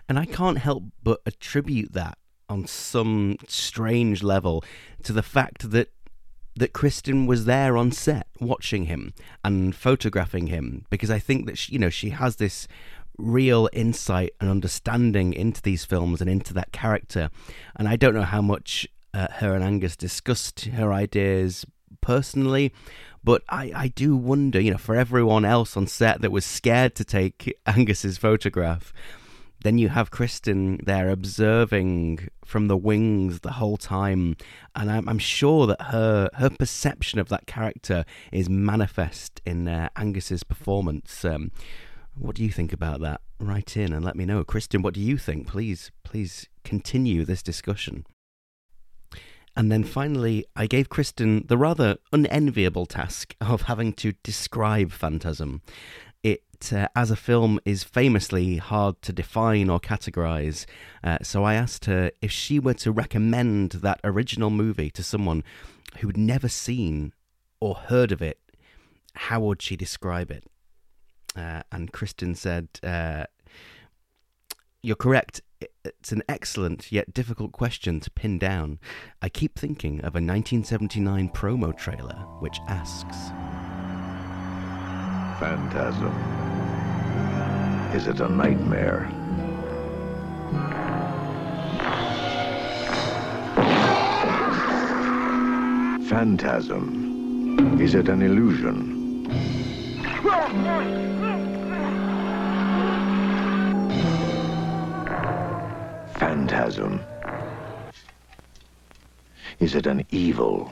And 0.08 0.18
I 0.18 0.24
can't 0.24 0.58
help 0.58 0.84
but 1.02 1.20
attribute 1.26 1.92
that 1.92 2.16
on 2.48 2.66
some 2.66 3.36
strange 3.48 4.22
level 4.22 4.62
to 5.02 5.12
the 5.12 5.22
fact 5.22 5.70
that 5.72 5.88
that 6.56 6.72
Kristen 6.72 7.26
was 7.26 7.46
there 7.46 7.76
on 7.76 7.90
set 7.90 8.28
watching 8.38 8.84
him 8.84 9.12
and 9.42 9.74
photographing 9.74 10.46
him 10.46 10.86
because 10.88 11.10
I 11.10 11.18
think 11.18 11.46
that 11.46 11.58
she, 11.58 11.72
you 11.72 11.78
know 11.80 11.90
she 11.90 12.10
has 12.10 12.36
this 12.36 12.68
real 13.18 13.68
insight 13.72 14.32
and 14.40 14.50
understanding 14.50 15.32
into 15.32 15.62
these 15.62 15.84
films 15.84 16.20
and 16.20 16.28
into 16.28 16.54
that 16.54 16.72
character. 16.72 17.30
And 17.76 17.88
I 17.88 17.96
don't 17.96 18.14
know 18.14 18.22
how 18.22 18.42
much 18.42 18.86
uh, 19.12 19.28
her 19.34 19.54
and 19.54 19.64
Angus 19.64 19.96
discussed 19.96 20.64
her 20.66 20.92
ideas 20.92 21.64
personally, 22.00 22.72
but 23.22 23.42
I, 23.48 23.72
I 23.74 23.88
do 23.88 24.16
wonder, 24.16 24.60
you 24.60 24.72
know, 24.72 24.78
for 24.78 24.94
everyone 24.94 25.44
else 25.44 25.76
on 25.76 25.86
set 25.86 26.20
that 26.20 26.32
was 26.32 26.44
scared 26.44 26.94
to 26.96 27.04
take 27.04 27.56
Angus's 27.66 28.18
photograph, 28.18 28.92
then 29.62 29.78
you 29.78 29.88
have 29.88 30.10
Kristen 30.10 30.78
there 30.84 31.08
observing 31.08 32.28
from 32.44 32.68
the 32.68 32.76
wings 32.76 33.40
the 33.40 33.52
whole 33.52 33.78
time, 33.78 34.36
and 34.76 34.90
I'm, 34.90 35.08
I'm 35.08 35.18
sure 35.18 35.66
that 35.66 35.80
her 35.80 36.28
her 36.34 36.50
perception 36.50 37.18
of 37.18 37.30
that 37.30 37.46
character 37.46 38.04
is 38.30 38.50
manifest 38.50 39.40
in 39.46 39.66
uh, 39.66 39.88
Angus's 39.96 40.44
performance. 40.44 41.24
Um, 41.24 41.50
what 42.18 42.36
do 42.36 42.44
you 42.44 42.50
think 42.50 42.72
about 42.72 43.00
that? 43.00 43.20
Write 43.38 43.76
in 43.76 43.92
and 43.92 44.04
let 44.04 44.16
me 44.16 44.24
know. 44.24 44.44
Kristen, 44.44 44.82
what 44.82 44.94
do 44.94 45.00
you 45.00 45.18
think? 45.18 45.46
Please, 45.46 45.90
please 46.02 46.48
continue 46.62 47.24
this 47.24 47.42
discussion. 47.42 48.06
And 49.56 49.70
then 49.70 49.84
finally, 49.84 50.44
I 50.56 50.66
gave 50.66 50.88
Kristen 50.88 51.44
the 51.46 51.56
rather 51.56 51.96
unenviable 52.12 52.86
task 52.86 53.36
of 53.40 53.62
having 53.62 53.92
to 53.94 54.12
describe 54.24 54.90
Phantasm. 54.90 55.62
It, 56.24 56.42
uh, 56.72 56.88
as 56.96 57.10
a 57.10 57.16
film, 57.16 57.60
is 57.64 57.84
famously 57.84 58.56
hard 58.56 59.00
to 59.02 59.12
define 59.12 59.70
or 59.70 59.78
categorize. 59.78 60.66
Uh, 61.04 61.18
so 61.22 61.44
I 61.44 61.54
asked 61.54 61.84
her 61.84 62.10
if 62.20 62.32
she 62.32 62.58
were 62.58 62.74
to 62.74 62.90
recommend 62.90 63.72
that 63.72 64.00
original 64.02 64.50
movie 64.50 64.90
to 64.90 65.02
someone 65.02 65.44
who'd 65.98 66.16
never 66.16 66.48
seen 66.48 67.12
or 67.60 67.74
heard 67.76 68.10
of 68.10 68.20
it, 68.20 68.40
how 69.14 69.40
would 69.40 69.62
she 69.62 69.76
describe 69.76 70.30
it? 70.32 70.44
Uh, 71.36 71.62
and 71.72 71.92
Kristen 71.92 72.34
said, 72.34 72.68
uh, 72.82 73.24
You're 74.82 74.96
correct. 74.96 75.40
It's 75.84 76.12
an 76.12 76.22
excellent 76.28 76.92
yet 76.92 77.12
difficult 77.12 77.52
question 77.52 78.00
to 78.00 78.10
pin 78.10 78.38
down. 78.38 78.78
I 79.22 79.28
keep 79.28 79.58
thinking 79.58 80.00
of 80.00 80.14
a 80.14 80.20
1979 80.20 81.30
promo 81.30 81.76
trailer 81.76 82.16
which 82.40 82.58
asks 82.68 83.16
Phantasm. 85.40 86.14
Is 87.94 88.06
it 88.06 88.20
a 88.20 88.28
nightmare? 88.28 89.10
Phantasm. 96.08 97.80
Is 97.80 97.94
it 97.94 98.08
an 98.08 98.22
illusion? 98.22 98.94
Phantasm. 106.46 107.00
Is 109.60 109.74
it 109.74 109.86
an 109.86 110.04
evil? 110.10 110.70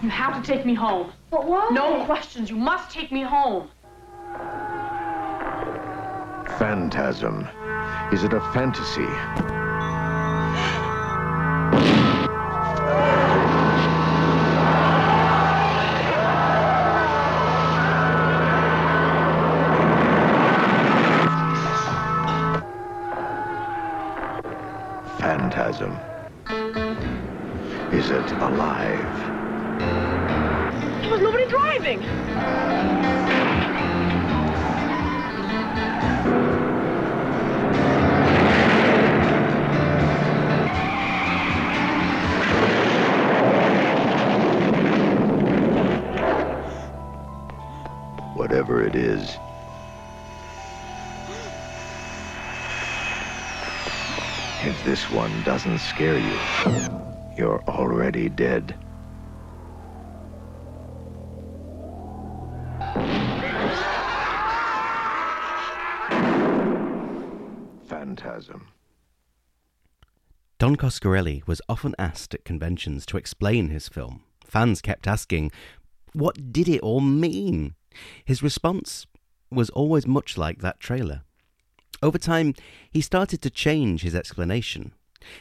You 0.00 0.08
have 0.08 0.40
to 0.40 0.42
take 0.44 0.64
me 0.64 0.74
home. 0.74 1.12
But 1.32 1.44
why? 1.44 1.70
No 1.72 2.04
questions. 2.04 2.50
You 2.50 2.56
must 2.56 2.88
take 2.92 3.10
me 3.10 3.22
home. 3.22 3.68
Phantasm. 6.56 7.48
Is 8.12 8.22
it 8.22 8.32
a 8.32 8.40
fantasy? 8.52 9.51
Doesn't 55.62 55.78
scare 55.78 56.18
you, 56.18 56.38
you're 57.38 57.62
already 57.68 58.28
dead. 58.28 58.74
Phantasm. 67.86 68.66
Don 70.58 70.74
Coscarelli 70.74 71.46
was 71.46 71.60
often 71.68 71.94
asked 71.96 72.34
at 72.34 72.44
conventions 72.44 73.06
to 73.06 73.16
explain 73.16 73.68
his 73.68 73.88
film. 73.88 74.24
Fans 74.44 74.80
kept 74.80 75.06
asking, 75.06 75.52
What 76.12 76.52
did 76.52 76.68
it 76.68 76.80
all 76.80 77.00
mean? 77.00 77.76
His 78.24 78.42
response 78.42 79.06
was 79.48 79.70
always 79.70 80.08
much 80.08 80.36
like 80.36 80.60
that 80.60 80.80
trailer. 80.80 81.22
Over 82.02 82.18
time, 82.18 82.54
he 82.90 83.00
started 83.00 83.40
to 83.42 83.50
change 83.50 84.02
his 84.02 84.16
explanation. 84.16 84.92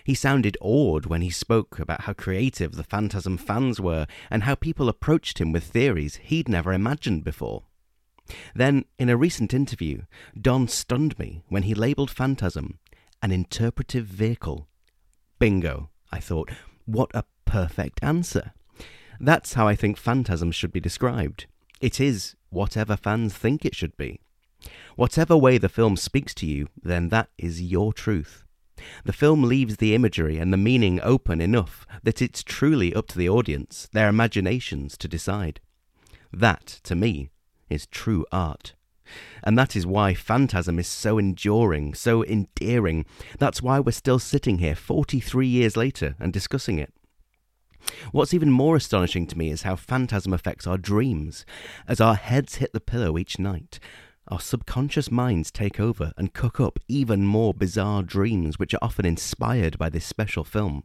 He 0.04 0.14
sounded 0.14 0.58
awed 0.62 1.06
when 1.06 1.22
he 1.22 1.30
spoke 1.30 1.80
about 1.80 2.02
how 2.02 2.14
creative 2.14 2.74
the 2.74 2.84
Phantasm 2.84 3.38
fans 3.38 3.80
were 3.80 4.08
and 4.30 4.44
how 4.44 4.56
people 4.56 4.90
approached 4.90 5.40
him 5.40 5.52
with 5.52 5.64
theories 5.64 6.18
he'd 6.24 6.50
never 6.50 6.74
imagined 6.74 7.24
before. 7.24 7.64
Then, 8.56 8.86
in 8.98 9.10
a 9.10 9.18
recent 9.18 9.54
interview, 9.54 10.04
Don 10.40 10.68
stunned 10.68 11.18
me 11.20 11.44
when 11.50 11.64
he 11.64 11.74
labelled 11.74 12.12
Phantasm 12.12 12.80
an 13.22 13.32
interpretive 13.32 14.06
vehicle. 14.06 14.68
Bingo, 15.38 15.90
I 16.12 16.20
thought. 16.20 16.52
What 16.86 17.12
a 17.14 17.26
perfect 17.46 18.00
answer. 18.02 18.54
That's 19.20 19.54
how 19.54 19.68
I 19.68 19.76
think 19.76 19.98
Phantasm 19.98 20.52
should 20.52 20.72
be 20.72 20.80
described. 20.80 21.46
It 21.80 22.00
is 22.00 22.36
whatever 22.50 22.96
fans 22.96 23.34
think 23.34 23.64
it 23.64 23.76
should 23.76 23.96
be. 23.98 24.20
Whatever 24.96 25.38
way 25.38 25.58
the 25.58 25.70
film 25.70 25.96
speaks 25.96 26.34
to 26.36 26.46
you, 26.46 26.68
then 26.82 27.10
that 27.10 27.30
is 27.38 27.62
your 27.62 27.94
truth. 27.94 28.46
The 29.06 29.14
film 29.14 29.44
leaves 29.44 29.78
the 29.78 29.96
imagery 29.96 30.38
and 30.38 30.52
the 30.52 30.58
meaning 30.58 31.00
open 31.02 31.42
enough 31.42 31.86
that 32.04 32.22
it's 32.22 32.44
truly 32.44 32.94
up 32.94 33.08
to 33.08 33.18
the 33.18 33.30
audience, 33.30 33.88
their 33.92 34.10
imaginations, 34.10 34.98
to 34.98 35.08
decide. 35.08 35.60
That, 36.32 36.66
to 36.84 36.96
me, 36.96 37.30
is 37.70 37.88
true 37.88 38.26
art. 38.32 38.74
And 39.44 39.58
that 39.58 39.76
is 39.76 39.86
why 39.86 40.14
Phantasm 40.14 40.80
is 40.80 40.88
so 40.88 41.18
enduring, 41.18 41.94
so 41.94 42.24
endearing. 42.24 43.06
That's 43.40 43.62
why 43.62 43.80
we're 43.80 43.92
still 43.92 44.20
sitting 44.20 44.60
here 44.60 44.76
43 44.76 45.48
years 45.48 45.76
later 45.76 46.16
and 46.20 46.32
discussing 46.32 46.80
it. 46.80 46.94
What's 48.12 48.34
even 48.34 48.52
more 48.52 48.76
astonishing 48.76 49.26
to 49.28 49.38
me 49.38 49.50
is 49.50 49.64
how 49.64 49.76
Phantasm 49.76 50.34
affects 50.34 50.68
our 50.68 50.78
dreams. 50.78 51.46
As 51.88 52.00
our 52.00 52.16
heads 52.16 52.56
hit 52.56 52.74
the 52.74 52.80
pillow 52.80 53.18
each 53.18 53.40
night, 53.40 53.80
our 54.28 54.40
subconscious 54.40 55.12
minds 55.12 55.52
take 55.52 55.80
over 55.80 56.14
and 56.18 56.34
cook 56.34 56.60
up 56.60 56.80
even 56.88 57.26
more 57.26 57.54
bizarre 57.54 58.04
dreams, 58.04 58.60
which 58.60 58.74
are 58.74 58.84
often 58.84 59.06
inspired 59.06 59.78
by 59.78 59.90
this 59.90 60.06
special 60.06 60.44
film. 60.44 60.84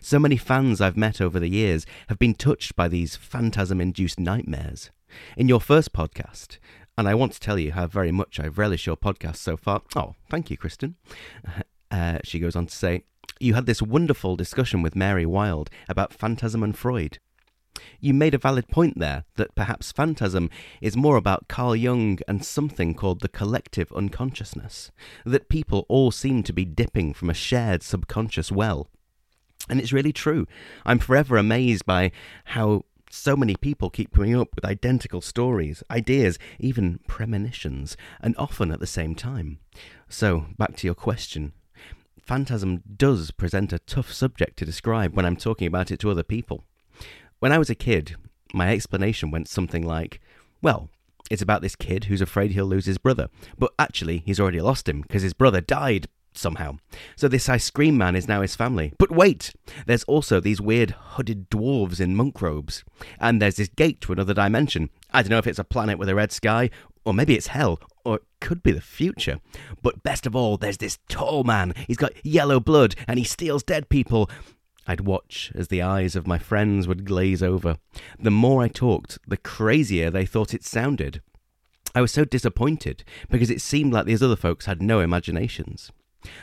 So 0.00 0.18
many 0.18 0.36
fans 0.36 0.80
I've 0.80 0.96
met 0.96 1.20
over 1.20 1.40
the 1.40 1.48
years 1.48 1.86
have 2.08 2.18
been 2.18 2.34
touched 2.34 2.76
by 2.76 2.88
these 2.88 3.16
phantasm 3.16 3.80
induced 3.80 4.20
nightmares. 4.20 4.90
In 5.36 5.48
your 5.48 5.60
first 5.60 5.92
podcast, 5.92 6.58
and 6.96 7.08
I 7.08 7.14
want 7.14 7.32
to 7.32 7.40
tell 7.40 7.58
you 7.58 7.72
how 7.72 7.86
very 7.86 8.12
much 8.12 8.38
I've 8.38 8.58
relished 8.58 8.86
your 8.86 8.96
podcast 8.96 9.36
so 9.36 9.56
far. 9.56 9.82
Oh, 9.96 10.14
thank 10.30 10.50
you, 10.50 10.56
Kristen. 10.56 10.96
Uh, 11.90 12.18
she 12.22 12.38
goes 12.38 12.54
on 12.54 12.66
to 12.66 12.76
say, 12.76 13.02
You 13.40 13.54
had 13.54 13.64
this 13.64 13.80
wonderful 13.80 14.36
discussion 14.36 14.82
with 14.82 14.94
Mary 14.94 15.24
Wild 15.24 15.70
about 15.88 16.12
phantasm 16.12 16.62
and 16.62 16.76
Freud. 16.76 17.18
You 18.00 18.14
made 18.14 18.34
a 18.34 18.38
valid 18.38 18.68
point 18.68 18.98
there 18.98 19.24
that 19.36 19.54
perhaps 19.54 19.92
phantasm 19.92 20.50
is 20.80 20.96
more 20.96 21.16
about 21.16 21.48
Carl 21.48 21.76
Jung 21.76 22.18
and 22.26 22.44
something 22.44 22.94
called 22.94 23.20
the 23.20 23.28
collective 23.28 23.92
unconsciousness, 23.92 24.90
that 25.24 25.48
people 25.48 25.86
all 25.88 26.10
seem 26.10 26.42
to 26.44 26.52
be 26.52 26.64
dipping 26.64 27.14
from 27.14 27.30
a 27.30 27.34
shared 27.34 27.82
subconscious 27.82 28.52
well. 28.52 28.88
And 29.68 29.80
it's 29.80 29.92
really 29.92 30.12
true. 30.12 30.46
I'm 30.86 30.98
forever 30.98 31.36
amazed 31.36 31.84
by 31.84 32.12
how 32.46 32.84
so 33.10 33.36
many 33.36 33.56
people 33.56 33.90
keep 33.90 34.12
coming 34.12 34.38
up 34.38 34.48
with 34.54 34.64
identical 34.64 35.20
stories, 35.20 35.82
ideas, 35.90 36.38
even 36.58 37.00
premonitions, 37.06 37.96
and 38.20 38.34
often 38.38 38.70
at 38.70 38.80
the 38.80 38.86
same 38.86 39.14
time. 39.14 39.58
So, 40.08 40.46
back 40.56 40.76
to 40.76 40.86
your 40.86 40.94
question. 40.94 41.52
Phantasm 42.20 42.82
does 42.96 43.30
present 43.30 43.72
a 43.72 43.78
tough 43.78 44.12
subject 44.12 44.58
to 44.58 44.66
describe 44.66 45.14
when 45.14 45.24
I'm 45.24 45.36
talking 45.36 45.66
about 45.66 45.90
it 45.90 45.98
to 46.00 46.10
other 46.10 46.22
people. 46.22 46.64
When 47.40 47.52
I 47.52 47.58
was 47.58 47.70
a 47.70 47.76
kid, 47.76 48.16
my 48.52 48.72
explanation 48.72 49.30
went 49.30 49.48
something 49.48 49.86
like, 49.86 50.20
well, 50.60 50.90
it's 51.30 51.42
about 51.42 51.62
this 51.62 51.76
kid 51.76 52.04
who's 52.04 52.20
afraid 52.20 52.50
he'll 52.50 52.66
lose 52.66 52.86
his 52.86 52.98
brother, 52.98 53.28
but 53.56 53.72
actually 53.78 54.18
he's 54.26 54.40
already 54.40 54.60
lost 54.60 54.88
him 54.88 55.02
because 55.02 55.22
his 55.22 55.34
brother 55.34 55.60
died 55.60 56.08
somehow. 56.34 56.78
So 57.14 57.28
this 57.28 57.48
ice 57.48 57.70
cream 57.70 57.96
man 57.96 58.16
is 58.16 58.26
now 58.26 58.42
his 58.42 58.56
family. 58.56 58.92
But 58.98 59.12
wait! 59.12 59.52
There's 59.86 60.04
also 60.04 60.40
these 60.40 60.60
weird 60.60 60.90
hooded 60.90 61.48
dwarves 61.48 62.00
in 62.00 62.16
monk 62.16 62.42
robes. 62.42 62.82
And 63.20 63.40
there's 63.40 63.56
this 63.56 63.68
gate 63.68 64.00
to 64.02 64.12
another 64.12 64.34
dimension. 64.34 64.90
I 65.12 65.22
don't 65.22 65.30
know 65.30 65.38
if 65.38 65.46
it's 65.46 65.58
a 65.60 65.64
planet 65.64 65.98
with 65.98 66.08
a 66.08 66.16
red 66.16 66.32
sky, 66.32 66.70
or 67.04 67.14
maybe 67.14 67.36
it's 67.36 67.48
hell, 67.48 67.78
or 68.04 68.16
it 68.16 68.22
could 68.40 68.62
be 68.62 68.72
the 68.72 68.80
future. 68.80 69.38
But 69.80 70.02
best 70.02 70.26
of 70.26 70.34
all, 70.34 70.56
there's 70.56 70.78
this 70.78 70.98
tall 71.08 71.44
man. 71.44 71.72
He's 71.86 71.96
got 71.96 72.12
yellow 72.24 72.58
blood, 72.58 72.96
and 73.06 73.18
he 73.18 73.24
steals 73.24 73.62
dead 73.62 73.88
people. 73.88 74.28
I'd 74.88 75.02
watch 75.02 75.52
as 75.54 75.68
the 75.68 75.82
eyes 75.82 76.16
of 76.16 76.26
my 76.26 76.38
friends 76.38 76.88
would 76.88 77.04
glaze 77.04 77.42
over. 77.42 77.76
The 78.18 78.30
more 78.30 78.62
I 78.62 78.68
talked, 78.68 79.18
the 79.28 79.36
crazier 79.36 80.10
they 80.10 80.24
thought 80.24 80.54
it 80.54 80.64
sounded. 80.64 81.20
I 81.94 82.00
was 82.00 82.10
so 82.10 82.24
disappointed 82.24 83.04
because 83.28 83.50
it 83.50 83.60
seemed 83.60 83.92
like 83.92 84.06
these 84.06 84.22
other 84.22 84.34
folks 84.34 84.64
had 84.64 84.80
no 84.80 85.00
imaginations. 85.00 85.92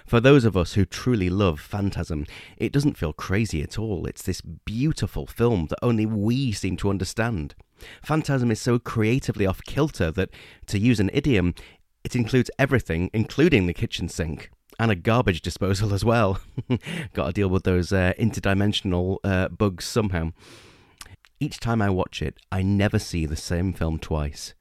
For 0.06 0.20
those 0.20 0.46
of 0.46 0.56
us 0.56 0.74
who 0.74 0.86
truly 0.86 1.30
love 1.30 1.60
Phantasm, 1.60 2.26
it 2.58 2.72
doesn't 2.72 2.98
feel 2.98 3.14
crazy 3.14 3.64
at 3.64 3.80
all. 3.80 4.06
It's 4.06 4.22
this 4.22 4.42
beautiful 4.42 5.26
film 5.26 5.68
that 5.68 5.80
only 5.82 6.06
we 6.06 6.52
seem 6.52 6.78
to 6.78 6.90
understand. 6.90 7.56
Phantasm 8.04 8.52
is 8.52 8.62
so 8.62 8.78
creatively 8.80 9.46
off 9.46 9.64
kilter 9.64 10.12
that, 10.12 10.30
to 10.68 10.80
use 10.80 11.00
an 11.00 11.10
idiom, 11.14 11.56
it 12.04 12.16
includes 12.16 12.52
everything, 12.60 13.10
including 13.12 13.66
the 13.66 13.74
kitchen 13.74 14.08
sink. 14.08 14.52
And 14.80 14.92
a 14.92 14.96
garbage 14.96 15.42
disposal 15.42 15.94
as 15.94 16.04
well. 16.04 16.40
Got 17.14 17.28
to 17.28 17.32
deal 17.32 17.48
with 17.48 17.64
those 17.64 17.94
uh, 17.94 18.14
interdimensional 18.20 19.18
uh, 19.24 19.48
bugs 19.48 19.86
somehow. 19.86 20.32
Each 21.40 21.60
time 21.60 21.82
I 21.82 21.90
watch 21.90 22.22
it, 22.22 22.38
I 22.52 22.62
never 22.62 23.00
see 23.00 23.26
the 23.26 23.36
same 23.36 23.74
film 23.74 24.00
twice. 24.00 24.54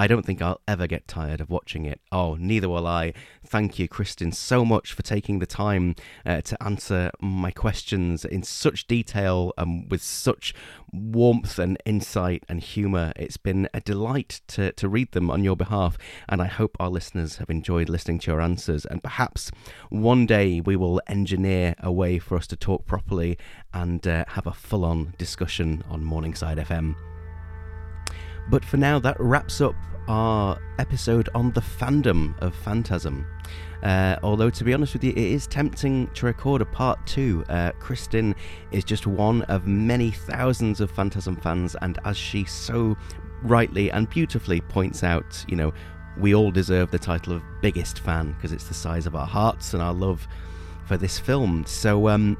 I 0.00 0.06
don't 0.06 0.24
think 0.24 0.40
I'll 0.40 0.62
ever 0.66 0.86
get 0.86 1.06
tired 1.06 1.42
of 1.42 1.50
watching 1.50 1.84
it. 1.84 2.00
Oh, 2.10 2.34
neither 2.36 2.70
will 2.70 2.86
I. 2.86 3.12
Thank 3.44 3.78
you, 3.78 3.86
Kristen, 3.86 4.32
so 4.32 4.64
much 4.64 4.94
for 4.94 5.02
taking 5.02 5.40
the 5.40 5.46
time 5.46 5.94
uh, 6.24 6.40
to 6.40 6.62
answer 6.62 7.10
my 7.20 7.50
questions 7.50 8.24
in 8.24 8.42
such 8.42 8.86
detail 8.86 9.52
and 9.58 9.90
with 9.90 10.02
such 10.02 10.54
warmth 10.90 11.58
and 11.58 11.76
insight 11.84 12.44
and 12.48 12.62
humour. 12.62 13.12
It's 13.14 13.36
been 13.36 13.68
a 13.74 13.80
delight 13.82 14.40
to, 14.48 14.72
to 14.72 14.88
read 14.88 15.12
them 15.12 15.30
on 15.30 15.44
your 15.44 15.54
behalf, 15.54 15.98
and 16.30 16.40
I 16.40 16.46
hope 16.46 16.78
our 16.80 16.88
listeners 16.88 17.36
have 17.36 17.50
enjoyed 17.50 17.90
listening 17.90 18.20
to 18.20 18.30
your 18.30 18.40
answers. 18.40 18.86
And 18.86 19.02
perhaps 19.02 19.50
one 19.90 20.24
day 20.24 20.62
we 20.62 20.76
will 20.76 21.02
engineer 21.08 21.74
a 21.78 21.92
way 21.92 22.18
for 22.18 22.38
us 22.38 22.46
to 22.46 22.56
talk 22.56 22.86
properly 22.86 23.36
and 23.74 24.08
uh, 24.08 24.24
have 24.28 24.46
a 24.46 24.54
full 24.54 24.86
on 24.86 25.12
discussion 25.18 25.84
on 25.90 26.02
Morningside 26.02 26.56
FM. 26.56 26.96
But 28.48 28.64
for 28.64 28.76
now, 28.76 28.98
that 29.00 29.18
wraps 29.20 29.60
up 29.60 29.74
our 30.08 30.58
episode 30.78 31.28
on 31.34 31.52
the 31.52 31.60
fandom 31.60 32.36
of 32.40 32.54
Phantasm. 32.54 33.26
Uh, 33.82 34.16
although, 34.22 34.50
to 34.50 34.64
be 34.64 34.74
honest 34.74 34.92
with 34.92 35.04
you, 35.04 35.10
it 35.10 35.18
is 35.18 35.46
tempting 35.46 36.08
to 36.08 36.26
record 36.26 36.60
a 36.60 36.66
part 36.66 37.04
two. 37.06 37.44
Uh, 37.48 37.72
Kristen 37.78 38.34
is 38.72 38.84
just 38.84 39.06
one 39.06 39.42
of 39.42 39.66
many 39.66 40.10
thousands 40.10 40.80
of 40.80 40.90
Phantasm 40.90 41.36
fans, 41.36 41.76
and 41.80 41.98
as 42.04 42.16
she 42.16 42.44
so 42.44 42.96
rightly 43.42 43.90
and 43.90 44.10
beautifully 44.10 44.60
points 44.60 45.02
out, 45.02 45.44
you 45.48 45.56
know, 45.56 45.72
we 46.18 46.34
all 46.34 46.50
deserve 46.50 46.90
the 46.90 46.98
title 46.98 47.32
of 47.32 47.42
biggest 47.62 48.00
fan 48.00 48.32
because 48.32 48.52
it's 48.52 48.66
the 48.68 48.74
size 48.74 49.06
of 49.06 49.14
our 49.14 49.26
hearts 49.26 49.72
and 49.72 49.82
our 49.82 49.94
love 49.94 50.26
for 50.86 50.96
this 50.96 51.18
film. 51.18 51.64
So, 51.66 52.08
um, 52.08 52.36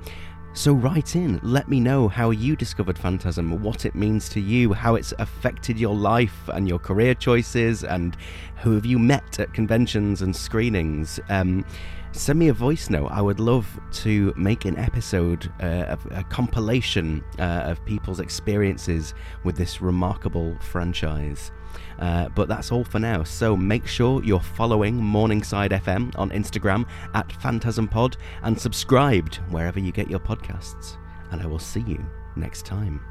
so 0.53 0.75
write 0.75 1.15
in, 1.15 1.41
let 1.43 1.69
me 1.69 1.79
know 1.79 2.09
how 2.09 2.31
you 2.31 2.57
discovered 2.57 2.99
Phantasm, 2.99 3.63
what 3.63 3.87
it 3.87 3.95
means 3.95 4.29
to 4.31 4.41
you, 4.41 4.73
how 4.73 4.97
it's 4.97 5.15
affected 5.19 5.79
your 5.79 5.95
life 5.95 6.49
and 6.49 6.69
your 6.69 6.79
career 6.79 7.15
choices, 7.15 7.85
and 7.85 8.17
who 8.57 8.73
have 8.73 8.85
you 8.85 8.99
met 8.99 9.39
at 9.39 9.55
conventions 9.55 10.23
and 10.23 10.35
screenings. 10.35 11.21
Um, 11.29 11.65
send 12.13 12.39
me 12.39 12.49
a 12.49 12.53
voice 12.53 12.91
note. 12.91 13.09
I 13.13 13.23
would 13.23 13.39
love 13.39 13.67
to 13.93 14.35
make 14.37 14.65
an 14.65 14.77
episode, 14.77 15.51
uh, 15.63 15.85
of 15.87 16.05
a 16.11 16.25
compilation 16.25 17.25
uh, 17.39 17.63
of 17.67 17.85
people's 17.85 18.19
experiences 18.19 19.15
with 19.45 19.57
this 19.57 19.81
remarkable 19.81 20.59
franchise. 20.61 21.53
Uh, 21.99 22.29
but 22.31 22.49
that's 22.49 22.73
all 22.73 22.85
for 22.85 22.99
now. 22.99 23.23
So 23.23 23.57
make 23.57 23.87
sure 23.87 24.23
you're 24.25 24.41
following 24.41 24.97
Morningside 24.97 25.71
FM 25.71 26.17
on 26.19 26.31
Instagram 26.31 26.87
at 27.15 27.29
PhantasmPod 27.29 28.17
and 28.43 28.59
subscribed 28.59 29.37
wherever 29.51 29.79
you 29.79 29.93
get 29.93 30.11
your 30.11 30.21
podcasts. 30.21 30.97
And 31.31 31.43
I 31.43 31.47
will 31.47 31.59
see 31.59 31.81
you 31.81 32.05
next 32.37 32.65
time. 32.65 33.10